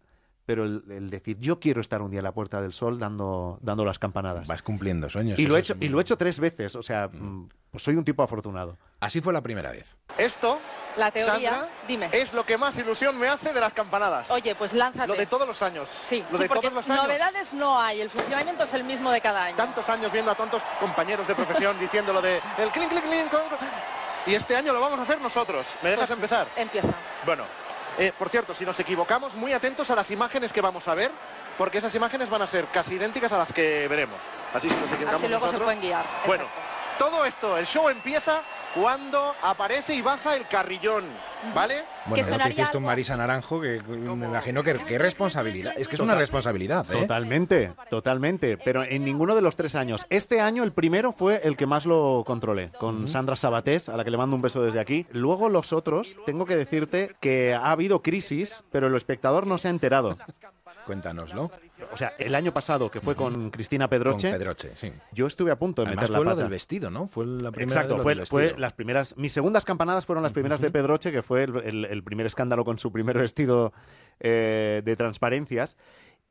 Pero 0.47 0.63
el, 0.63 0.81
el 0.89 1.09
decir, 1.09 1.37
yo 1.41 1.59
quiero 1.59 1.81
estar 1.81 2.01
un 2.01 2.09
día 2.09 2.21
en 2.21 2.23
la 2.23 2.31
Puerta 2.31 2.61
del 2.61 2.71
Sol 2.71 2.97
dando, 2.97 3.59
dando 3.61 3.83
las 3.83 3.99
campanadas. 3.99 4.47
Vas 4.47 4.63
cumpliendo 4.63 5.09
sueños. 5.09 5.37
Y 5.37 5.45
lo, 5.45 5.57
he 5.57 5.59
hecho, 5.59 5.75
y 5.79 5.89
lo 5.89 5.99
he 5.99 6.01
hecho 6.01 6.15
tres 6.15 6.39
veces, 6.39 6.73
o 6.77 6.81
sea, 6.81 7.09
mm, 7.11 7.49
pues 7.69 7.83
soy 7.83 7.95
un 7.97 8.05
tipo 8.05 8.23
afortunado. 8.23 8.77
Así 9.01 9.19
fue 9.19 9.33
la 9.33 9.41
primera 9.41 9.71
vez. 9.71 9.97
Esto, 10.17 10.57
La 10.95 11.11
teoría, 11.11 11.51
Sandra, 11.51 11.69
dime. 11.85 12.09
es 12.13 12.33
lo 12.33 12.45
que 12.45 12.57
más 12.57 12.77
ilusión 12.77 13.19
me 13.19 13.27
hace 13.27 13.51
de 13.51 13.59
las 13.59 13.73
campanadas. 13.73 14.31
Oye, 14.31 14.55
pues 14.55 14.71
lánzate. 14.71 15.09
Lo 15.09 15.15
de 15.15 15.25
todos 15.25 15.45
los 15.45 15.61
años. 15.61 15.89
Sí, 15.89 16.23
lo 16.31 16.37
sí, 16.37 16.43
de 16.43 16.47
porque 16.49 16.69
todos 16.69 16.75
los 16.85 16.89
años. 16.89 17.03
novedades 17.03 17.53
no 17.53 17.77
hay, 17.77 17.99
el 17.99 18.09
funcionamiento 18.09 18.63
es 18.63 18.73
el 18.73 18.85
mismo 18.85 19.11
de 19.11 19.19
cada 19.19 19.43
año. 19.43 19.57
Tantos 19.57 19.89
años 19.89 20.09
viendo 20.13 20.31
a 20.31 20.35
tantos 20.35 20.63
compañeros 20.79 21.27
de 21.27 21.35
profesión 21.35 21.77
diciendo 21.81 22.13
lo 22.13 22.21
de 22.21 22.37
el 22.57 22.69
clink, 22.71 22.87
clink, 22.89 23.03
clink. 23.03 23.31
Y 24.27 24.33
este 24.35 24.55
año 24.55 24.71
lo 24.71 24.79
vamos 24.79 24.97
a 24.99 25.03
hacer 25.03 25.19
nosotros. 25.19 25.67
¿Me 25.83 25.89
dejas 25.89 26.05
Pues, 26.07 26.17
empezar? 26.17 26.47
Empieza. 26.55 26.93
Bueno, 27.25 27.43
eh, 27.97 28.13
por 28.17 28.29
cierto, 28.29 28.53
si 28.53 28.65
nos 28.65 28.79
equivocamos, 28.79 29.33
muy 29.35 29.53
atentos 29.53 29.89
a 29.91 29.95
las 29.95 30.09
imágenes 30.11 30.53
que 30.53 30.61
vamos 30.61 30.87
a 30.87 30.93
ver, 30.93 31.11
porque 31.57 31.79
esas 31.79 31.93
imágenes 31.95 32.29
van 32.29 32.41
a 32.43 32.47
ser 32.47 32.65
casi 32.67 32.95
idénticas 32.95 33.31
a 33.31 33.37
las 33.37 33.51
que 33.51 33.87
veremos. 33.87 34.19
Así 34.53 34.69
si 34.69 34.75
nos 34.75 34.85
equivocamos 34.91 35.15
Así 35.21 35.27
luego 35.27 35.45
se 35.47 35.53
nosotros- 35.53 35.65
pueden 35.65 35.81
guiar. 35.81 36.05
Bueno, 36.25 36.45
todo 36.99 37.25
esto, 37.25 37.57
el 37.57 37.65
show 37.67 37.89
empieza 37.89 38.41
cuando 38.75 39.35
aparece 39.41 39.93
y 39.95 40.01
baja 40.01 40.35
el 40.35 40.47
carrillón, 40.47 41.05
¿vale? 41.53 41.75
Bueno, 42.05 42.29
lo 42.29 42.37
que 42.43 42.49
hiciste 42.49 42.77
un 42.77 42.83
Marisa 42.83 43.17
Naranjo, 43.17 43.61
que 43.61 43.81
me 43.81 44.27
imagino 44.27 44.63
que 44.63 44.73
qué 44.73 44.97
responsabilidad. 44.97 45.73
Es 45.77 45.87
que 45.87 45.95
es 45.95 46.01
una 46.01 46.15
responsabilidad, 46.15 46.89
¿eh? 46.91 47.01
Totalmente, 47.01 47.73
totalmente. 47.89 48.57
Pero 48.57 48.83
en 48.83 49.03
ninguno 49.03 49.35
de 49.35 49.41
los 49.41 49.55
tres 49.55 49.75
años. 49.75 50.05
Este 50.09 50.41
año 50.41 50.63
el 50.63 50.71
primero 50.71 51.11
fue 51.11 51.41
el 51.43 51.55
que 51.57 51.65
más 51.65 51.85
lo 51.85 52.23
controlé, 52.25 52.71
con 52.79 53.07
Sandra 53.07 53.35
Sabatés, 53.35 53.89
a 53.89 53.97
la 53.97 54.03
que 54.03 54.11
le 54.11 54.17
mando 54.17 54.35
un 54.35 54.41
beso 54.41 54.61
desde 54.61 54.79
aquí. 54.79 55.05
Luego 55.11 55.49
los 55.49 55.73
otros, 55.73 56.17
tengo 56.25 56.45
que 56.45 56.55
decirte 56.55 57.15
que 57.19 57.53
ha 57.53 57.71
habido 57.71 58.01
crisis, 58.01 58.63
pero 58.71 58.87
el 58.87 58.95
espectador 58.95 59.47
no 59.47 59.57
se 59.57 59.67
ha 59.67 59.71
enterado. 59.71 60.17
Cuéntanoslo. 60.87 61.51
O 61.91 61.97
sea, 61.97 62.13
el 62.17 62.33
año 62.33 62.51
pasado, 62.51 62.89
que 62.89 62.99
fue 63.01 63.13
con 63.15 63.51
Cristina 63.51 63.87
Pedroche, 63.87 64.29
Con 64.31 64.39
Pedroche, 64.39 64.71
sí. 64.75 64.91
yo 65.11 65.27
estuve 65.27 65.51
a 65.51 65.59
punto 65.59 65.83
de 65.83 65.89
Además 65.89 66.03
meter 66.03 66.09
la 66.11 66.17
fue 66.17 66.25
lo 66.25 66.31
pata. 66.31 66.41
del 66.41 66.49
vestido, 66.51 66.89
¿no? 66.89 67.07
Fue 67.07 67.25
la 67.25 67.51
primera 67.51 67.81
Exacto, 67.81 67.97
de 67.97 68.01
fue, 68.03 68.15
del 68.15 68.25
fue 68.25 68.55
las 68.57 68.73
primeras. 68.73 69.15
Mis 69.17 69.31
segundas 69.33 69.65
campanadas 69.65 70.05
fueron 70.05 70.23
las 70.23 70.33
primeras 70.33 70.59
de 70.61 70.71
Pedroche, 70.71 71.11
que 71.11 71.21
fue 71.21 71.43
el, 71.43 71.55
el- 71.57 71.85
el 71.85 72.03
primer 72.03 72.25
escándalo 72.25 72.65
con 72.65 72.79
su 72.79 72.91
primer 72.91 73.17
vestido 73.19 73.73
eh, 74.19 74.81
de 74.83 74.95
transparencias. 74.95 75.77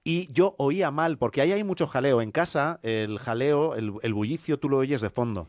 Y 0.09 0.33
yo 0.33 0.55
oía 0.59 0.93
mal, 0.93 1.19
porque 1.19 1.41
ahí 1.41 1.51
hay 1.51 1.65
mucho 1.65 1.89
jaleo. 1.89 2.23
En 2.23 2.31
casa, 2.31 2.79
el 2.85 3.19
jaleo, 3.19 3.75
el, 3.75 3.93
el 4.03 4.15
bullicio, 4.15 4.57
tú 4.57 4.69
lo 4.69 4.79
oyes 4.79 5.01
de 5.01 5.11
fondo. 5.11 5.49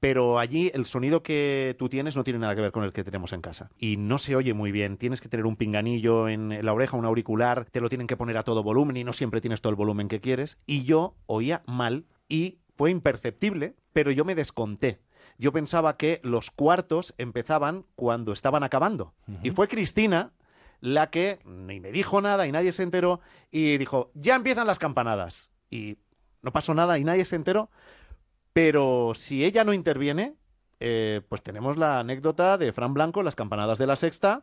Pero 0.00 0.38
allí 0.38 0.70
el 0.72 0.86
sonido 0.86 1.22
que 1.22 1.76
tú 1.78 1.90
tienes 1.90 2.16
no 2.16 2.24
tiene 2.24 2.38
nada 2.38 2.54
que 2.54 2.62
ver 2.62 2.72
con 2.72 2.84
el 2.84 2.94
que 2.94 3.04
tenemos 3.04 3.34
en 3.34 3.42
casa. 3.42 3.68
Y 3.78 3.98
no 3.98 4.16
se 4.16 4.34
oye 4.34 4.54
muy 4.54 4.72
bien. 4.72 4.96
Tienes 4.96 5.20
que 5.20 5.28
tener 5.28 5.44
un 5.44 5.56
pinganillo 5.56 6.26
en 6.26 6.64
la 6.64 6.72
oreja, 6.72 6.96
un 6.96 7.04
auricular, 7.04 7.66
te 7.66 7.82
lo 7.82 7.90
tienen 7.90 8.06
que 8.06 8.16
poner 8.16 8.38
a 8.38 8.44
todo 8.44 8.62
volumen 8.62 8.96
y 8.96 9.04
no 9.04 9.12
siempre 9.12 9.42
tienes 9.42 9.60
todo 9.60 9.72
el 9.72 9.76
volumen 9.76 10.08
que 10.08 10.20
quieres. 10.22 10.56
Y 10.64 10.84
yo 10.84 11.14
oía 11.26 11.62
mal 11.66 12.06
y 12.30 12.60
fue 12.76 12.90
imperceptible, 12.90 13.74
pero 13.92 14.10
yo 14.10 14.24
me 14.24 14.34
desconté. 14.34 15.00
Yo 15.36 15.52
pensaba 15.52 15.98
que 15.98 16.20
los 16.24 16.50
cuartos 16.50 17.14
empezaban 17.18 17.84
cuando 17.94 18.32
estaban 18.32 18.62
acabando. 18.64 19.12
Y 19.42 19.50
fue 19.50 19.68
Cristina 19.68 20.32
la 20.80 21.10
que 21.10 21.38
ni 21.44 21.80
me 21.80 21.90
dijo 21.92 22.20
nada 22.20 22.46
y 22.46 22.52
nadie 22.52 22.72
se 22.72 22.82
enteró 22.82 23.20
y 23.50 23.78
dijo, 23.78 24.10
ya 24.14 24.34
empiezan 24.36 24.66
las 24.66 24.78
campanadas. 24.78 25.50
Y 25.70 25.98
no 26.42 26.52
pasó 26.52 26.74
nada 26.74 26.98
y 26.98 27.04
nadie 27.04 27.24
se 27.24 27.36
enteró. 27.36 27.70
Pero 28.52 29.12
si 29.14 29.44
ella 29.44 29.64
no 29.64 29.72
interviene, 29.72 30.34
eh, 30.80 31.20
pues 31.28 31.42
tenemos 31.42 31.76
la 31.76 32.00
anécdota 32.00 32.58
de 32.58 32.72
Fran 32.72 32.94
Blanco, 32.94 33.22
las 33.22 33.36
campanadas 33.36 33.78
de 33.78 33.86
la 33.86 33.96
sexta, 33.96 34.42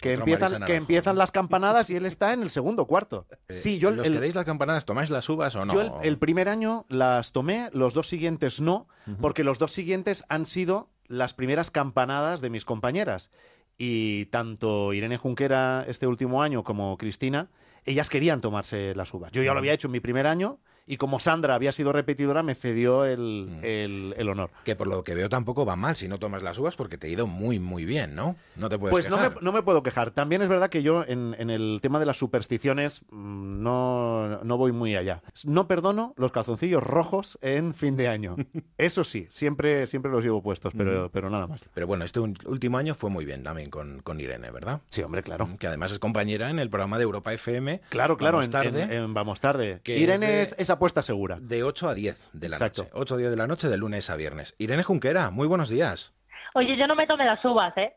que 0.00 0.10
Otro 0.12 0.22
empiezan, 0.24 0.48
que 0.52 0.58
Naranjo. 0.58 0.74
empiezan 0.74 1.16
las 1.16 1.30
campanadas 1.32 1.88
y 1.90 1.96
él 1.96 2.04
está 2.04 2.32
en 2.34 2.42
el 2.42 2.50
segundo 2.50 2.86
cuarto. 2.86 3.26
Eh, 3.48 3.54
Sí, 3.54 3.78
yo 3.78 3.90
¿Los 3.90 4.06
el- 4.06 4.12
queréis 4.14 4.34
las 4.34 4.44
campanadas? 4.44 4.84
¿Tomáis 4.84 5.08
las 5.10 5.28
uvas 5.28 5.56
o 5.56 5.64
no? 5.64 5.72
yo 5.72 5.80
el, 5.80 5.90
el 6.02 6.18
primer 6.18 6.48
año 6.48 6.84
las 6.88 7.32
tomé, 7.32 7.70
los 7.72 7.94
dos 7.94 8.06
siguientes 8.08 8.60
no, 8.60 8.88
porque 9.20 9.42
los 9.42 9.58
dos 9.58 9.72
siguientes 9.72 10.24
han 10.28 10.44
sido 10.46 10.90
las 11.06 11.32
primeras 11.34 11.70
campanadas 11.70 12.40
de 12.40 12.50
mis 12.50 12.64
compañeras. 12.64 13.30
Y 13.78 14.26
tanto 14.26 14.92
Irene 14.92 15.18
Junquera 15.18 15.84
este 15.86 16.06
último 16.06 16.42
año 16.42 16.64
como 16.64 16.96
Cristina, 16.96 17.48
ellas 17.84 18.08
querían 18.08 18.40
tomarse 18.40 18.94
las 18.94 19.12
uvas. 19.12 19.32
Yo 19.32 19.42
ya 19.42 19.52
lo 19.52 19.58
había 19.58 19.72
hecho 19.72 19.88
en 19.88 19.92
mi 19.92 20.00
primer 20.00 20.26
año 20.26 20.58
y 20.86 20.96
como 20.98 21.18
Sandra 21.18 21.54
había 21.56 21.72
sido 21.72 21.92
repetidora, 21.92 22.42
me 22.42 22.54
cedió 22.54 23.04
el, 23.04 23.58
el- 23.62 24.14
el 24.16 24.28
honor. 24.28 24.50
Que 24.64 24.76
por 24.76 24.86
lo 24.86 25.02
que 25.04 25.14
veo 25.14 25.28
tampoco 25.28 25.66
va 25.66 25.74
mal 25.76 25.96
si 25.96 26.06
no 26.08 26.18
tomas 26.18 26.42
las 26.42 26.58
uvas 26.58 26.76
porque 26.76 26.96
te 26.98 27.08
ha 27.08 27.10
ido 27.10 27.26
muy, 27.26 27.58
muy 27.58 27.84
bien, 27.84 28.14
¿no? 28.14 28.36
No 28.56 28.68
te 28.68 28.78
puedes 28.78 28.92
Pues 28.92 29.10
no 29.10 29.16
me, 29.16 29.24
quejar. 29.28 29.42
no 29.42 29.52
me 29.52 29.62
puedo 29.62 29.82
quejar. 29.82 30.10
También 30.12 30.42
es 30.42 30.48
verdad 30.48 30.70
que 30.70 30.82
yo 30.82 31.04
en, 31.06 31.34
en 31.38 31.50
el 31.50 31.80
tema 31.82 31.98
de 31.98 32.06
las 32.06 32.16
supersticiones 32.18 33.04
mm, 33.10 33.62
no, 33.62 34.42
no 34.44 34.56
voy 34.56 34.72
muy 34.72 34.96
allá. 34.96 35.22
No 35.44 35.66
perdono 35.66 36.14
los 36.16 36.32
calzoncillos 36.32 36.82
rojos 36.82 37.38
en 37.42 37.74
fin 37.74 37.96
de 37.96 38.08
año. 38.08 38.36
Eso 38.78 39.02
sí, 39.04 39.26
siempre, 39.30 39.86
siempre 39.86 40.10
los 40.12 40.22
llevo 40.24 40.42
puestos, 40.42 40.72
pero, 40.76 41.02
Ujú. 41.04 41.10
pero 41.12 41.30
nada 41.30 41.46
más. 41.46 41.64
Pero 41.74 41.86
bueno, 41.86 42.04
este 42.04 42.20
último 42.20 42.78
año 42.78 42.94
fue 42.94 43.10
muy 43.10 43.24
bien 43.24 43.42
también 43.42 43.70
con, 43.70 44.00
con 44.02 44.20
Irene, 44.20 44.50
¿verdad? 44.50 44.80
Sí, 44.88 45.02
hombre, 45.02 45.22
claro. 45.22 45.48
Que 45.58 45.66
además 45.66 45.90
es 45.92 45.98
compañera 45.98 46.48
en 46.50 46.58
el 46.60 46.70
programa 46.70 46.96
de 46.98 47.04
Europa 47.04 47.32
FM. 47.32 47.80
Claro, 47.88 48.16
claro, 48.16 48.36
Vamos 48.38 48.46
en, 48.46 48.52
tarde. 48.52 48.82
en- 48.82 48.92
en 48.92 49.14
Vamos 49.14 49.40
Tarde. 49.40 49.80
Que 49.82 49.98
Irene 49.98 50.42
es 50.42 50.52
es, 50.52 50.56
de- 50.56 50.62
es 50.62 50.70
apuesta 50.76 51.02
segura. 51.02 51.38
De 51.40 51.62
8 51.62 51.88
a 51.88 51.94
10 51.94 52.30
de 52.32 52.48
la 52.48 52.56
Exacto. 52.56 52.84
noche. 52.84 52.92
8 52.94 53.14
a 53.14 53.18
10 53.18 53.30
de 53.30 53.36
la 53.36 53.46
noche 53.46 53.68
de 53.68 53.76
lunes 53.76 54.08
a 54.08 54.16
viernes. 54.16 54.54
Irene 54.58 54.82
Junquera, 54.82 55.30
muy 55.30 55.46
buenos 55.46 55.68
días. 55.68 56.14
Oye, 56.54 56.76
yo 56.76 56.86
no 56.86 56.94
me 56.94 57.06
tomé 57.06 57.24
las 57.24 57.44
uvas, 57.44 57.76
¿eh? 57.76 57.94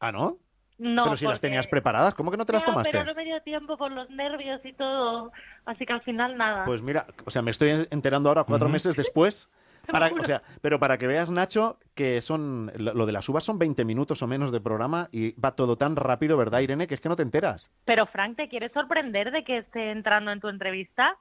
Ah, 0.00 0.12
¿no? 0.12 0.38
No, 0.76 1.04
pero 1.04 1.16
si 1.16 1.24
las 1.24 1.40
tenías 1.40 1.68
preparadas, 1.68 2.14
¿cómo 2.14 2.30
que 2.30 2.36
no 2.36 2.44
te 2.44 2.52
las 2.52 2.64
tomaste? 2.64 2.90
pero 2.90 3.04
no 3.04 3.14
me 3.14 3.24
dio 3.24 3.40
tiempo 3.42 3.76
por 3.76 3.92
los 3.92 4.10
nervios 4.10 4.60
y 4.64 4.72
todo. 4.72 5.32
Así 5.64 5.86
que 5.86 5.92
al 5.92 6.02
final 6.02 6.36
nada. 6.36 6.64
Pues 6.64 6.82
mira, 6.82 7.06
o 7.24 7.30
sea, 7.30 7.42
me 7.42 7.52
estoy 7.52 7.86
enterando 7.90 8.28
ahora 8.28 8.44
cuatro 8.44 8.68
meses 8.68 8.96
después. 8.96 9.50
Para, 9.92 10.06
o 10.06 10.24
sea, 10.24 10.42
pero 10.62 10.80
para 10.80 10.96
que 10.96 11.06
veas, 11.06 11.28
Nacho, 11.28 11.78
que 11.94 12.22
son 12.22 12.72
lo 12.78 12.94
lo 12.94 13.04
de 13.04 13.12
las 13.12 13.28
uvas 13.28 13.44
son 13.44 13.58
20 13.58 13.84
minutos 13.84 14.22
o 14.22 14.26
menos 14.26 14.50
de 14.50 14.58
programa 14.58 15.10
y 15.12 15.38
va 15.38 15.54
todo 15.54 15.76
tan 15.76 15.94
rápido, 15.94 16.38
¿verdad, 16.38 16.60
Irene? 16.60 16.86
Que 16.86 16.94
es 16.94 17.02
que 17.02 17.10
no 17.10 17.16
te 17.16 17.22
enteras. 17.22 17.70
Pero 17.84 18.06
Frank, 18.06 18.36
¿te 18.36 18.48
quieres 18.48 18.72
sorprender 18.72 19.30
de 19.30 19.44
que 19.44 19.58
esté 19.58 19.90
entrando 19.90 20.30
en 20.32 20.40
tu 20.40 20.48
entrevista? 20.48 21.18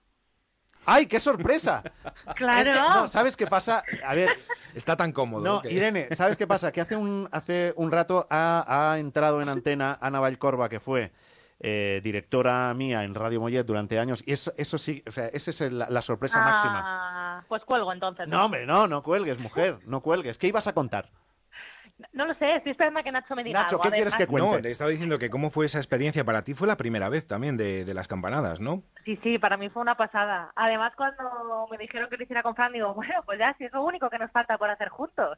¡Ay, 0.85 1.05
qué 1.05 1.19
sorpresa! 1.19 1.83
Claro. 2.35 2.59
Es 2.61 2.69
que, 2.69 2.75
no, 2.75 3.07
¿sabes 3.07 3.35
qué 3.37 3.47
pasa? 3.47 3.83
A 4.05 4.15
ver, 4.15 4.29
Está 4.75 4.95
tan 4.97 5.11
cómodo. 5.11 5.43
no, 5.43 5.61
que- 5.61 5.71
Irene, 5.71 6.07
¿sabes 6.15 6.35
qué 6.35 6.47
pasa? 6.47 6.71
Que 6.71 6.81
hace 6.81 6.95
un, 6.95 7.29
hace 7.31 7.73
un 7.75 7.91
rato 7.91 8.25
ha, 8.29 8.65
ha 8.91 8.99
entrado 8.99 9.41
en 9.41 9.49
antena 9.49 9.97
Ana 10.01 10.19
Valcorba, 10.19 10.67
que 10.69 10.79
fue 10.79 11.11
eh, 11.59 12.01
directora 12.03 12.73
mía 12.73 13.03
en 13.03 13.13
Radio 13.13 13.39
Mollet 13.39 13.65
durante 13.65 13.97
años, 13.99 14.23
y 14.25 14.33
eso, 14.33 14.51
eso 14.57 14.77
sí, 14.77 15.01
o 15.07 15.11
sea, 15.11 15.27
esa 15.27 15.51
es 15.51 15.61
el- 15.61 15.79
la, 15.79 15.89
la 15.89 16.01
sorpresa 16.01 16.41
máxima. 16.41 16.81
Ah, 16.83 17.43
pues 17.47 17.63
cuelgo 17.63 17.93
entonces. 17.93 18.27
No, 18.27 18.45
hombre, 18.45 18.65
no, 18.65 18.87
no 18.87 19.01
cuelgues, 19.03 19.39
mujer, 19.39 19.77
no 19.85 20.01
cuelgues. 20.01 20.37
¿Qué 20.37 20.47
ibas 20.47 20.67
a 20.67 20.73
contar? 20.73 21.09
No 22.11 22.25
lo 22.25 22.33
sé, 22.35 22.55
estoy 22.55 22.71
esperando 22.71 22.99
a 22.99 23.03
que 23.03 23.11
Nacho 23.11 23.35
me 23.35 23.43
diga 23.43 23.61
Nacho, 23.61 23.75
algo. 23.75 23.83
¿qué 23.83 23.91
quieres 23.91 24.15
que 24.15 24.27
cuente? 24.27 24.49
No, 24.49 24.59
le 24.59 24.71
estaba 24.71 24.89
diciendo 24.89 25.19
que 25.19 25.29
cómo 25.29 25.49
fue 25.51 25.65
esa 25.67 25.77
experiencia 25.77 26.23
para 26.23 26.43
ti. 26.43 26.53
Fue 26.53 26.67
la 26.67 26.75
primera 26.75 27.07
vez 27.07 27.27
también 27.27 27.55
de, 27.55 27.85
de 27.85 27.93
las 27.93 28.07
campanadas, 28.07 28.59
¿no? 28.59 28.83
Sí, 29.05 29.17
sí, 29.23 29.37
para 29.37 29.57
mí 29.57 29.69
fue 29.69 29.81
una 29.81 29.95
pasada. 29.95 30.51
Además, 30.55 30.93
cuando 30.95 31.67
me 31.69 31.77
dijeron 31.77 32.09
que 32.09 32.17
lo 32.17 32.23
hiciera 32.23 32.41
con 32.43 32.55
Fran, 32.55 32.73
digo, 32.73 32.93
bueno, 32.93 33.21
pues 33.25 33.39
ya, 33.39 33.53
si 33.57 33.65
es 33.65 33.73
lo 33.73 33.83
único 33.83 34.09
que 34.09 34.17
nos 34.17 34.31
falta 34.31 34.57
por 34.57 34.69
hacer 34.69 34.89
juntos. 34.89 35.37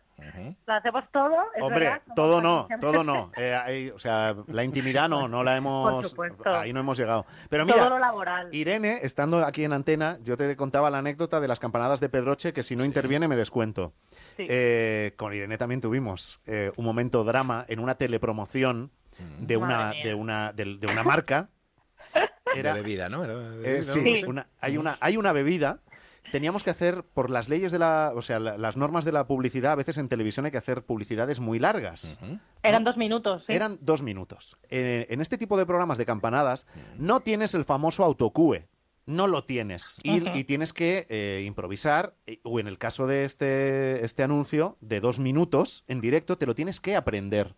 Lo 0.65 0.73
hacemos 0.73 1.03
todo, 1.11 1.35
es 1.55 1.61
Hombre, 1.61 1.85
verdad, 1.85 2.01
todo 2.15 2.41
no, 2.41 2.67
todo 2.79 3.03
no. 3.03 3.31
Eh, 3.35 3.53
hay- 3.53 3.89
o 3.89 3.99
sea, 3.99 4.33
la 4.47 4.63
intimidad 4.63 5.09
no, 5.09 5.27
no 5.27 5.43
la 5.43 5.57
hemos. 5.57 6.09
supuesto. 6.09 6.49
Ahí 6.55 6.71
no 6.71 6.79
hemos 6.79 6.97
llegado. 6.97 7.25
Pero 7.49 7.65
todo 7.65 7.75
mira, 7.75 7.89
lo 7.89 7.99
laboral. 7.99 8.47
Irene, 8.53 8.99
estando 9.03 9.43
aquí 9.45 9.63
en 9.65 9.73
antena, 9.73 10.17
yo 10.23 10.37
te 10.37 10.55
contaba 10.55 10.89
la 10.89 10.99
anécdota 10.99 11.39
de 11.41 11.47
las 11.49 11.59
campanadas 11.59 11.99
de 11.99 12.07
Pedroche, 12.09 12.53
que 12.53 12.63
si 12.63 12.75
no 12.75 12.85
interviene 12.85 13.27
me 13.27 13.35
descuento. 13.35 13.93
Sí. 14.37 14.47
Eh, 14.49 15.13
con 15.17 15.33
Irene 15.33 15.57
también 15.57 15.81
tuvimos 15.81 16.39
eh, 16.45 16.71
un 16.77 16.85
momento 16.85 17.23
drama 17.23 17.65
en 17.67 17.79
una 17.79 17.95
telepromoción 17.95 18.91
de 19.39 19.57
una, 19.57 19.91
de 20.03 20.13
una, 20.13 20.53
de, 20.53 20.77
de 20.77 20.87
una 20.87 21.03
marca. 21.03 21.49
Era, 22.55 22.73
De 22.73 22.81
bebida, 22.81 23.09
¿no? 23.09 23.23
Era 23.25 23.33
de 23.33 23.55
eh, 23.57 23.57
bebida, 23.59 23.81
sí, 23.83 23.99
no 24.11 24.17
sé. 24.17 24.25
una- 24.27 24.47
hay, 24.61 24.77
una, 24.77 24.97
hay 25.01 25.17
una 25.17 25.33
bebida. 25.33 25.79
Teníamos 26.35 26.65
que 26.65 26.69
hacer, 26.69 27.03
por 27.13 27.29
las 27.29 27.47
leyes 27.47 27.71
de 27.71 27.79
la, 27.79 28.11
o 28.13 28.21
sea, 28.21 28.39
la- 28.39 28.57
las 28.57 28.75
normas 28.75 29.05
de 29.05 29.13
la 29.13 29.25
publicidad, 29.25 29.71
a 29.71 29.75
veces 29.75 29.97
en 29.97 30.09
televisión 30.09 30.45
hay 30.45 30.51
que 30.51 30.57
hacer 30.57 30.83
publicidades 30.83 31.39
muy 31.39 31.59
largas. 31.59 32.19
Eran 32.61 32.83
dos 32.83 32.97
minutos, 32.97 33.43
sí. 33.47 33.53
Eran 33.53 33.77
dos 33.79 34.03
minutos. 34.03 34.57
Eh, 34.69 35.05
en 35.09 35.21
este 35.21 35.37
tipo 35.37 35.55
de 35.55 35.65
programas 35.65 35.97
de 35.97 36.05
campanadas 36.05 36.67
no 36.99 37.21
tienes 37.21 37.53
el 37.53 37.63
famoso 37.63 38.03
autocue. 38.03 38.67
No 39.05 39.27
lo 39.27 39.45
tienes. 39.45 39.97
Y, 40.03 40.43
tienes 40.43 40.73
que 40.73 41.07
eh, 41.09 41.45
improvisar, 41.47 42.15
eh, 42.27 42.41
o 42.43 42.59
en 42.59 42.67
el 42.67 42.77
caso 42.77 43.07
de 43.07 43.23
este, 43.23 44.03
este 44.03 44.21
anuncio, 44.23 44.75
de 44.81 44.99
dos 44.99 45.21
minutos 45.21 45.85
en 45.87 46.01
directo, 46.01 46.37
te 46.37 46.45
lo 46.47 46.53
tienes 46.53 46.81
que 46.81 46.97
aprender. 46.97 47.55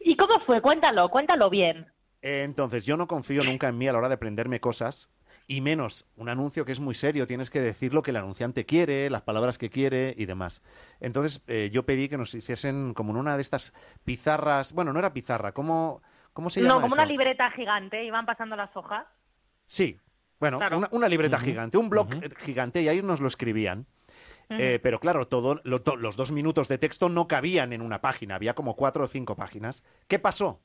¿Y 0.00 0.16
cómo 0.16 0.40
fue? 0.44 0.60
Cuéntalo, 0.60 1.08
cuéntalo 1.08 1.50
bien. 1.50 1.86
Entonces, 2.20 2.84
yo 2.84 2.96
no 2.96 3.06
confío 3.06 3.44
nunca 3.44 3.68
en 3.68 3.78
mí 3.78 3.86
a 3.86 3.92
la 3.92 3.98
hora 3.98 4.08
de 4.08 4.14
aprenderme 4.14 4.58
cosas, 4.58 5.08
y 5.50 5.62
menos 5.62 6.06
un 6.14 6.28
anuncio 6.28 6.64
que 6.66 6.72
es 6.72 6.78
muy 6.78 6.94
serio, 6.94 7.26
tienes 7.26 7.48
que 7.48 7.60
decir 7.60 7.94
lo 7.94 8.02
que 8.02 8.10
el 8.10 8.18
anunciante 8.18 8.66
quiere, 8.66 9.08
las 9.08 9.22
palabras 9.22 9.56
que 9.58 9.70
quiere 9.70 10.14
y 10.16 10.26
demás. 10.26 10.62
Entonces, 11.00 11.42
eh, 11.48 11.70
yo 11.72 11.84
pedí 11.86 12.08
que 12.08 12.18
nos 12.18 12.34
hiciesen 12.34 12.92
como 12.94 13.12
en 13.12 13.16
una 13.16 13.34
de 13.36 13.42
estas 13.42 13.72
pizarras, 14.04 14.72
bueno, 14.74 14.92
no 14.92 14.98
era 14.98 15.12
pizarra, 15.14 15.52
¿cómo, 15.52 16.02
cómo 16.34 16.50
se 16.50 16.60
llama 16.60 16.74
No, 16.74 16.80
como 16.82 16.86
eso? 16.94 16.94
una 16.96 17.06
libreta 17.06 17.50
gigante, 17.50 18.04
iban 18.04 18.26
pasando 18.26 18.56
las 18.56 18.76
hojas. 18.76 19.06
Sí, 19.64 19.98
bueno, 20.38 20.58
Claro. 20.58 20.78
una, 20.78 20.88
una 20.92 21.08
libreta 21.08 21.38
gigante, 21.38 21.78
un 21.78 21.88
blog 21.88 22.12
eh, 22.22 22.28
gigante, 22.40 22.82
y 22.82 22.88
ahí 22.88 23.00
nos 23.02 23.20
lo 23.20 23.26
escribían. 23.28 23.86
Eh, 24.50 24.80
pero 24.82 24.98
claro, 25.00 25.28
todo, 25.28 25.60
lo- 25.64 25.82
to- 25.82 25.96
los 25.96 26.16
dos 26.16 26.32
minutos 26.32 26.68
de 26.68 26.78
texto 26.78 27.08
no 27.10 27.26
cabían 27.28 27.72
en 27.74 27.82
una 27.82 28.00
página, 28.00 28.34
había 28.34 28.54
como 28.54 28.76
cuatro 28.76 29.04
o 29.04 29.06
cinco 29.06 29.36
páginas. 29.36 29.82
¿Qué 30.08 30.18
pasó? 30.18 30.60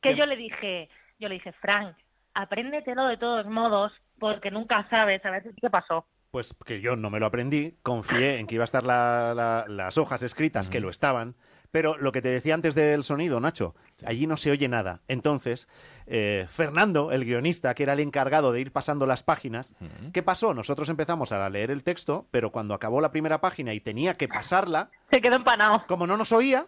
Que 0.00 0.16
yo 0.16 0.26
le 0.26 0.34
dije, 0.36 0.88
yo 1.20 1.28
le 1.28 1.34
dije, 1.34 1.52
Frank, 1.52 1.96
apréndetelo 2.34 3.06
de 3.06 3.16
todos 3.16 3.46
modos, 3.46 3.92
porque 4.18 4.50
nunca 4.50 4.86
sabes 4.90 5.24
a 5.24 5.30
veces 5.30 5.54
qué 5.60 5.70
pasó. 5.70 6.06
Pues 6.30 6.54
que 6.66 6.80
yo 6.82 6.94
no 6.94 7.08
me 7.08 7.20
lo 7.20 7.26
aprendí, 7.26 7.76
confié 7.82 8.38
en 8.38 8.46
que 8.46 8.56
iba 8.56 8.64
a 8.64 8.66
estar 8.66 8.84
la- 8.84 9.32
la- 9.34 9.64
las 9.66 9.96
hojas 9.96 10.22
escritas, 10.22 10.68
que 10.68 10.78
lo 10.80 10.90
estaban, 10.90 11.36
pero 11.70 11.96
lo 11.96 12.12
que 12.12 12.20
te 12.20 12.28
decía 12.28 12.52
antes 12.54 12.74
del 12.74 13.02
sonido, 13.02 13.40
Nacho, 13.40 13.74
allí 14.04 14.26
no 14.26 14.36
se 14.36 14.50
oye 14.50 14.68
nada. 14.68 15.00
Entonces, 15.08 15.68
eh, 16.06 16.46
Fernando, 16.50 17.12
el 17.12 17.24
guionista, 17.24 17.72
que 17.74 17.82
era 17.82 17.94
el 17.94 18.00
encargado 18.00 18.52
de 18.52 18.60
ir 18.60 18.72
pasando 18.72 19.06
las 19.06 19.22
páginas, 19.22 19.74
¿qué 20.12 20.22
pasó? 20.22 20.52
Nosotros 20.52 20.90
empezamos 20.90 21.32
a 21.32 21.48
leer 21.48 21.70
el 21.70 21.82
texto, 21.82 22.26
pero 22.30 22.52
cuando 22.52 22.74
acabó 22.74 23.00
la 23.00 23.10
primera 23.10 23.40
página 23.40 23.72
y 23.72 23.80
tenía 23.80 24.12
que 24.14 24.28
pasarla, 24.28 24.90
se 25.10 25.22
quedó 25.22 25.36
empanado. 25.36 25.84
Como 25.86 26.06
no 26.06 26.18
nos 26.18 26.32
oía, 26.32 26.66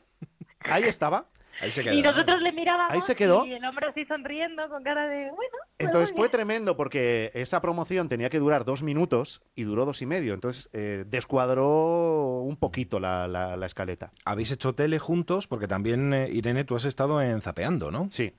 ahí 0.60 0.84
estaba. 0.84 1.26
Ahí 1.60 1.70
se 1.70 1.82
Y 1.82 2.02
nosotros 2.02 2.40
le 2.40 2.52
mirábamos 2.52 2.92
Ahí 2.92 3.00
se 3.00 3.14
quedó. 3.14 3.44
y 3.44 3.52
el 3.52 3.64
hombre 3.64 3.88
así 3.88 4.04
sonriendo 4.06 4.68
con 4.68 4.82
cara 4.82 5.06
de, 5.08 5.24
bueno, 5.24 5.36
pues 5.52 5.62
Entonces 5.78 6.12
fue 6.16 6.28
tremendo 6.28 6.76
porque 6.76 7.30
esa 7.34 7.60
promoción 7.60 8.08
tenía 8.08 8.30
que 8.30 8.38
durar 8.38 8.64
dos 8.64 8.82
minutos 8.82 9.42
y 9.54 9.64
duró 9.64 9.84
dos 9.84 10.00
y 10.02 10.06
medio. 10.06 10.34
Entonces 10.34 10.68
eh, 10.72 11.04
descuadró 11.06 12.40
un 12.42 12.56
poquito 12.56 13.00
la, 13.00 13.26
la- 13.28 13.56
la 13.56 13.66
escaleta. 13.66 14.10
Habéis 14.24 14.52
hecho 14.52 14.74
tele 14.74 14.98
juntos 14.98 15.46
porque 15.46 15.68
también, 15.68 16.12
eh, 16.14 16.28
Irene, 16.30 16.64
tú 16.64 16.76
has 16.76 16.84
estado 16.84 17.20
en 17.22 17.40
Zapeando, 17.40 17.90
¿no? 17.90 18.08
Sí. 18.10 18.34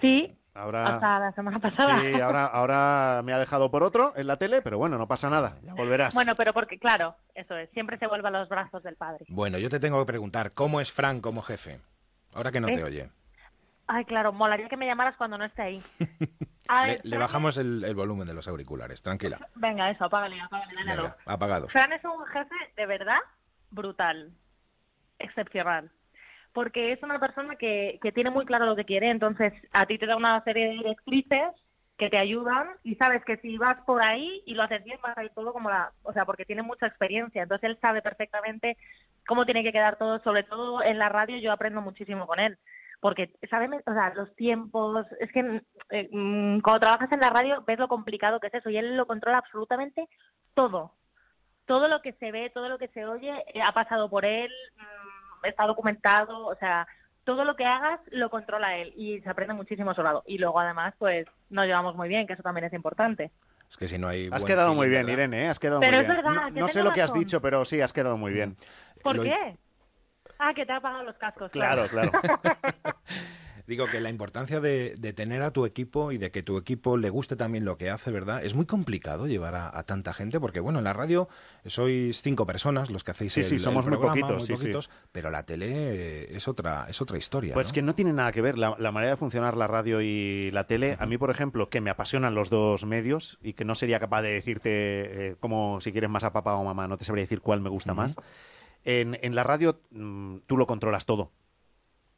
Sí, 0.00 0.36
Ahora, 0.54 0.86
hasta 0.96 1.18
la 1.18 1.32
semana 1.32 1.58
pasada. 1.60 2.00
sí, 2.02 2.20
ahora, 2.20 2.44
ahora 2.44 3.22
me 3.24 3.32
ha 3.32 3.38
dejado 3.38 3.70
por 3.70 3.82
otro 3.82 4.12
en 4.16 4.26
la 4.26 4.36
tele, 4.36 4.60
pero 4.60 4.76
bueno, 4.76 4.98
no 4.98 5.08
pasa 5.08 5.30
nada, 5.30 5.56
ya 5.62 5.72
volverás. 5.72 6.12
Bueno, 6.14 6.34
pero 6.36 6.52
porque, 6.52 6.78
claro, 6.78 7.16
eso 7.34 7.56
es, 7.56 7.70
siempre 7.70 7.98
se 7.98 8.06
vuelve 8.06 8.28
a 8.28 8.32
los 8.32 8.48
brazos 8.50 8.82
del 8.82 8.96
padre. 8.96 9.24
Bueno, 9.28 9.56
yo 9.58 9.70
te 9.70 9.80
tengo 9.80 9.98
que 10.00 10.06
preguntar, 10.06 10.52
¿cómo 10.52 10.80
es 10.82 10.92
Frank 10.92 11.22
como 11.22 11.40
jefe? 11.40 11.80
Ahora 12.34 12.50
que 12.52 12.60
no 12.60 12.68
¿Eh? 12.68 12.74
te 12.76 12.84
oye. 12.84 13.10
Ay, 13.86 14.04
claro, 14.04 14.32
molaría 14.32 14.68
que 14.68 14.76
me 14.76 14.86
llamaras 14.86 15.16
cuando 15.16 15.36
no 15.38 15.44
esté 15.44 15.62
ahí. 15.62 15.82
A 16.68 16.86
Le, 16.86 16.92
ver, 16.92 17.00
le 17.04 17.16
Fran- 17.16 17.20
bajamos 17.20 17.56
el, 17.58 17.84
el 17.84 17.94
volumen 17.94 18.26
de 18.26 18.34
los 18.34 18.46
auriculares, 18.48 19.02
tranquila. 19.02 19.38
Venga, 19.56 19.90
eso, 19.90 20.04
apágale, 20.04 20.40
apágale, 20.40 20.72
dale 20.74 20.90
Venga, 20.90 21.02
luz. 21.02 21.12
apagados. 21.26 21.72
Fran 21.72 21.92
es 21.92 22.04
un 22.04 22.24
jefe 22.26 22.54
de 22.76 22.86
verdad 22.86 23.18
brutal, 23.70 24.32
excepcional. 25.18 25.90
Porque 26.52 26.92
es 26.92 27.02
una 27.02 27.18
persona 27.18 27.56
que, 27.56 27.98
que 28.02 28.12
tiene 28.12 28.30
muy 28.30 28.44
claro 28.46 28.66
lo 28.66 28.76
que 28.76 28.84
quiere, 28.84 29.10
entonces 29.10 29.52
a 29.72 29.86
ti 29.86 29.98
te 29.98 30.06
da 30.06 30.16
una 30.16 30.42
serie 30.44 30.66
de 30.68 30.72
directrices 30.74 31.48
que 31.98 32.10
te 32.10 32.18
ayudan 32.18 32.68
y 32.82 32.94
sabes 32.96 33.24
que 33.24 33.36
si 33.38 33.56
vas 33.58 33.76
por 33.86 34.06
ahí 34.06 34.42
y 34.46 34.54
lo 34.54 34.62
haces 34.62 34.82
bien 34.84 34.98
vas 35.02 35.16
a 35.16 35.24
ir 35.24 35.30
todo 35.34 35.52
como 35.52 35.70
la, 35.70 35.92
o 36.02 36.12
sea, 36.12 36.24
porque 36.24 36.44
tiene 36.44 36.62
mucha 36.62 36.86
experiencia, 36.86 37.42
entonces 37.42 37.70
él 37.70 37.78
sabe 37.80 38.02
perfectamente 38.02 38.76
cómo 39.26 39.44
tiene 39.44 39.62
que 39.62 39.72
quedar 39.72 39.96
todo, 39.96 40.20
sobre 40.20 40.42
todo 40.42 40.82
en 40.82 40.98
la 40.98 41.08
radio 41.08 41.38
yo 41.38 41.52
aprendo 41.52 41.80
muchísimo 41.80 42.26
con 42.26 42.40
él, 42.40 42.58
porque 43.00 43.32
saben, 43.50 43.74
o 43.74 43.92
sea, 43.92 44.12
los 44.14 44.34
tiempos, 44.36 45.06
es 45.20 45.30
que 45.32 45.62
eh, 45.90 46.08
mm, 46.12 46.60
cuando 46.60 46.80
trabajas 46.80 47.10
en 47.12 47.20
la 47.20 47.30
radio 47.30 47.62
ves 47.66 47.78
lo 47.78 47.88
complicado 47.88 48.40
que 48.40 48.46
es 48.46 48.54
eso 48.54 48.70
y 48.70 48.76
él 48.76 48.96
lo 48.96 49.06
controla 49.06 49.38
absolutamente 49.38 50.08
todo. 50.54 50.94
Todo 51.66 51.88
lo 51.88 52.02
que 52.02 52.12
se 52.14 52.32
ve, 52.32 52.50
todo 52.50 52.68
lo 52.68 52.78
que 52.78 52.88
se 52.88 53.04
oye 53.04 53.32
eh, 53.54 53.62
ha 53.62 53.72
pasado 53.72 54.08
por 54.08 54.24
él, 54.24 54.50
mm, 54.76 55.46
está 55.46 55.66
documentado, 55.66 56.46
o 56.46 56.54
sea, 56.56 56.86
todo 57.24 57.44
lo 57.44 57.56
que 57.56 57.64
hagas 57.64 58.00
lo 58.10 58.30
controla 58.30 58.76
él 58.76 58.92
y 58.96 59.20
se 59.20 59.30
aprende 59.30 59.54
muchísimo 59.54 59.92
a 59.92 59.94
su 59.94 60.02
lado. 60.02 60.22
Y 60.26 60.38
luego 60.38 60.60
además, 60.60 60.94
pues 60.98 61.26
nos 61.50 61.66
llevamos 61.66 61.96
muy 61.96 62.08
bien, 62.08 62.26
que 62.26 62.34
eso 62.34 62.42
también 62.42 62.66
es 62.66 62.72
importante. 62.72 63.30
Es 63.72 63.76
que 63.78 63.88
si 63.88 63.98
no 63.98 64.06
hay. 64.06 64.28
Has 64.30 64.44
quedado 64.44 64.68
feeling, 64.68 64.76
muy 64.76 64.88
bien, 64.90 65.06
¿verdad? 65.06 65.18
Irene, 65.24 65.44
¿eh? 65.46 65.48
has 65.48 65.58
quedado 65.58 65.80
Pero 65.80 65.96
muy 65.96 66.02
es 66.02 66.06
bien. 66.06 66.16
verdad, 66.22 66.50
no 66.52 66.68
sé 66.68 66.82
lo 66.84 66.92
que 66.92 67.00
has 67.02 67.12
dicho, 67.14 67.40
pero 67.40 67.64
sí, 67.64 67.80
has 67.80 67.92
quedado 67.92 68.16
muy 68.18 68.30
bien. 68.32 68.56
¿Por 69.02 69.16
Lo- 69.16 69.22
qué? 69.24 69.56
Ah, 70.38 70.52
que 70.54 70.66
te 70.66 70.72
ha 70.72 70.80
pagado 70.80 71.04
los 71.04 71.16
cascos. 71.16 71.50
Claro, 71.50 71.88
claro. 71.88 72.12
Digo 73.72 73.86
que 73.90 74.00
la 74.00 74.10
importancia 74.10 74.60
de, 74.60 74.94
de 74.98 75.12
tener 75.14 75.40
a 75.42 75.50
tu 75.50 75.64
equipo 75.64 76.12
y 76.12 76.18
de 76.18 76.30
que 76.30 76.42
tu 76.42 76.58
equipo 76.58 76.98
le 76.98 77.08
guste 77.08 77.36
también 77.36 77.64
lo 77.64 77.78
que 77.78 77.88
hace, 77.88 78.10
¿verdad? 78.10 78.44
Es 78.44 78.54
muy 78.54 78.66
complicado 78.66 79.26
llevar 79.26 79.54
a, 79.54 79.70
a 79.78 79.82
tanta 79.84 80.12
gente 80.12 80.38
porque, 80.38 80.60
bueno, 80.60 80.78
en 80.80 80.84
la 80.84 80.92
radio 80.92 81.26
sois 81.64 82.20
cinco 82.20 82.44
personas 82.44 82.90
los 82.90 83.02
que 83.02 83.12
hacéis 83.12 83.32
Sí, 83.32 83.40
el, 83.40 83.46
sí, 83.46 83.54
el 83.54 83.60
somos 83.62 83.86
muy 83.86 83.96
programa, 83.96 84.20
poquitos, 84.20 84.44
sí, 84.44 84.56
sí. 84.56 84.62
poquitos, 84.64 84.90
pero 85.10 85.30
la 85.30 85.44
tele 85.44 86.36
es 86.36 86.48
otra, 86.48 86.84
es 86.90 87.00
otra 87.00 87.16
historia, 87.16 87.54
Pues 87.54 87.68
¿no? 87.68 87.72
que 87.72 87.80
no 87.82 87.94
tiene 87.94 88.12
nada 88.12 88.30
que 88.30 88.42
ver 88.42 88.58
la, 88.58 88.76
la 88.78 88.92
manera 88.92 89.12
de 89.12 89.16
funcionar 89.16 89.56
la 89.56 89.66
radio 89.66 90.02
y 90.02 90.50
la 90.52 90.66
tele. 90.66 90.96
A 91.00 91.06
mí, 91.06 91.16
por 91.16 91.30
ejemplo, 91.30 91.70
que 91.70 91.80
me 91.80 91.88
apasionan 91.88 92.34
los 92.34 92.50
dos 92.50 92.84
medios 92.84 93.38
y 93.42 93.54
que 93.54 93.64
no 93.64 93.74
sería 93.74 93.98
capaz 94.00 94.20
de 94.20 94.32
decirte, 94.34 94.70
eh, 95.28 95.36
como 95.40 95.80
si 95.80 95.92
quieres 95.92 96.10
más 96.10 96.24
a 96.24 96.32
papá 96.34 96.56
o 96.56 96.64
mamá, 96.64 96.88
no 96.88 96.98
te 96.98 97.04
sabría 97.04 97.24
decir 97.24 97.40
cuál 97.40 97.62
me 97.62 97.70
gusta 97.70 97.94
más. 97.94 98.16
En, 98.84 99.16
en 99.22 99.34
la 99.34 99.44
radio 99.44 99.80
mm, 99.92 100.38
tú 100.46 100.56
lo 100.58 100.66
controlas 100.66 101.06
todo. 101.06 101.30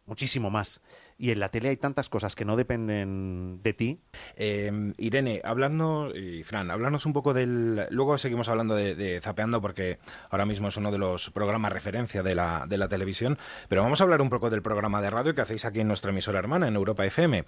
Muchísimo 0.07 0.51
más. 0.51 0.83
Y 1.17 1.31
en 1.31 1.41
la 1.41 1.49
tele 1.49 1.71
hay 1.71 1.77
tantas 1.79 2.09
cosas 2.11 2.35
que 2.35 2.45
no 2.45 2.57
dependen 2.57 3.61
de 3.63 3.73
ti. 3.73 4.01
Eh, 4.37 4.93
Irene, 4.99 5.41
hablarnos, 5.45 6.15
y 6.15 6.43
Fran, 6.45 6.71
hablarnos 6.71 7.07
un 7.07 7.13
poco 7.15 7.33
del... 7.33 7.87
Luego 7.91 8.19
seguimos 8.19 8.49
hablando 8.49 8.75
de, 8.75 8.95
de 8.95 9.21
Zapeando 9.23 9.63
porque 9.63 9.99
ahora 10.31 10.45
mismo 10.45 10.69
es 10.69 10.77
uno 10.77 10.91
de 10.93 10.99
los 10.99 11.31
programas 11.31 11.73
referencia 11.73 12.23
de 12.23 12.35
la, 12.35 12.67
de 12.69 12.77
la 12.77 12.89
televisión, 12.89 13.39
pero 13.69 13.83
vamos 13.83 14.01
a 14.01 14.05
hablar 14.05 14.21
un 14.21 14.29
poco 14.29 14.51
del 14.51 14.61
programa 14.61 15.01
de 15.01 15.09
radio 15.11 15.35
que 15.35 15.41
hacéis 15.41 15.65
aquí 15.65 15.81
en 15.81 15.89
nuestra 15.89 16.11
emisora 16.11 16.39
hermana, 16.39 16.69
en 16.69 16.75
Europa 16.77 17.07
FM. 17.07 17.45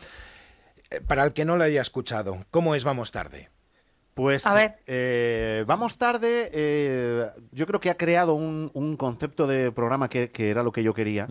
Eh, 0.90 1.00
Para 1.06 1.24
el 1.24 1.32
que 1.34 1.44
no 1.44 1.56
lo 1.56 1.64
haya 1.64 1.82
escuchado, 1.82 2.46
¿cómo 2.50 2.74
es 2.74 2.84
Vamos 2.84 3.12
Tarde? 3.12 3.50
Pues 4.14 4.46
A 4.46 4.54
ver. 4.54 4.76
eh, 4.86 5.64
vamos 5.66 5.98
tarde. 5.98 6.48
eh, 6.50 7.26
yo 7.52 7.66
creo 7.66 7.80
que 7.80 7.90
ha 7.90 7.98
creado 7.98 8.32
un, 8.32 8.70
un 8.72 8.96
concepto 8.96 9.46
de 9.46 9.70
programa 9.72 10.08
que, 10.08 10.30
que 10.30 10.48
era 10.48 10.62
lo 10.62 10.72
que 10.72 10.82
yo 10.82 10.94
quería. 10.94 11.28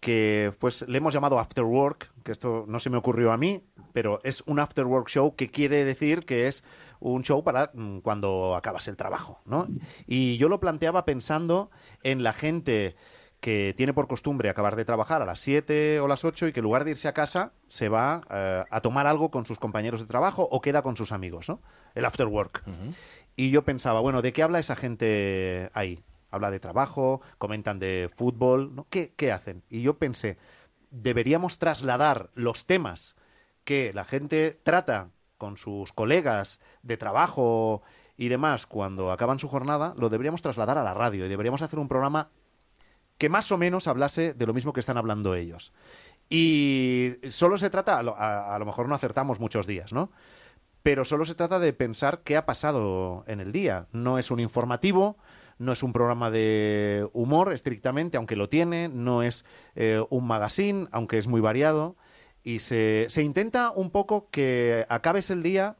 Que 0.00 0.52
pues 0.58 0.86
le 0.86 0.98
hemos 0.98 1.14
llamado 1.14 1.38
After 1.38 1.64
Work, 1.64 2.12
que 2.22 2.32
esto 2.32 2.64
no 2.68 2.78
se 2.78 2.90
me 2.90 2.96
ocurrió 2.96 3.32
a 3.32 3.36
mí, 3.36 3.62
pero 3.92 4.20
es 4.24 4.42
un 4.46 4.60
After 4.60 4.84
Work 4.84 5.08
Show 5.08 5.34
que 5.36 5.48
quiere 5.50 5.84
decir 5.84 6.24
que 6.24 6.48
es 6.48 6.62
un 7.00 7.22
show 7.22 7.42
para 7.42 7.70
mm, 7.72 8.00
cuando 8.00 8.54
acabas 8.54 8.88
el 8.88 8.96
trabajo, 8.96 9.40
¿no? 9.46 9.66
Y 10.06 10.36
yo 10.36 10.48
lo 10.48 10.60
planteaba 10.60 11.04
pensando 11.04 11.70
en 12.02 12.22
la 12.22 12.32
gente 12.32 12.94
que 13.40 13.74
tiene 13.76 13.92
por 13.92 14.08
costumbre 14.08 14.48
acabar 14.48 14.76
de 14.76 14.84
trabajar 14.84 15.22
a 15.22 15.26
las 15.26 15.40
7 15.40 16.00
o 16.00 16.08
las 16.08 16.24
8 16.24 16.48
y 16.48 16.52
que 16.52 16.60
en 16.60 16.64
lugar 16.64 16.84
de 16.84 16.92
irse 16.92 17.08
a 17.08 17.12
casa 17.12 17.52
se 17.68 17.88
va 17.88 18.22
eh, 18.30 18.64
a 18.68 18.80
tomar 18.80 19.06
algo 19.06 19.30
con 19.30 19.46
sus 19.46 19.58
compañeros 19.58 20.00
de 20.00 20.06
trabajo 20.06 20.48
o 20.50 20.60
queda 20.60 20.82
con 20.82 20.96
sus 20.96 21.12
amigos, 21.12 21.48
¿no? 21.48 21.60
El 21.94 22.04
after 22.04 22.26
work. 22.26 22.64
Y 23.36 23.50
yo 23.50 23.64
pensaba, 23.64 24.00
bueno, 24.00 24.22
¿de 24.22 24.32
qué 24.32 24.42
habla 24.42 24.58
esa 24.58 24.76
gente 24.76 25.70
ahí? 25.74 26.02
Habla 26.30 26.50
de 26.50 26.60
trabajo, 26.60 27.20
comentan 27.38 27.78
de 27.78 28.10
fútbol, 28.14 28.74
¿no? 28.74 28.86
¿Qué, 28.90 29.12
qué 29.16 29.32
hacen? 29.32 29.62
Y 29.70 29.82
yo 29.82 29.98
pensé, 29.98 30.38
deberíamos 30.90 31.58
trasladar 31.58 32.30
los 32.34 32.66
temas 32.66 33.16
que 33.64 33.92
la 33.92 34.04
gente 34.04 34.58
trata 34.62 35.10
con 35.38 35.56
sus 35.56 35.92
colegas 35.92 36.60
de 36.82 36.96
trabajo 36.96 37.82
y 38.16 38.28
demás 38.28 38.66
cuando 38.66 39.12
acaban 39.12 39.38
su 39.38 39.48
jornada, 39.48 39.94
lo 39.96 40.08
deberíamos 40.08 40.42
trasladar 40.42 40.78
a 40.78 40.84
la 40.84 40.94
radio 40.94 41.26
y 41.26 41.28
deberíamos 41.28 41.62
hacer 41.62 41.78
un 41.78 41.88
programa 41.88 42.30
que 43.18 43.28
más 43.28 43.50
o 43.52 43.58
menos 43.58 43.88
hablase 43.88 44.34
de 44.34 44.46
lo 44.46 44.54
mismo 44.54 44.72
que 44.72 44.80
están 44.80 44.98
hablando 44.98 45.34
ellos. 45.34 45.72
Y 46.28 47.14
solo 47.28 47.56
se 47.58 47.70
trata, 47.70 47.98
a 47.98 48.54
a 48.54 48.58
lo 48.58 48.66
mejor 48.66 48.88
no 48.88 48.94
acertamos 48.94 49.40
muchos 49.40 49.66
días, 49.66 49.92
¿no? 49.92 50.10
Pero 50.82 51.04
solo 51.04 51.24
se 51.24 51.34
trata 51.34 51.58
de 51.58 51.72
pensar 51.72 52.22
qué 52.22 52.36
ha 52.36 52.46
pasado 52.46 53.24
en 53.26 53.40
el 53.40 53.52
día. 53.52 53.86
No 53.92 54.18
es 54.18 54.30
un 54.30 54.40
informativo, 54.40 55.18
no 55.58 55.72
es 55.72 55.82
un 55.82 55.92
programa 55.92 56.30
de 56.30 57.08
humor 57.12 57.52
estrictamente, 57.52 58.16
aunque 58.16 58.36
lo 58.36 58.48
tiene, 58.48 58.88
no 58.88 59.22
es 59.22 59.44
eh, 59.74 60.02
un 60.10 60.26
magazine, 60.26 60.88
aunque 60.92 61.18
es 61.18 61.26
muy 61.26 61.40
variado. 61.40 61.96
Y 62.42 62.60
se, 62.60 63.06
se 63.08 63.22
intenta 63.22 63.70
un 63.70 63.90
poco 63.90 64.28
que 64.30 64.86
acabes 64.88 65.30
el 65.30 65.42
día 65.42 65.76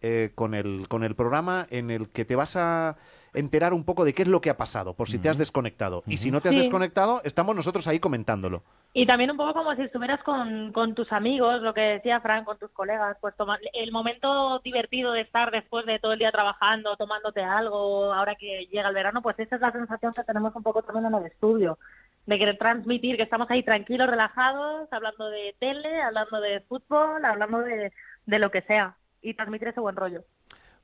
eh, 0.00 0.30
con, 0.34 0.54
el, 0.54 0.86
con 0.88 1.04
el 1.04 1.14
programa 1.14 1.66
en 1.70 1.90
el 1.90 2.08
que 2.08 2.24
te 2.24 2.36
vas 2.36 2.56
a 2.56 2.96
enterar 3.34 3.72
un 3.72 3.84
poco 3.84 4.04
de 4.04 4.14
qué 4.14 4.22
es 4.22 4.28
lo 4.28 4.40
que 4.40 4.50
ha 4.50 4.56
pasado, 4.56 4.94
por 4.94 5.08
si 5.08 5.18
te 5.18 5.28
has 5.28 5.38
desconectado. 5.38 6.02
Y 6.06 6.16
si 6.16 6.30
no 6.30 6.40
te 6.40 6.48
has 6.48 6.54
Sí. 6.54 6.60
desconectado, 6.62 7.20
estamos 7.24 7.54
nosotros 7.54 7.86
ahí 7.86 7.98
comentándolo. 8.00 8.62
Y 8.94 9.06
también 9.06 9.30
un 9.30 9.36
poco 9.36 9.52
como 9.54 9.74
si 9.76 9.82
estuvieras 9.82 10.22
con, 10.22 10.72
con 10.72 10.94
tus 10.94 11.12
amigos, 11.12 11.60
lo 11.62 11.74
que 11.74 11.80
decía 11.82 12.20
Fran, 12.20 12.44
con 12.44 12.58
tus 12.58 12.70
colegas, 12.70 13.16
pues 13.20 13.34
toma- 13.36 13.58
el 13.74 13.92
momento 13.92 14.60
divertido 14.60 15.12
de 15.12 15.20
estar 15.20 15.50
después 15.50 15.84
de 15.86 15.98
todo 15.98 16.12
el 16.14 16.18
día 16.18 16.32
trabajando, 16.32 16.96
tomándote 16.96 17.42
algo, 17.42 18.12
ahora 18.12 18.34
que 18.34 18.66
llega 18.70 18.88
el 18.88 18.94
verano, 18.94 19.20
pues 19.22 19.38
esa 19.38 19.56
es 19.56 19.60
la 19.60 19.72
sensación 19.72 20.12
que 20.14 20.24
tenemos 20.24 20.54
un 20.56 20.62
poco 20.62 20.82
también 20.82 21.06
en 21.06 21.14
el 21.14 21.26
estudio, 21.26 21.78
de 22.26 22.38
querer 22.38 22.58
transmitir 22.58 23.16
que 23.16 23.22
estamos 23.22 23.50
ahí 23.50 23.62
tranquilos, 23.62 24.06
relajados, 24.08 24.88
hablando 24.92 25.28
de 25.30 25.54
tele, 25.58 26.00
hablando 26.02 26.40
de 26.40 26.60
fútbol, 26.60 27.24
hablando 27.24 27.58
de, 27.60 27.92
de 28.26 28.38
lo 28.38 28.50
que 28.50 28.62
sea, 28.62 28.96
y 29.22 29.34
transmitir 29.34 29.68
ese 29.68 29.80
buen 29.80 29.96
rollo. 29.96 30.22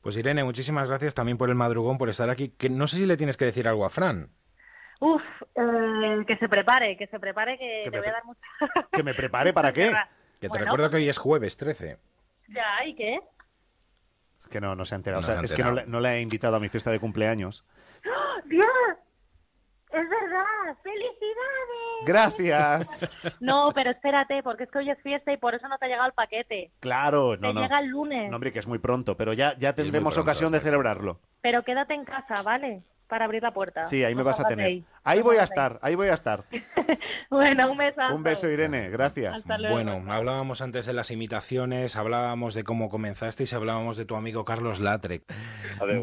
Pues 0.05 0.19
Irene, 0.19 0.45
muchísimas 0.45 0.87
gracias 0.87 1.15
también 1.15 1.39
por 1.39 1.49
el 1.49 1.55
madrugón, 1.55 1.97
por 1.97 2.11
estar 2.11 2.29
aquí. 2.29 2.51
Que 2.51 2.69
no 2.69 2.87
sé 2.87 2.99
si 2.99 3.07
le 3.07 3.17
tienes 3.17 3.39
que 3.39 3.47
decir 3.47 3.67
algo 3.67 3.87
a 3.87 3.91
Fran. 3.91 4.29
Uf, 5.01 5.23
eh, 5.57 6.25
que 6.27 6.37
se 6.37 6.47
prepare, 6.47 6.95
que 6.99 7.07
se 7.07 7.19
prepare, 7.19 7.57
que, 7.59 7.81
Que 7.85 7.91
le 7.91 7.91
me 7.91 7.99
voy 8.01 8.09
a 8.09 8.13
dar 8.13 8.25
mucha... 8.27 8.41
¿Que 8.93 9.03
me 9.03 9.15
prepare 9.15 9.53
para 9.55 9.73
qué? 9.73 9.91
Que 10.41 10.41
te 10.41 10.49
Bueno. 10.49 10.65
recuerdo 10.67 10.91
que 10.91 10.97
hoy 10.97 11.09
es 11.09 11.17
jueves 11.17 11.57
13. 11.57 11.97
Ya, 12.49 12.85
¿y 12.87 12.95
qué? 12.95 13.19
Es 14.41 14.47
que 14.49 14.61
no, 14.61 14.75
no 14.75 14.85
se 14.85 14.95
ha 14.95 14.97
enterado. 14.97 15.23
No 15.23 15.25
O 15.25 15.27
sea, 15.27 15.37
se 15.37 15.41
ha 15.41 15.45
es 15.45 15.55
que 15.55 15.63
no 15.65 15.87
no 15.87 16.01
le 16.01 16.11
he 16.11 16.21
invitado 16.21 16.57
a 16.57 16.61
mi 16.61 16.69
fiesta 16.69 16.91
de 16.91 17.01
cumpleaños. 17.01 17.65
¡Oh, 18.05 18.43
¡Dios! 18.47 18.67
¡Es 19.95 20.09
verdad! 20.11 20.77
¡Felicidades! 20.83 22.05
Gracias. 22.07 23.09
No, 23.41 23.71
pero 23.75 23.91
espérate, 23.91 24.43
porque 24.43 24.65
es 24.65 24.71
que 24.71 24.79
hoy 24.79 24.91
es 24.91 24.99
fiesta 25.03 25.33
y 25.33 25.37
por 25.37 25.55
eso 25.55 25.69
no 25.69 25.77
te 25.79 25.85
ha 25.87 25.89
llegado 25.89 26.07
el 26.09 26.15
paquete. 26.15 26.71
Claro, 26.81 27.37
no, 27.37 27.49
te 27.49 27.55
no. 27.55 27.63
llega 27.63 27.79
el 27.81 27.89
lunes. 27.89 28.31
No, 28.31 28.37
hombre, 28.37 28.53
que 28.53 28.59
es 28.59 28.67
muy 28.67 28.79
pronto, 28.79 29.17
pero 29.17 29.33
ya, 29.33 29.57
ya 29.59 29.75
tendremos 29.75 30.15
pronto, 30.15 30.23
ocasión 30.23 30.53
de 30.53 30.61
celebrarlo. 30.61 31.21
Pero 31.43 31.63
quédate 31.63 31.95
en 31.95 32.05
casa, 32.05 32.43
¿vale? 32.43 32.83
Para 33.07 33.27
abrir 33.27 33.43
la 33.43 33.53
puerta. 33.53 33.85
Sí, 33.85 34.03
ahí 34.03 34.15
me 34.15 34.23
vas 34.23 34.41
a 34.41 34.45
tener. 34.49 34.83
ahí. 35.05 35.23
Voy 35.23 35.37
a 35.37 35.43
estar, 35.45 35.79
ahí 35.83 35.95
voy 35.95 36.09
a 36.09 36.15
estar. 36.15 36.45
Bueno, 37.31 37.71
un 37.71 37.79
besazo. 37.79 38.15
Un 38.15 38.23
beso, 38.23 38.49
Irene, 38.49 38.89
gracias. 38.91 39.39
Hasta 39.39 39.59
luego. 39.59 39.75
Bueno, 39.75 40.05
hablábamos 40.13 40.63
antes 40.63 40.87
de 40.87 40.93
las 40.93 41.11
imitaciones, 41.11 41.97
hablábamos 41.97 42.55
de 42.55 42.65
cómo 42.65 42.89
comenzasteis, 42.89 43.53
hablábamos 43.53 43.97
de 43.97 44.05
tu 44.05 44.17
amigo 44.17 44.45
Carlos 44.45 44.81
Latre. 44.81 45.23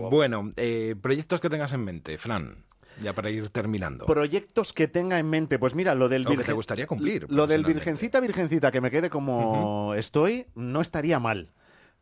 Bueno, 0.10 0.50
eh, 0.58 0.96
proyectos 1.02 1.40
que 1.40 1.50
tengas 1.50 1.74
en 1.74 1.84
mente, 1.84 2.18
Fran, 2.18 2.64
ya 3.02 3.14
para 3.14 3.30
ir 3.30 3.50
terminando. 3.50 4.06
Proyectos 4.06 4.74
que 4.74 4.88
tenga 4.88 5.20
en 5.20 5.30
mente. 5.30 5.60
Pues 5.60 5.76
mira, 5.76 5.96
lo 5.96 6.08
del 6.10 6.26
O 6.26 6.30
que 6.30 6.38
te 6.38 6.44
virgen- 6.44 6.56
gustaría 6.56 6.88
cumplir, 6.88 7.26
Lo 7.30 7.48
del 7.48 7.64
virgencita, 7.66 8.20
virgencita, 8.20 8.72
que 8.72 8.82
me 8.82 8.92
quede 8.92 9.10
como 9.10 9.94
estoy, 9.96 10.46
no 10.56 10.82
estaría 10.82 11.20
mal. 11.20 11.52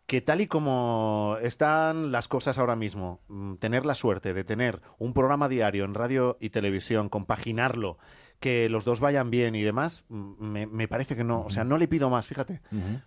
Que 0.05 0.21
tal 0.21 0.41
y 0.41 0.47
como 0.47 1.37
están 1.43 2.11
las 2.11 2.27
cosas 2.27 2.57
ahora 2.57 2.75
mismo, 2.75 3.19
mm, 3.27 3.55
tener 3.57 3.85
la 3.85 3.93
suerte 3.93 4.33
de 4.33 4.43
tener 4.43 4.81
un 4.97 5.13
programa 5.13 5.47
diario 5.47 5.85
en 5.85 5.93
radio 5.93 6.35
y 6.39 6.49
televisión, 6.49 7.09
compaginarlo, 7.09 7.99
que 8.39 8.69
los 8.69 8.85
dos 8.85 9.01
vayan 9.01 9.29
bien 9.29 9.53
y 9.53 9.61
demás, 9.61 10.05
mm, 10.09 10.31
me, 10.43 10.65
me 10.65 10.87
parece 10.87 11.15
que 11.15 11.23
no, 11.23 11.41
o 11.43 11.49
sea, 11.51 11.63
no 11.63 11.77
le 11.77 11.87
pido 11.87 12.09
más, 12.09 12.25
fíjate. 12.25 12.61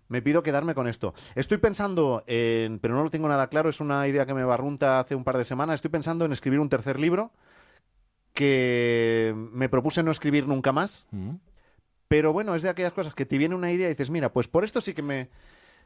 Me 0.07 0.23
pido 0.23 0.45
quedarme 0.45 0.75
con 0.77 0.87
esto. 0.87 1.13
Estoy 1.35 1.59
pensando 1.59 2.23
en, 2.29 2.79
pero 2.79 2.95
no 2.95 3.03
lo 3.03 3.11
tengo 3.11 3.27
nada 3.27 3.49
claro, 3.49 3.69
es 3.69 3.81
una 3.81 4.07
idea 4.07 4.25
que 4.25 4.35
me 4.35 4.45
barrunta 4.45 5.01
hace 5.01 5.17
un 5.17 5.25
par 5.25 5.39
de 5.39 5.45
semanas, 5.45 5.77
estoy 5.77 5.91
pensando 5.91 6.25
en 6.25 6.33
escribir 6.33 6.61
un 6.61 6.69
tercer 6.69 7.01
libro 7.01 7.33
que 8.33 9.35
me 9.53 9.69
propuse 9.69 10.03
no 10.03 10.11
escribir 10.11 10.47
nunca 10.47 10.73
más. 10.73 11.07
Pero 12.09 12.33
bueno, 12.33 12.55
es 12.55 12.63
de 12.63 12.69
aquellas 12.69 12.93
cosas 12.93 13.15
que 13.15 13.27
te 13.27 13.39
viene 13.39 13.55
una 13.55 13.73
idea 13.73 13.87
y 13.87 13.91
dices, 13.91 14.11
mira, 14.11 14.33
pues 14.33 14.49
por 14.49 14.65
esto 14.65 14.81
sí 14.81 14.95
que 14.95 15.03
me, 15.03 15.29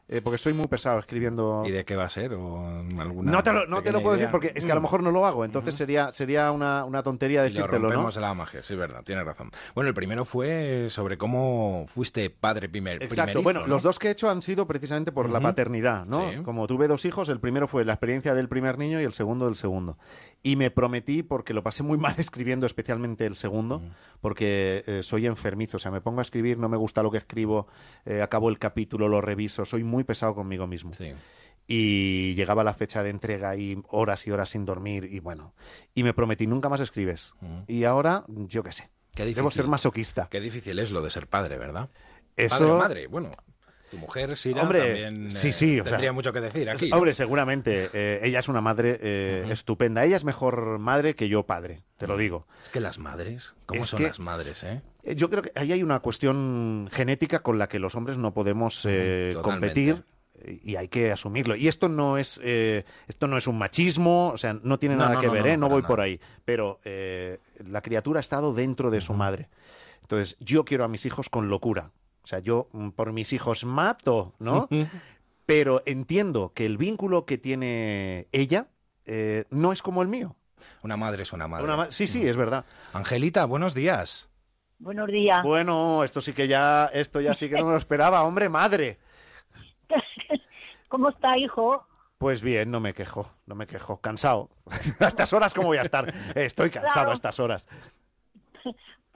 eh, 0.09 0.21
porque 0.23 0.39
soy 0.39 0.53
muy 0.55 0.67
pesado 0.69 0.99
escribiendo. 0.99 1.63
¿Y 1.67 1.71
de 1.73 1.85
qué 1.85 1.97
va 1.97 2.05
a 2.05 2.11
ser? 2.11 2.35
¿O 2.35 2.65
alguna 2.99 3.33
No 3.33 3.43
te 3.43 3.53
lo, 3.53 3.67
no 3.67 3.83
te 3.83 3.91
lo 3.93 4.01
puedo 4.03 4.15
decir 4.17 4.31
porque 4.31 4.53
es 4.55 4.65
que 4.65 4.73
a 4.73 4.75
lo 4.75 4.81
Mm. 4.81 4.85
mejor 4.85 5.03
no 5.03 5.11
lo 5.11 5.27
hago, 5.27 5.45
entonces 5.45 5.75
sería, 5.75 6.13
sería 6.13 6.53
una, 6.53 6.85
una 6.85 7.03
tontería 7.03 7.47
Y 7.47 7.51
lo 7.51 7.55
decírtelo, 7.67 7.89
¿no? 7.91 8.11
la 8.21 8.35
magia, 8.35 8.63
sí, 8.63 8.75
verdad, 8.77 9.03
tienes 9.05 9.25
razón. 9.25 9.51
Bueno, 9.75 9.89
el 9.89 9.95
primero 9.95 10.25
fue 10.25 10.87
sobre 10.91 11.19
cómo 11.19 11.87
fuiste 11.89 12.31
padre 12.31 12.69
primer, 12.69 13.03
Exacto. 13.03 13.33
primerizo, 13.33 13.43
Bueno, 13.43 13.61
¿no? 13.61 13.67
los 13.67 13.83
dos 13.83 13.99
que 13.99 14.09
he 14.09 14.11
hecho 14.13 14.31
han 14.31 14.43
sido 14.43 14.67
precisamente 14.67 15.13
por 15.13 15.29
la 15.29 15.41
paternidad, 15.41 16.07
¿no? 16.07 16.31
Sí. 16.31 16.37
Como 16.43 16.67
tuve 16.67 16.87
dos 16.89 17.05
hijos, 17.05 17.29
el 17.29 17.41
primero 17.41 17.67
fue 17.67 17.85
la 17.85 17.93
experiencia 17.95 18.35
del 18.35 18.49
primer 18.49 18.79
niño 18.79 19.01
y 19.01 19.05
el 19.05 19.13
segundo 19.13 19.47
del 19.47 19.57
segundo. 19.57 19.99
Y 20.43 20.57
me 20.57 20.71
prometí, 20.71 21.23
porque 21.25 21.53
lo 21.53 21.63
pasé 21.63 21.83
muy 21.83 21.99
mal 21.99 22.15
escribiendo, 22.19 22.67
especialmente 22.67 23.27
el 23.27 23.35
segundo, 23.37 23.83
porque 24.21 24.85
eh, 24.87 25.03
soy 25.03 25.27
enfermizo, 25.27 25.77
o 25.77 25.81
sea, 25.81 25.91
me 25.91 26.01
pongo 26.01 26.21
a 26.21 26.23
escribir, 26.23 26.59
no 26.59 26.69
me 26.69 26.77
gusta 26.77 27.03
lo 27.03 27.11
que 27.11 27.19
escribo, 27.19 27.67
eh, 28.05 28.23
acabo 28.23 28.49
el 28.49 28.59
capítulo, 28.59 29.09
lo 29.09 29.21
reviso, 29.21 29.65
soy 29.65 29.83
muy 29.85 29.96
pesado 30.05 30.35
conmigo 30.35 30.67
mismo. 30.67 30.91
Y 31.69 32.35
llegaba 32.35 32.63
la 32.63 32.75
fecha 32.75 33.03
de 33.03 33.11
entrega 33.11 33.57
y 33.57 33.83
horas 33.89 34.27
y 34.27 34.31
horas 34.31 34.51
sin 34.51 34.65
dormir 34.65 35.05
y 35.11 35.19
bueno, 35.19 35.53
y 35.95 36.05
me 36.05 36.15
prometí, 36.15 36.47
nunca 36.47 36.69
más 36.69 36.81
escribes. 36.81 37.35
Y 37.67 37.85
ahora, 37.85 38.25
yo 38.29 38.63
qué 38.63 38.71
sé, 38.73 38.91
Qué 39.15 39.25
debo 39.25 39.41
difícil. 39.49 39.63
ser 39.63 39.67
masoquista. 39.69 40.29
Qué 40.31 40.41
difícil 40.41 40.79
es 40.79 40.91
lo 40.93 41.03
de 41.03 41.11
ser 41.11 41.27
padre, 41.27 41.59
¿verdad? 41.59 41.91
Eso- 42.37 42.59
Padre 42.59 42.71
o 42.73 42.79
madre, 42.79 43.07
bueno. 43.09 43.31
Tu 43.91 43.99
mujer, 43.99 44.37
Sira, 44.37 44.63
Hombre, 44.63 44.81
también 44.81 45.31
sí, 45.31 45.49
eh, 45.49 45.53
sí, 45.53 45.75
sea, 45.77 45.85
tendría 45.85 46.13
mucho 46.13 46.33
que 46.33 46.41
decir 46.41 46.69
aquí. 46.69 46.89
¿no? 46.91 46.97
Hombre, 46.97 47.15
seguramente. 47.15 47.89
eh, 47.93 48.21
ella 48.25 48.41
es 48.41 48.49
una 48.49 48.61
madre 48.61 48.99
eh, 49.01 49.47
estupenda. 49.51 50.05
Ella 50.05 50.17
es 50.17 50.25
mejor 50.25 50.79
madre 50.79 51.15
que 51.15 51.29
yo 51.29 51.45
padre, 51.45 51.83
te 51.97 52.07
lo 52.09 52.17
digo. 52.17 52.47
Es 52.63 52.69
que 52.69 52.81
las 52.81 52.99
madres, 52.99 53.55
¿cómo 53.67 53.83
Es 53.83 53.89
son 53.91 53.99
que- 53.99 54.09
las 54.09 54.19
madres, 54.19 54.65
eh? 54.65 54.83
Yo 55.15 55.31
creo 55.31 55.43
que 55.43 55.53
ahí 55.55 55.71
hay 55.71 55.85
una 55.85 56.01
cuestión 56.01 56.89
genética 56.93 57.39
con 57.41 57.59
la 57.59 57.69
que 57.69 57.79
los 57.79 57.95
hombres 57.95 58.19
no 58.19 58.35
podemos 58.35 58.85
competir 59.43 60.05
y 60.45 60.75
hay 60.77 60.89
que 60.89 61.13
asumirlo. 61.13 61.55
Y 61.55 61.69
esto 61.69 61.89
no 61.89 62.19
es 62.19 62.41
eh, 62.43 62.85
esto 63.07 63.29
no 63.29 63.37
es 63.37 63.47
un 63.47 63.57
machismo, 63.57 64.31
o 64.31 64.37
sea, 64.37 64.53
no 64.63 64.79
tiene 64.81 64.97
No, 64.97 65.03
nada 65.03 65.15
no, 65.15 65.21
que 65.21 65.27
no, 65.29 65.33
ver, 65.33 65.43
no, 65.59 65.67
¿eh? 65.67 65.71
voy 65.71 65.83
nada. 65.83 65.87
por 65.89 66.01
ahí. 66.01 66.21
Pero 66.45 66.81
eh, 66.85 67.39
la 67.65 67.81
criatura 67.83 68.19
ha 68.19 68.21
estado 68.21 68.53
dentro 68.53 68.91
de 68.91 69.01
su 69.01 69.13
madre. 69.15 69.49
Entonces, 70.03 70.37
yo 70.41 70.65
quiero 70.65 70.85
a 70.85 70.89
mis 70.89 71.07
hijos 71.07 71.29
con 71.31 71.49
locura. 71.49 71.91
O 72.27 72.29
sea, 72.29 72.41
yo 72.41 72.67
mm, 72.73 72.89
por 72.89 73.13
mis 73.13 73.33
hijos 73.33 73.65
mato, 73.65 74.35
¿no? 74.41 74.69
Pero 75.47 75.85
entiendo 75.87 76.51
que 76.53 76.67
el 76.67 76.77
vínculo 76.77 77.25
que 77.25 77.39
tiene 77.39 78.27
ella 78.33 78.67
eh, 79.05 79.45
no 79.51 79.71
es 79.71 79.81
como 79.81 80.03
el 80.03 80.09
mío. 80.09 80.35
Una 80.83 80.97
madre 80.97 81.23
es 81.23 81.33
una 81.33 81.47
madre. 81.47 81.63
Una 81.67 81.77
ma- 81.77 81.91
sí, 81.93 82.09
sí, 82.09 82.27
es 82.27 82.37
verdad. 82.37 82.65
Angelita, 82.95 83.45
buenos 83.45 83.75
días. 83.75 84.29
Buenos 84.81 85.07
días. 85.07 85.41
Bueno, 85.45 86.03
esto 86.03 86.21
sí 86.21 86.33
que 86.33 86.49
ya, 86.49 86.87
esto 86.93 87.21
ya 87.21 87.33
sí 87.33 87.49
que 87.49 87.55
no 87.61 87.67
me 87.67 87.71
lo 87.71 87.77
esperaba, 87.79 88.25
hombre, 88.25 88.49
madre. 88.49 88.99
¿Cómo 90.89 91.11
está, 91.11 91.39
hijo? 91.39 91.87
Pues 92.19 92.43
bien, 92.43 92.73
no 92.73 92.81
me 92.81 92.93
quejo, 92.93 93.31
no 93.47 93.55
me 93.55 93.69
quejo. 93.69 94.01
Cansado. 94.01 94.51
a 94.99 95.07
estas 95.07 95.33
horas, 95.33 95.55
¿cómo 95.55 95.69
voy 95.69 95.79
a 95.79 95.83
estar? 95.83 96.13
Estoy 96.35 96.71
cansado 96.71 96.93
Claro. 96.95 97.11
a 97.11 97.15
estas 97.15 97.39
horas. 97.39 97.69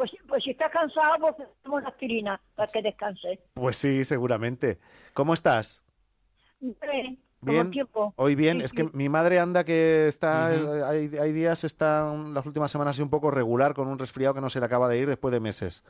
Pues, 0.01 0.13
pues 0.27 0.43
si 0.43 0.53
estás 0.53 0.73
cansado, 0.73 1.15
pues 1.21 1.35
una 1.67 1.87
aspirina 1.89 2.41
para 2.55 2.73
que 2.73 2.81
descanse. 2.81 3.39
Pues 3.53 3.77
sí, 3.77 4.03
seguramente. 4.05 4.79
¿Cómo 5.13 5.35
estás? 5.35 5.85
Bien. 7.43 7.71
tiempo. 7.71 8.15
Hoy 8.17 8.35
bien, 8.35 8.61
Sí, 8.61 8.65
es 8.65 8.71
sí. 8.71 8.77
que 8.79 8.85
mi 8.95 9.11
madre 9.11 9.41
anda 9.41 9.63
que 9.63 10.09
está, 10.09 10.47
hay, 10.89 11.11
hay 11.21 11.33
días, 11.33 11.65
está 11.65 12.15
las 12.15 12.47
últimas 12.47 12.73
semanas 12.73 12.97
así 12.97 13.03
un 13.03 13.11
poco 13.11 13.31
regular 13.31 13.75
con 13.75 13.89
un 13.89 13.99
resfriado 13.99 14.33
que 14.33 14.41
no 14.41 14.49
se 14.49 14.61
le 14.61 14.65
acaba 14.65 14.89
de 14.89 15.01
ir 15.01 15.07
después 15.07 15.33
de 15.33 15.41
meses. 15.41 15.85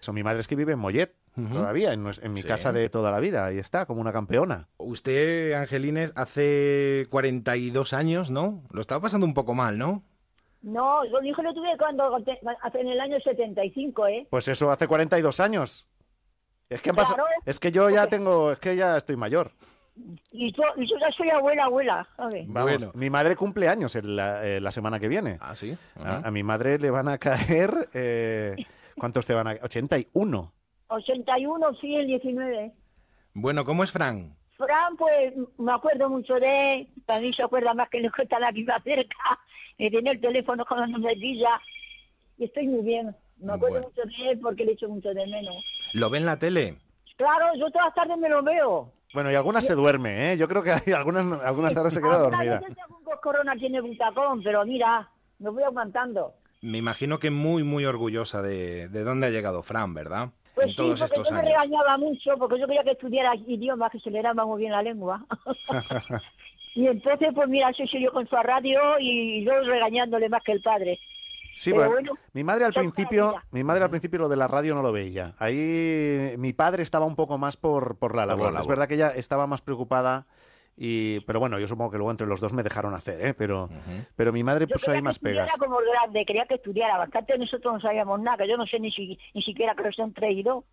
Eso, 0.00 0.12
mi 0.12 0.24
madre 0.24 0.40
es 0.40 0.48
que 0.48 0.56
vive 0.56 0.72
en 0.72 0.80
Mollet 0.80 1.14
todavía, 1.52 1.92
en, 1.92 2.02
mi 2.02 2.42
Sí. 2.42 2.48
casa 2.48 2.72
de 2.72 2.88
toda 2.88 3.12
la 3.12 3.20
vida, 3.20 3.46
ahí 3.46 3.58
está, 3.58 3.86
como 3.86 4.00
una 4.00 4.12
campeona. 4.12 4.66
Usted, 4.78 5.52
Angelines, 5.52 6.12
hace 6.16 7.06
42 7.10 7.92
años, 7.92 8.28
¿no? 8.32 8.64
Lo 8.72 8.80
estaba 8.80 9.00
pasando 9.00 9.24
un 9.24 9.34
poco 9.34 9.54
mal, 9.54 9.78
¿no? 9.78 10.02
No, 10.62 11.04
yo 11.04 11.20
hijo 11.22 11.42
lo 11.42 11.52
tuve 11.52 11.76
cuando, 11.76 12.14
hace 12.16 12.80
en 12.80 12.88
el 12.88 13.00
año 13.00 13.18
75, 13.20 14.06
¿eh? 14.06 14.26
Pues 14.30 14.46
eso 14.48 14.70
hace 14.70 14.86
42 14.86 15.40
años. 15.40 15.88
Es 16.68 16.80
que 16.80 16.90
han 16.90 16.96
pasado- 16.96 17.16
Claro. 17.16 17.30
es 17.44 17.58
que 17.60 17.70
yo 17.72 17.90
ya 17.90 18.06
tengo, 18.06 18.52
es 18.52 18.58
que 18.58 18.76
ya 18.76 18.96
estoy 18.96 19.16
mayor. 19.16 19.50
Y 20.30 20.52
yo, 20.52 20.62
y 20.76 20.88
yo 20.88 20.96
ya 20.98 21.10
soy 21.14 21.28
abuela, 21.30 21.64
abuela. 21.64 22.08
Vamos, 22.46 22.94
mi 22.94 23.10
madre 23.10 23.36
cumple 23.36 23.68
años 23.68 23.94
en 23.96 24.16
la, 24.16 24.42
eh, 24.46 24.60
la 24.60 24.70
semana 24.72 24.98
que 24.98 25.08
viene. 25.08 25.36
Ah, 25.40 25.54
sí. 25.54 25.76
A, 25.96 26.26
a 26.26 26.30
mi 26.30 26.42
madre 26.42 26.78
le 26.78 26.90
van 26.90 27.08
a 27.08 27.18
caer, 27.18 27.88
eh, 27.92 28.56
¿cuántos 28.96 29.26
te 29.26 29.34
van 29.34 29.48
a 29.48 29.50
caer? 29.50 29.64
81. 29.64 30.52
81, 30.88 31.74
sí, 31.80 31.94
el 31.94 32.06
19. 32.06 32.72
Bueno, 33.34 33.64
¿cómo 33.64 33.82
es 33.84 33.92
Fran? 33.92 34.34
Fran, 34.56 34.96
pues 34.96 35.34
me 35.58 35.72
acuerdo 35.72 36.08
mucho 36.08 36.34
de 36.34 36.74
él. 36.74 36.88
Para 37.04 37.20
mí 37.20 37.32
se 37.32 37.42
acuerda 37.42 37.74
más 37.74 37.88
que 37.90 38.00
los 38.00 38.12
que 38.12 38.22
están 38.22 38.44
aquí 38.44 38.62
más 38.64 38.82
cerca. 38.84 39.16
Me 39.82 39.90
tiene 39.90 40.10
el 40.12 40.20
teléfono 40.20 40.64
con 40.64 40.78
la 40.80 40.86
numerilla. 40.86 41.60
Y 42.38 42.44
estoy 42.44 42.68
muy 42.68 42.82
bien. 42.84 43.14
Me 43.38 43.52
acuerdo 43.54 43.80
Bueno. 43.80 43.88
mucho 43.88 44.02
de 44.08 44.30
él 44.30 44.38
porque 44.40 44.64
le 44.64 44.72
echo 44.72 44.88
mucho 44.88 45.08
de 45.08 45.26
menos. 45.26 45.56
¿Lo 45.92 46.08
ve 46.08 46.18
en 46.18 46.26
la 46.26 46.38
tele? 46.38 46.76
Claro, 47.16 47.46
yo 47.58 47.68
todas 47.70 47.86
las 47.86 47.94
tardes 47.94 48.16
me 48.18 48.28
lo 48.28 48.42
veo. 48.42 48.92
Bueno, 49.12 49.30
y 49.30 49.34
algunas 49.34 49.66
se 49.66 49.74
duerme, 49.74 50.32
¿eh? 50.32 50.36
Yo 50.36 50.46
creo 50.48 50.62
que 50.62 50.70
hay 50.72 50.92
algunas, 50.92 51.26
algunas 51.42 51.74
tardes 51.74 51.94
se 51.94 52.00
queda 52.00 52.14
Algunas 52.14 52.38
dormida. 52.46 52.56
algún 52.84 53.02
corona 53.20 53.54
tiene 53.56 53.80
butacón, 53.80 54.42
pero 54.42 54.64
mira, 54.64 55.08
me 55.40 55.50
voy 55.50 55.62
aguantando. 55.64 56.32
Me 56.62 56.78
imagino 56.78 57.18
que 57.18 57.30
muy, 57.30 57.62
muy 57.64 57.84
orgullosa 57.84 58.40
de, 58.40 58.88
de 58.88 59.02
dónde 59.04 59.26
ha 59.26 59.30
llegado 59.30 59.62
Fran, 59.62 59.94
¿verdad? 59.94 60.30
Pues 60.54 60.66
en 60.66 60.70
sí, 60.70 60.76
todos 60.76 61.00
porque 61.00 61.14
estos 61.20 61.28
yo 61.28 61.34
me 61.34 61.40
años. 61.40 61.52
regañaba 61.52 61.98
mucho, 61.98 62.36
porque 62.38 62.58
yo 62.60 62.66
quería 62.66 62.84
que 62.84 62.92
estudiara 62.92 63.34
idiomas, 63.34 63.90
que 63.90 63.98
se 64.00 64.10
le 64.10 64.22
daba 64.22 64.44
muy 64.46 64.60
bien 64.60 64.72
la 64.72 64.82
lengua. 64.82 65.24
y 66.74 66.86
entonces, 66.86 67.28
pues 67.34 67.48
mira, 67.48 67.72
se 67.72 67.86
siguió 67.86 68.12
con 68.12 68.26
su 68.28 68.36
radio 68.36 68.80
y 68.98 69.44
yo 69.44 69.52
regañándole 69.62 70.28
más 70.28 70.42
que 70.42 70.52
el 70.52 70.62
padre. 70.62 70.98
Sí, 71.54 71.70
Pero 71.70 71.90
bueno, 71.90 72.12
mi 72.32 72.44
madre 72.44 72.64
al 72.64 72.72
son 72.72 72.90
principio, 72.90 73.34
mi 73.50 73.62
madre 73.62 73.84
al 73.84 73.90
principio 73.90 74.20
lo 74.20 74.28
de 74.30 74.36
la 74.36 74.48
radio 74.48 74.74
no 74.74 74.80
lo 74.82 74.90
veía. 74.90 75.34
Ahí 75.38 76.34
mi 76.38 76.54
padre 76.54 76.82
estaba 76.82 77.04
un 77.04 77.14
poco 77.14 77.36
más 77.36 77.58
por, 77.58 77.98
por 77.98 78.16
la 78.16 78.22
Por 78.22 78.26
la 78.26 78.26
labor. 78.26 78.46
Es 78.48 78.54
labor. 78.54 78.68
verdad 78.68 78.88
que 78.88 78.94
ella 78.94 79.10
estaba 79.10 79.46
más 79.46 79.60
preocupada 79.60 80.26
y, 80.78 81.20
pero 81.20 81.40
bueno, 81.40 81.58
yo 81.58 81.68
supongo 81.68 81.90
que 81.90 81.98
luego 81.98 82.10
entre 82.10 82.26
los 82.26 82.40
dos 82.40 82.54
me 82.54 82.62
dejaron 82.62 82.94
hacer, 82.94 83.20
¿eh? 83.26 83.34
Pero, 83.34 83.68
pero 84.16 84.32
mi 84.32 84.42
madre 84.42 84.66
Yo 84.66 84.72
puso 84.72 84.86
quería 84.86 84.94
ahí 84.94 85.00
que 85.00 85.04
más 85.04 85.18
pegas. 85.18 85.46
estudiara 85.46 85.58
como 85.74 85.86
grande, 85.92 86.24
quería 86.24 86.46
que 86.46 86.54
estudiara. 86.54 86.96
Bastante 86.96 87.36
nosotros 87.36 87.74
no 87.74 87.80
sabíamos 87.80 88.18
nada, 88.22 88.38
que 88.38 88.48
yo 88.48 88.56
no 88.56 88.66
sé 88.66 88.80
ni, 88.80 88.90
si, 88.90 89.18
ni 89.34 89.42
siquiera 89.42 89.74
que 89.74 89.82
los 89.82 89.98
han 89.98 90.14
traído. 90.14 90.64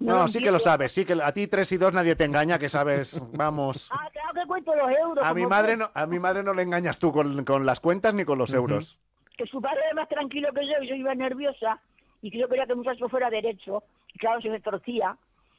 No, 0.00 0.28
sí 0.28 0.40
que 0.40 0.50
lo 0.50 0.58
sabes, 0.58 0.92
sí 0.92 1.04
que 1.04 1.14
a 1.14 1.32
ti 1.32 1.48
tres 1.48 1.72
y 1.72 1.76
dos 1.76 1.92
nadie 1.92 2.14
te 2.14 2.24
engaña, 2.24 2.58
que 2.58 2.68
sabes, 2.68 3.20
vamos. 3.32 3.88
Ah, 3.92 4.08
claro 4.12 4.32
que 4.34 4.46
cuento 4.46 4.74
los 4.74 4.90
euros. 4.90 5.24
A 5.24 5.34
mi 5.34 5.46
madre 5.46 5.76
no, 5.76 5.90
a 5.92 6.06
mi 6.06 6.18
madre 6.18 6.42
no 6.42 6.54
le 6.54 6.62
engañas 6.62 6.98
tú 6.98 7.12
con, 7.12 7.44
con 7.44 7.66
las 7.66 7.80
cuentas 7.80 8.14
ni 8.14 8.24
con 8.24 8.38
los 8.38 8.52
euros. 8.52 9.00
Que 9.36 9.46
su 9.46 9.60
padre 9.60 9.80
era 9.86 9.94
más 9.94 10.08
tranquilo 10.08 10.48
que 10.52 10.66
yo, 10.66 10.82
y 10.82 10.88
yo 10.88 10.94
iba 10.94 11.14
nerviosa, 11.14 11.80
y 12.22 12.30
que 12.30 12.38
yo 12.38 12.48
quería 12.48 12.66
que 12.66 12.72
el 12.72 12.78
muchacho 12.78 13.08
fuera 13.08 13.30
derecho. 13.30 13.82
Y 14.14 14.18
claro, 14.18 14.40
se 14.40 14.48
me 14.50 14.60
torcía. 14.60 15.16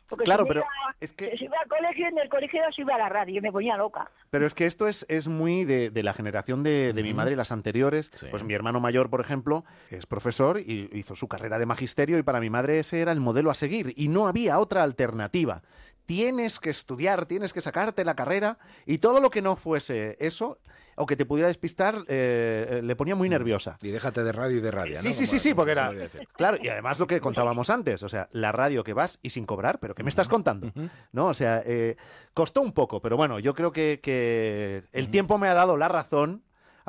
Porque 0.10 0.24
Claro, 0.26 0.44
si 0.44 0.48
pero 0.50 0.60
iba- 0.62 0.96
es 1.00 1.14
que- 1.14 1.38
Si 1.38 1.46
iba 1.46 1.58
al 1.62 1.70
colegio, 1.70 2.08
en 2.08 2.18
el 2.18 2.30
colegio 2.30 2.62
se 2.76 2.82
iba 2.82 2.96
a 2.96 2.98
la 2.98 3.10
radio, 3.10 3.38
y 3.38 3.42
me 3.42 3.52
ponía 3.52 3.78
loca. 3.78 4.10
Pero 4.32 4.48
es 4.48 4.54
que 4.54 4.66
esto 4.66 4.88
es, 4.88 5.06
es 5.10 5.28
muy 5.28 5.66
de, 5.66 5.90
de 5.92 6.04
la 6.04 6.14
generación 6.14 6.64
de, 6.64 6.94
de 6.94 7.04
mi 7.04 7.14
madre 7.14 7.34
y 7.34 7.36
las 7.36 7.52
anteriores. 7.52 8.12
Pues 8.32 8.44
mi 8.44 8.54
hermano 8.54 8.80
mayor, 8.80 9.10
por 9.10 9.22
ejemplo, 9.22 9.64
es 9.92 10.06
profesor 10.06 10.60
y 10.60 10.90
hizo 10.94 11.16
su 11.16 11.28
carrera 11.28 11.60
de 11.60 11.66
magisterio 11.66 12.18
y 12.18 12.24
para 12.24 12.40
mi 12.40 12.50
madre 12.50 12.80
ese 12.80 13.02
era 13.02 13.12
el 13.12 13.20
modelo 13.20 13.52
a 13.52 13.56
seguir 13.56 13.94
y 13.96 14.08
no 14.08 14.28
había 14.28 14.60
otra 14.60 14.84
alternativa. 14.84 15.62
Tienes 16.10 16.60
que 16.60 16.72
estudiar, 16.72 17.28
tienes 17.28 17.54
que 17.54 17.62
sacarte 17.62 18.04
la 18.04 18.16
carrera 18.16 18.58
y 18.88 18.98
todo 18.98 19.22
lo 19.22 19.30
que 19.30 19.44
no 19.44 19.56
fuese 19.56 20.18
eso 20.20 20.58
o 20.96 21.06
que 21.06 21.16
te 21.16 21.24
pudiera 21.24 21.50
despistar 21.50 21.98
eh, 22.08 22.68
eh, 22.68 22.82
le 22.82 22.96
ponía 22.96 23.14
muy 23.14 23.30
nerviosa. 23.30 23.78
Y 23.84 23.90
déjate 23.90 24.24
de 24.24 24.32
radio 24.32 24.58
y 24.58 24.60
de 24.60 24.72
radio, 24.72 24.96
¿no? 24.96 25.02
Sí, 25.04 25.14
sí, 25.14 25.28
sí, 25.28 25.38
sí, 25.38 25.54
porque 25.54 25.74
era. 25.74 25.94
Claro, 26.36 26.58
y 26.60 26.68
además 26.68 26.98
lo 26.98 27.06
que 27.06 27.22
contábamos 27.22 27.70
antes, 27.70 28.02
o 28.02 28.10
sea, 28.10 28.28
la 28.32 28.52
radio 28.52 28.84
que 28.84 28.94
vas 28.94 29.20
y 29.22 29.30
sin 29.30 29.46
cobrar, 29.46 29.80
pero 29.80 29.94
¿qué 29.94 30.02
me 30.02 30.10
estás 30.10 30.28
contando? 30.28 30.74
¿No? 31.12 31.28
O 31.28 31.36
sea, 31.36 31.62
eh, 31.64 31.96
costó 32.34 32.62
un 32.62 32.72
poco, 32.72 33.04
pero 33.04 33.16
bueno, 33.16 33.38
yo 33.38 33.54
creo 33.54 33.72
que, 33.72 34.00
que 34.02 34.86
el 34.92 35.12
tiempo 35.12 35.38
me 35.38 35.48
ha 35.48 35.54
dado 35.54 35.78
la 35.78 35.90
razón, 35.90 36.42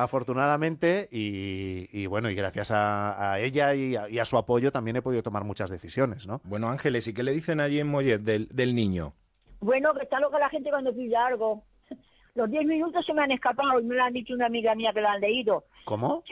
afortunadamente, 0.02 1.08
y, 1.10 1.88
y 1.92 2.06
bueno, 2.06 2.30
y 2.30 2.34
gracias 2.34 2.70
a, 2.70 3.32
a 3.32 3.38
ella 3.40 3.74
y 3.74 3.96
a, 3.96 4.08
y 4.08 4.18
a 4.18 4.24
su 4.24 4.36
apoyo 4.38 4.72
también 4.72 4.96
he 4.96 5.02
podido 5.02 5.22
tomar 5.22 5.44
muchas 5.44 5.70
decisiones, 5.70 6.26
¿no? 6.26 6.40
Bueno, 6.44 6.68
Ángeles, 6.68 7.06
¿y 7.08 7.14
qué 7.14 7.22
le 7.22 7.32
dicen 7.32 7.60
allí 7.60 7.80
en 7.80 7.88
Mollet 7.88 8.20
del, 8.20 8.48
del 8.48 8.74
niño? 8.74 9.14
Bueno, 9.60 9.92
que 9.94 10.02
está 10.02 10.18
loca 10.20 10.38
la 10.38 10.48
gente 10.48 10.70
cuando 10.70 10.94
pilla 10.94 11.26
algo. 11.26 11.64
Los 12.34 12.50
10 12.50 12.64
minutos 12.66 13.04
se 13.04 13.12
me 13.12 13.22
han 13.22 13.30
escapado 13.32 13.80
y 13.80 13.84
me 13.84 13.94
lo 13.96 14.04
han 14.04 14.12
dicho 14.12 14.34
una 14.34 14.46
amiga 14.46 14.74
mía 14.74 14.92
que 14.94 15.00
lo 15.00 15.08
han 15.08 15.20
leído. 15.20 15.64
¿Cómo? 15.84 16.22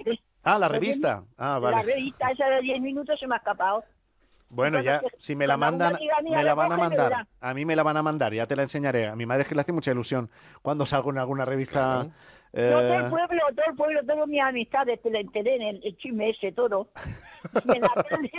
Ah, 0.44 0.58
la 0.58 0.68
revista. 0.68 1.24
Ah, 1.36 1.58
La 1.62 1.82
revista 1.82 2.30
esa 2.30 2.46
de 2.48 2.62
10 2.62 2.80
minutos 2.80 3.18
se 3.20 3.26
me 3.26 3.34
ha 3.34 3.38
escapado. 3.38 3.84
Bueno, 4.50 4.80
ya, 4.80 5.02
si 5.18 5.36
me 5.36 5.46
la 5.46 5.58
mandan, 5.58 5.96
amiga 5.96 6.14
me 6.22 6.30
la 6.30 6.42
la 6.42 6.54
van 6.54 6.72
a 6.72 6.76
mandar. 6.78 7.26
A 7.38 7.52
mí 7.52 7.66
me 7.66 7.76
la 7.76 7.82
van 7.82 7.98
a 7.98 8.02
mandar, 8.02 8.32
ya 8.32 8.46
te 8.46 8.56
la 8.56 8.62
enseñaré. 8.62 9.06
A 9.06 9.14
mi 9.14 9.26
madre 9.26 9.42
es 9.42 9.48
que 9.48 9.54
le 9.54 9.60
hace 9.60 9.72
mucha 9.74 9.90
ilusión 9.90 10.30
cuando 10.62 10.86
salgo 10.86 11.10
en 11.10 11.18
alguna 11.18 11.44
revista. 11.44 12.06
Eh, 12.52 12.70
No, 12.72 12.80
todo 12.80 12.94
el 12.94 13.10
pueblo, 13.10 13.42
todo 13.54 13.66
el 13.70 13.76
pueblo, 13.76 14.00
todas 14.06 14.28
mis 14.28 14.40
amistades, 14.40 15.00
te 15.02 15.10
lo 15.10 15.18
enteré 15.18 15.56
en 15.56 15.62
el, 15.62 15.80
el 15.84 15.96
chisme 15.98 16.30
ese, 16.30 16.52
todo. 16.52 16.90
Y 17.64 17.76
en, 17.76 17.82
la 17.82 17.88
tele, 18.08 18.30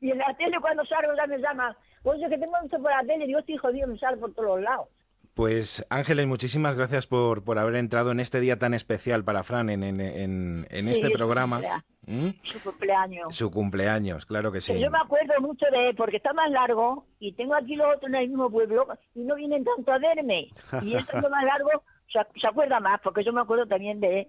y 0.00 0.10
en 0.10 0.18
la 0.18 0.34
tele 0.36 0.56
cuando 0.60 0.84
salgo 0.86 1.12
ya 1.16 1.26
me 1.26 1.38
llaman, 1.38 1.74
oye, 2.04 2.28
que 2.28 2.38
tengo 2.38 2.54
visto 2.62 2.80
por 2.80 2.90
la 2.90 3.02
tele, 3.06 3.26
digo, 3.26 3.40
sí, 3.46 3.52
hijo 3.54 3.72
mío, 3.72 3.86
me 3.86 3.98
sale 3.98 4.16
por 4.16 4.32
todos 4.34 4.60
lados. 4.60 4.88
Pues 5.34 5.86
Ángeles, 5.88 6.26
muchísimas 6.26 6.74
gracias 6.74 7.06
por, 7.06 7.44
por 7.44 7.60
haber 7.60 7.76
entrado 7.76 8.10
en 8.10 8.18
este 8.18 8.40
día 8.40 8.58
tan 8.58 8.74
especial 8.74 9.22
para 9.22 9.44
Fran 9.44 9.70
en, 9.70 9.84
en, 9.84 10.00
en, 10.00 10.66
en 10.68 10.84
Sí, 10.86 10.90
este 10.90 11.10
su 11.10 11.12
programa. 11.12 11.60
cumpleaños. 11.60 11.84
¿Mm? 12.08 12.28
Su 12.42 12.60
cumpleaños. 12.62 13.36
Su 13.36 13.50
cumpleaños, 13.52 14.26
claro 14.26 14.50
que 14.50 14.60
sí. 14.60 14.72
Pero 14.72 14.86
yo 14.86 14.90
me 14.90 14.98
acuerdo 14.98 15.34
mucho 15.40 15.64
de 15.70 15.90
él 15.90 15.94
porque 15.96 16.16
está 16.16 16.32
más 16.32 16.50
largo 16.50 17.06
y 17.20 17.34
tengo 17.34 17.54
aquí 17.54 17.76
los 17.76 17.86
otros 17.86 18.08
en 18.08 18.16
el 18.16 18.28
mismo 18.30 18.50
pueblo 18.50 18.88
y 19.14 19.20
no 19.20 19.36
vienen 19.36 19.62
tanto 19.64 19.92
a 19.92 19.98
verme. 19.98 20.48
Y 20.82 20.94
él 20.94 21.06
siendo 21.08 21.30
más 21.30 21.44
largo 21.44 21.70
se, 22.12 22.18
ac- 22.18 22.40
se 22.40 22.46
acuerda 22.46 22.80
más 22.80 23.00
porque 23.02 23.24
yo 23.24 23.32
me 23.32 23.40
acuerdo 23.40 23.66
también 23.66 24.00
de. 24.00 24.28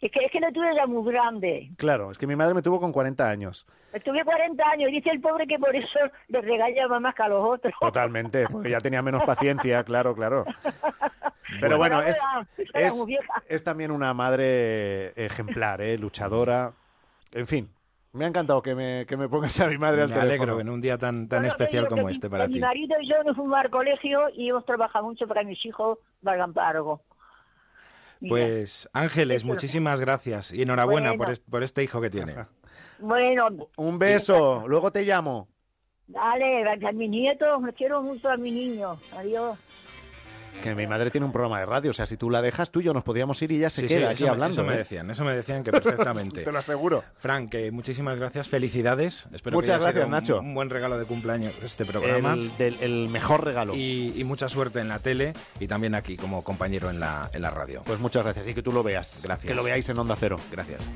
Es 0.00 0.10
que, 0.12 0.24
es 0.24 0.30
que 0.30 0.40
lo 0.40 0.52
tuve 0.52 0.74
ya 0.74 0.86
muy 0.86 1.10
grande. 1.10 1.70
Claro, 1.78 2.10
es 2.10 2.18
que 2.18 2.26
mi 2.26 2.36
madre 2.36 2.52
me 2.52 2.60
tuvo 2.62 2.78
con 2.80 2.92
40 2.92 3.28
años. 3.28 3.66
Tuve 4.04 4.24
40 4.24 4.62
años 4.70 4.90
y 4.90 4.94
dice 4.96 5.10
el 5.10 5.20
pobre 5.20 5.46
que 5.46 5.58
por 5.58 5.74
eso 5.74 5.98
le 6.28 6.40
regañaba 6.42 6.98
más 7.00 7.14
que 7.14 7.22
a 7.22 7.28
los 7.28 7.42
otros. 7.48 7.72
Totalmente, 7.80 8.46
porque 8.48 8.70
ya 8.70 8.80
tenía 8.80 9.00
menos 9.02 9.22
paciencia, 9.22 9.82
claro, 9.84 10.14
claro. 10.14 10.44
Pero 11.60 11.78
Bueno, 11.78 11.96
bueno, 11.96 12.02
es, 12.02 12.20
era 12.74 12.88
es, 12.88 13.06
es 13.48 13.64
también 13.64 13.92
una 13.92 14.12
madre 14.12 15.10
ejemplar, 15.24 15.80
¿eh? 15.80 15.96
luchadora. 15.96 16.72
En 17.32 17.46
fin, 17.46 17.70
me 18.14 18.24
ha 18.24 18.28
encantado 18.28 18.62
que 18.62 18.74
me, 18.74 19.04
que 19.06 19.16
me 19.16 19.28
pongas 19.28 19.60
a 19.60 19.66
mi 19.66 19.76
madre 19.76 20.02
al 20.02 20.08
Me 20.08 20.14
teléfono. 20.14 20.52
alegro 20.52 20.60
en 20.60 20.68
un 20.70 20.80
día 20.80 20.96
tan, 20.98 21.28
tan 21.28 21.40
Bueno, 21.40 21.48
especial 21.48 21.88
como 21.88 22.08
este 22.08 22.28
mi- 22.28 22.30
para 22.30 22.46
Mi 22.46 22.54
ti. 22.54 22.60
marido 22.60 22.96
y 23.00 23.08
yo 23.08 23.22
nos 23.24 23.36
fuimos 23.36 23.58
al 23.58 23.70
colegio 23.70 24.28
y 24.34 24.48
hemos 24.48 24.64
trabajado 24.64 25.04
mucho 25.04 25.26
para 25.26 25.42
que 25.42 25.48
mis 25.48 25.66
hijos 25.66 25.98
valgan 26.22 26.52
para 26.52 26.70
algo. 26.70 27.02
Mira. 28.20 28.30
Pues 28.34 28.88
Ángeles, 28.92 29.44
muchísimas 29.44 30.00
gracias 30.00 30.52
y 30.52 30.62
enhorabuena 30.62 31.10
Bueno. 31.10 31.24
por, 31.24 31.32
es- 31.32 31.40
por 31.40 31.62
este 31.62 31.82
hijo 31.82 32.00
que 32.00 32.10
tiene. 32.10 32.34
Bueno, 32.98 33.48
Un 33.76 33.98
beso, 33.98 34.64
luego 34.68 34.90
te 34.92 35.02
llamo. 35.04 35.48
dale, 36.06 36.62
a 36.70 36.92
mis 36.92 37.10
nietos, 37.10 37.60
me 37.60 37.72
quiero 37.72 38.00
mucho 38.02 38.28
a 38.30 38.36
mi 38.36 38.50
niño. 38.52 38.98
Adiós. 39.16 39.58
Que 40.62 40.74
mi 40.74 40.86
madre 40.86 41.10
tiene 41.10 41.26
un 41.26 41.32
programa 41.32 41.58
de 41.60 41.66
radio, 41.66 41.90
o 41.90 41.94
sea, 41.94 42.06
si 42.06 42.16
tú 42.16 42.30
la 42.30 42.40
dejas, 42.40 42.70
tú 42.70 42.80
y 42.80 42.84
yo 42.84 42.94
nos 42.94 43.04
podríamos 43.04 43.40
ir 43.42 43.52
y 43.52 43.58
ya 43.58 43.68
se 43.70 43.82
Sí, 43.82 43.88
queda 43.88 44.10
aquí 44.10 44.24
me- 44.24 44.30
hablando. 44.30 44.54
Eso 44.54 44.64
me 44.64 44.74
¿eh? 44.74 44.78
decían, 44.78 45.10
eso 45.10 45.24
me 45.24 45.34
decían 45.34 45.62
que 45.62 45.70
perfectamente. 45.72 46.42
Te 46.44 46.52
lo 46.52 46.58
aseguro. 46.58 47.04
Frank, 47.18 47.50
que 47.50 47.70
muchísimas 47.70 48.16
gracias, 48.18 48.48
felicidades. 48.48 49.26
Espero 49.34 49.56
Muchas 49.56 49.76
que 49.76 49.80
sido 49.80 49.84
gracias, 49.84 50.04
un- 50.06 50.10
Nacho. 50.10 50.40
Un 50.40 50.54
buen 50.54 50.70
regalo 50.70 50.98
de 50.98 51.04
cumpleaños 51.04 51.52
este 51.62 51.84
programa. 51.84 52.32
El, 52.34 52.56
del- 52.56 52.78
el 52.80 53.08
mejor 53.10 53.44
regalo. 53.44 53.74
Y, 53.74 54.12
y 54.16 54.24
mucha 54.24 54.48
suerte 54.48 54.80
en 54.80 54.88
la 54.88 54.98
tele 55.00 55.34
y 55.60 55.66
también 55.66 55.94
aquí 55.94 56.16
como 56.16 56.42
compañero 56.42 56.88
en 56.88 56.98
la, 57.00 57.28
en 57.32 57.42
la 57.42 57.50
radio. 57.50 57.82
Pues 57.84 57.98
muchas 58.00 58.22
gracias 58.24 58.48
y 58.48 58.54
que 58.54 58.62
tú 58.62 58.72
lo 58.72 58.82
veas. 58.82 59.20
Gracias. 59.22 59.46
Que 59.48 59.54
lo 59.54 59.62
veáis 59.64 59.86
en 59.88 59.98
Onda 59.98 60.16
Cero. 60.18 60.36
Gracias. 60.50 60.88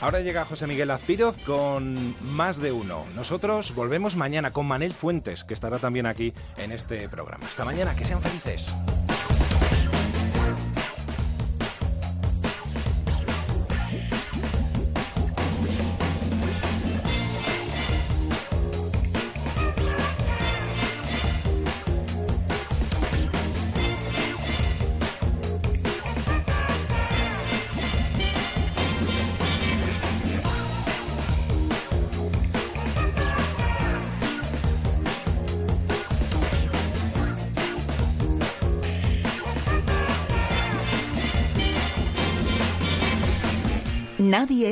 Ahora 0.00 0.20
llega 0.20 0.44
José 0.44 0.68
Miguel 0.68 0.92
Azpiroz 0.92 1.36
con 1.38 2.14
más 2.34 2.58
de 2.58 2.70
uno. 2.70 3.04
Nosotros 3.16 3.74
volvemos 3.74 4.14
mañana 4.14 4.52
con 4.52 4.66
Manel 4.66 4.92
Fuentes, 4.92 5.42
que 5.42 5.54
estará 5.54 5.78
también 5.78 6.06
aquí 6.06 6.32
en 6.56 6.70
este 6.70 7.08
programa. 7.08 7.46
Hasta 7.46 7.64
mañana, 7.64 7.96
que 7.96 8.04
sean 8.04 8.22
felices. 8.22 8.72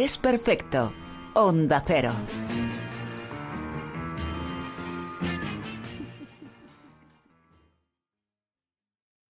Es 0.07 0.19
perfecto. 0.19 0.93
Onda 1.35 1.83
Cero. 1.85 2.13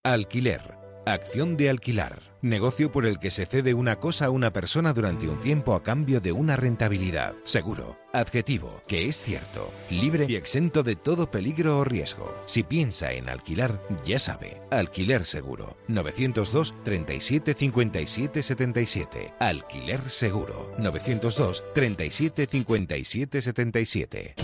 Alquiler. 0.03 0.77
Acción 1.07 1.57
de 1.57 1.71
alquilar. 1.71 2.26
Negocio 2.41 2.91
por 2.91 3.05
el 3.05 3.19
que 3.19 3.31
se 3.31 3.45
cede 3.45 3.73
una 3.73 3.99
cosa 3.99 4.25
a 4.25 4.29
una 4.29 4.53
persona 4.53 4.93
durante 4.93 5.27
un 5.27 5.39
tiempo 5.39 5.73
a 5.73 5.81
cambio 5.81 6.21
de 6.21 6.31
una 6.31 6.55
rentabilidad. 6.55 7.33
Seguro. 7.43 7.97
Adjetivo. 8.13 8.81
Que 8.87 9.07
es 9.07 9.15
cierto. 9.15 9.71
Libre 9.89 10.25
y 10.29 10.35
exento 10.35 10.83
de 10.83 10.95
todo 10.95 11.31
peligro 11.31 11.79
o 11.79 11.83
riesgo. 11.83 12.35
Si 12.45 12.63
piensa 12.63 13.11
en 13.11 13.29
alquilar, 13.29 13.81
ya 14.05 14.19
sabe. 14.19 14.61
Alquiler 14.69 15.25
seguro. 15.25 15.77
902 15.87 16.75
37 16.83 17.53
57 17.53 18.43
77. 18.43 19.33
Alquiler 19.39 20.09
seguro. 20.09 20.71
902 20.77 21.63
37 21.73 22.45
57 22.45 23.41
77. 23.41 24.35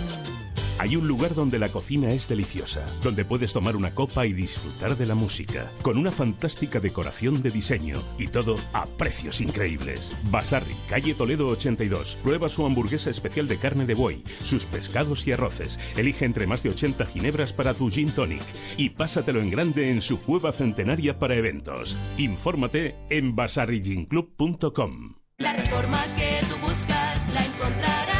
Hay 0.84 0.98
un 0.98 1.08
lugar 1.08 1.34
donde 1.34 1.60
la 1.60 1.70
cocina 1.70 2.10
es 2.10 2.28
deliciosa, 2.28 2.86
donde 3.02 3.24
puedes 3.24 3.54
tomar 3.54 3.78
una 3.78 3.96
copa 3.96 4.26
y 4.26 4.34
disfrutar 4.34 4.98
de 4.98 5.06
la 5.06 5.16
música, 5.16 5.72
con 5.82 5.98
una 5.98 6.12
fantástica 6.12 6.82
decoración 6.82 7.42
de 7.42 7.52
diseño 7.52 8.04
y 8.18 8.28
todo 8.28 8.58
a 8.74 8.86
precios 8.86 9.40
increíbles. 9.40 10.14
Basarri, 10.30 10.76
calle 10.90 11.14
Toledo 11.14 11.48
82. 11.48 12.18
Prueba 12.22 12.50
su 12.50 12.66
hamburguesa 12.66 13.10
especial 13.10 13.48
de 13.48 13.60
carne 13.60 13.86
de 13.86 13.94
buey, 13.94 14.24
sus 14.42 14.66
pescados 14.66 15.26
y 15.26 15.32
arroces. 15.32 15.80
Elige 15.96 16.26
entre 16.26 16.48
más 16.48 16.64
de 16.64 16.72
80 16.72 17.06
ginebras 17.06 17.54
para 17.54 17.74
tu 17.74 17.90
gin 17.90 18.12
tonic 18.12 18.44
y 18.76 18.90
pásatelo 18.90 19.40
en 19.40 19.52
grande 19.52 19.90
en 19.90 20.02
su 20.02 20.20
cueva 20.20 20.52
centenaria 20.52 21.18
para 21.18 21.36
eventos. 21.36 21.98
Infórmate 22.18 22.98
en 23.10 23.38
basarriginclub.com. 23.38 25.16
La 25.38 25.54
reforma 25.54 26.04
que 26.18 26.42
tú 26.50 26.58
buscas 26.58 27.34
la 27.34 27.46
encontrarás 27.46 28.13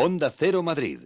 Onda 0.00 0.30
Cero 0.30 0.62
Madrid, 0.62 1.00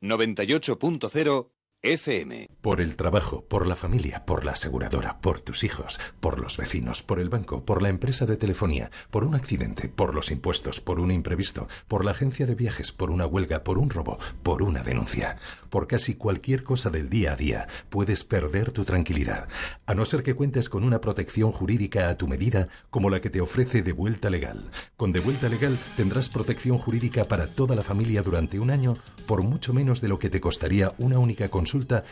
98.0 0.00 1.55
FM. 1.82 2.48
Por 2.62 2.80
el 2.80 2.96
trabajo, 2.96 3.44
por 3.44 3.66
la 3.66 3.76
familia, 3.76 4.24
por 4.24 4.44
la 4.44 4.52
aseguradora, 4.52 5.20
por 5.20 5.40
tus 5.40 5.62
hijos, 5.62 6.00
por 6.20 6.40
los 6.40 6.56
vecinos, 6.56 7.02
por 7.02 7.20
el 7.20 7.28
banco, 7.28 7.64
por 7.64 7.80
la 7.82 7.90
empresa 7.90 8.26
de 8.26 8.36
telefonía, 8.36 8.90
por 9.10 9.24
un 9.24 9.34
accidente, 9.34 9.88
por 9.88 10.14
los 10.14 10.30
impuestos, 10.32 10.80
por 10.80 10.98
un 10.98 11.12
imprevisto, 11.12 11.68
por 11.86 12.04
la 12.04 12.10
agencia 12.12 12.46
de 12.46 12.56
viajes, 12.56 12.90
por 12.90 13.10
una 13.10 13.26
huelga, 13.26 13.62
por 13.62 13.78
un 13.78 13.90
robo, 13.90 14.18
por 14.42 14.62
una 14.62 14.82
denuncia. 14.82 15.36
Por 15.68 15.86
casi 15.86 16.14
cualquier 16.14 16.64
cosa 16.64 16.90
del 16.90 17.10
día 17.10 17.34
a 17.34 17.36
día 17.36 17.68
puedes 17.90 18.24
perder 18.24 18.72
tu 18.72 18.84
tranquilidad, 18.84 19.46
a 19.84 19.94
no 19.94 20.04
ser 20.04 20.22
que 20.22 20.34
cuentes 20.34 20.68
con 20.68 20.82
una 20.82 21.00
protección 21.00 21.52
jurídica 21.52 22.08
a 22.08 22.16
tu 22.16 22.26
medida 22.26 22.68
como 22.90 23.10
la 23.10 23.20
que 23.20 23.30
te 23.30 23.40
ofrece 23.40 23.82
De 23.82 23.92
Vuelta 23.92 24.30
Legal. 24.30 24.70
Con 24.96 25.12
De 25.12 25.20
Vuelta 25.20 25.48
Legal 25.48 25.78
tendrás 25.96 26.30
protección 26.30 26.78
jurídica 26.78 27.26
para 27.26 27.46
toda 27.46 27.76
la 27.76 27.82
familia 27.82 28.22
durante 28.22 28.58
un 28.58 28.70
año 28.70 28.96
por 29.26 29.42
mucho 29.42 29.72
menos 29.74 30.00
de 30.00 30.08
lo 30.08 30.18
que 30.18 30.30
te 30.30 30.40
costaría 30.40 30.94
una 30.98 31.18
única 31.18 31.48
consulta 31.48 31.65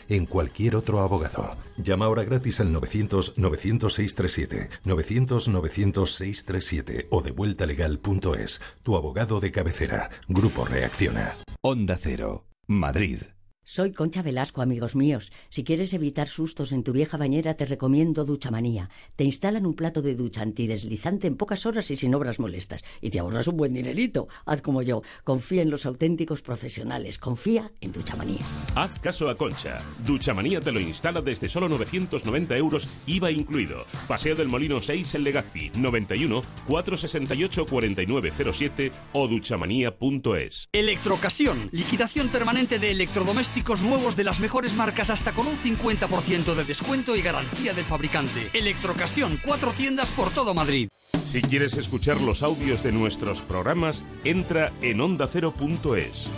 en 0.08 0.26
cualquier 0.26 0.76
otro 0.76 1.00
abogado. 1.00 1.56
Llama 1.76 2.04
ahora 2.06 2.22
gratis 2.24 2.60
al 2.60 2.72
900-900-637, 2.74 4.70
900-900-637 4.84 7.06
o 7.10 7.20
devueltalegal.es. 7.22 8.60
Tu 8.82 8.96
abogado 8.96 9.40
de 9.40 9.52
cabecera. 9.52 10.08
Grupo 10.28 10.64
Reacciona. 10.64 11.34
Onda 11.62 11.98
Cero, 12.00 12.46
Madrid. 12.66 13.18
Soy 13.66 13.92
Concha 13.92 14.20
Velasco, 14.20 14.60
amigos 14.60 14.94
míos. 14.94 15.32
Si 15.48 15.64
quieres 15.64 15.94
evitar 15.94 16.28
sustos 16.28 16.70
en 16.70 16.84
tu 16.84 16.92
vieja 16.92 17.16
bañera, 17.16 17.54
te 17.54 17.64
recomiendo 17.64 18.26
Duchamanía. 18.26 18.90
Te 19.16 19.24
instalan 19.24 19.64
un 19.64 19.72
plato 19.72 20.02
de 20.02 20.14
ducha 20.14 20.42
antideslizante 20.42 21.26
en 21.26 21.36
pocas 21.36 21.64
horas 21.64 21.90
y 21.90 21.96
sin 21.96 22.14
obras 22.14 22.38
molestas. 22.38 22.84
Y 23.00 23.08
te 23.08 23.20
ahorras 23.20 23.48
un 23.48 23.56
buen 23.56 23.72
dinerito. 23.72 24.28
Haz 24.44 24.60
como 24.60 24.82
yo. 24.82 25.00
Confía 25.24 25.62
en 25.62 25.70
los 25.70 25.86
auténticos 25.86 26.42
profesionales. 26.42 27.16
Confía 27.16 27.72
en 27.80 27.92
Duchamanía. 27.92 28.42
Haz 28.74 28.98
caso 29.00 29.30
a 29.30 29.34
Concha. 29.34 29.78
Duchamanía 30.04 30.60
te 30.60 30.70
lo 30.70 30.80
instala 30.80 31.22
desde 31.22 31.48
solo 31.48 31.66
990 31.70 32.58
euros, 32.58 32.86
IVA 33.06 33.30
incluido. 33.30 33.86
Paseo 34.06 34.36
del 34.36 34.48
Molino 34.48 34.82
6 34.82 35.14
en 35.14 35.24
Legazpi, 35.24 35.70
91 35.74 36.42
468 36.66 37.64
4907 37.64 38.92
o 39.14 39.26
duchamanía.es. 39.26 40.68
Electrocasión, 40.70 41.70
liquidación 41.72 42.28
permanente 42.28 42.78
de 42.78 42.90
electrodomésticos 42.90 43.53
nuevos 43.82 44.16
de 44.16 44.24
las 44.24 44.40
mejores 44.40 44.74
marcas 44.74 45.10
hasta 45.10 45.32
con 45.32 45.46
un 45.46 45.56
50% 45.56 46.54
de 46.54 46.64
descuento 46.64 47.16
y 47.16 47.22
garantía 47.22 47.72
del 47.72 47.84
fabricante. 47.84 48.50
Electrocasión, 48.52 49.38
cuatro 49.44 49.72
tiendas 49.72 50.10
por 50.10 50.30
todo 50.30 50.54
Madrid. 50.54 50.88
Si 51.24 51.40
quieres 51.40 51.76
escuchar 51.76 52.20
los 52.20 52.42
audios 52.42 52.82
de 52.82 52.92
nuestros 52.92 53.40
programas, 53.42 54.04
entra 54.24 54.72
en 54.82 55.00
ondacero.es. 55.00 56.28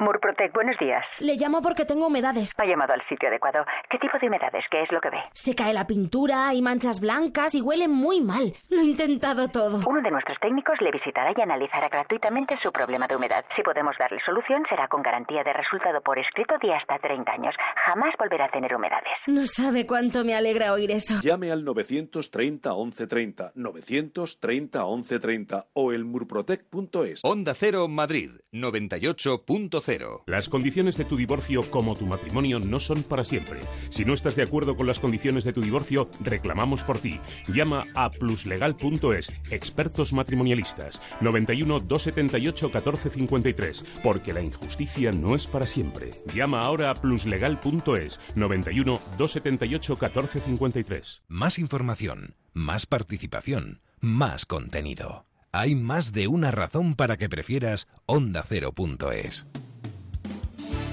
Murprotec, 0.00 0.50
buenos 0.54 0.78
días. 0.78 1.04
Le 1.18 1.36
llamo 1.36 1.60
porque 1.60 1.84
tengo 1.84 2.06
humedades. 2.06 2.54
Ha 2.56 2.64
llamado 2.64 2.94
al 2.94 3.06
sitio 3.06 3.28
adecuado. 3.28 3.66
¿Qué 3.90 3.98
tipo 3.98 4.16
de 4.18 4.28
humedades? 4.28 4.64
¿Qué 4.70 4.82
es 4.82 4.90
lo 4.90 4.98
que 4.98 5.10
ve? 5.10 5.18
Se 5.34 5.54
cae 5.54 5.74
la 5.74 5.86
pintura, 5.86 6.48
hay 6.48 6.62
manchas 6.62 7.00
blancas 7.00 7.54
y 7.54 7.60
huele 7.60 7.86
muy 7.86 8.22
mal. 8.22 8.54
Lo 8.70 8.80
he 8.80 8.84
intentado 8.84 9.48
todo. 9.48 9.82
Uno 9.86 10.00
de 10.00 10.10
nuestros 10.10 10.38
técnicos 10.40 10.80
le 10.80 10.90
visitará 10.90 11.34
y 11.36 11.40
analizará 11.42 11.90
gratuitamente 11.90 12.56
su 12.56 12.72
problema 12.72 13.06
de 13.08 13.16
humedad. 13.16 13.44
Si 13.54 13.62
podemos 13.62 13.94
darle 13.98 14.20
solución, 14.24 14.64
será 14.70 14.88
con 14.88 15.02
garantía 15.02 15.44
de 15.44 15.52
resultado 15.52 16.00
por 16.00 16.18
escrito 16.18 16.54
de 16.62 16.72
hasta 16.72 16.98
30 16.98 17.32
años. 17.32 17.54
Jamás 17.84 18.14
volverá 18.18 18.46
a 18.46 18.50
tener 18.50 18.74
humedades. 18.74 19.12
No 19.26 19.44
sabe 19.44 19.86
cuánto 19.86 20.24
me 20.24 20.34
alegra 20.34 20.72
oír 20.72 20.92
eso. 20.92 21.20
Llame 21.20 21.50
al 21.52 21.62
930 21.62 22.70
1130, 22.72 23.52
930 23.54 24.78
1130 24.82 25.66
o 25.74 25.92
el 25.92 26.06
murprotec.es. 26.06 27.20
Onda 27.22 27.52
Cero 27.54 27.86
Madrid 27.86 28.30
98.0 28.54 29.89
las 30.26 30.48
condiciones 30.48 30.96
de 30.96 31.04
tu 31.04 31.16
divorcio 31.16 31.68
como 31.70 31.96
tu 31.96 32.06
matrimonio 32.06 32.60
no 32.60 32.78
son 32.78 33.02
para 33.02 33.24
siempre. 33.24 33.60
Si 33.88 34.04
no 34.04 34.14
estás 34.14 34.36
de 34.36 34.42
acuerdo 34.42 34.76
con 34.76 34.86
las 34.86 35.00
condiciones 35.00 35.44
de 35.44 35.52
tu 35.52 35.62
divorcio, 35.62 36.06
reclamamos 36.20 36.84
por 36.84 36.98
ti. 36.98 37.18
Llama 37.48 37.86
a 37.94 38.10
pluslegal.es, 38.10 39.32
expertos 39.50 40.12
matrimonialistas, 40.12 41.02
91 41.20 41.80
278 41.80 42.66
1453, 42.66 43.84
porque 44.02 44.32
la 44.32 44.42
injusticia 44.42 45.10
no 45.12 45.34
es 45.34 45.46
para 45.46 45.66
siempre. 45.66 46.10
Llama 46.34 46.60
ahora 46.60 46.90
a 46.90 46.94
pluslegal.es, 46.94 48.20
91 48.36 49.00
278 49.18 49.92
1453. 49.94 51.22
Más 51.28 51.58
información, 51.58 52.36
más 52.52 52.86
participación, 52.86 53.80
más 54.00 54.46
contenido. 54.46 55.26
Hay 55.52 55.74
más 55.74 56.12
de 56.12 56.28
una 56.28 56.52
razón 56.52 56.94
para 56.94 57.16
que 57.16 57.28
prefieras 57.28 57.88
ondacero.es. 58.06 59.46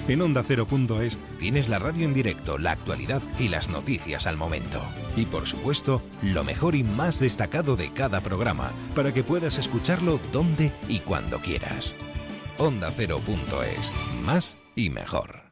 En 0.07 0.21
Onda 0.21 0.41
Cero.es 0.47 1.17
tienes 1.37 1.67
la 1.67 1.79
radio 1.79 2.05
en 2.05 2.13
directo, 2.13 2.57
la 2.57 2.71
actualidad 2.71 3.21
y 3.39 3.49
las 3.49 3.69
noticias 3.69 4.25
al 4.25 4.37
momento. 4.37 4.81
Y 5.17 5.25
por 5.25 5.47
supuesto, 5.47 6.01
lo 6.21 6.43
mejor 6.45 6.75
y 6.75 6.83
más 6.83 7.19
destacado 7.19 7.75
de 7.75 7.91
cada 7.91 8.21
programa, 8.21 8.71
para 8.95 9.13
que 9.13 9.23
puedas 9.23 9.57
escucharlo 9.57 10.19
donde 10.31 10.71
y 10.87 10.99
cuando 10.99 11.39
quieras. 11.39 11.95
Onda 12.57 12.89
Cero.es, 12.95 13.91
más 14.23 14.55
y 14.75 14.89
mejor. 14.89 15.46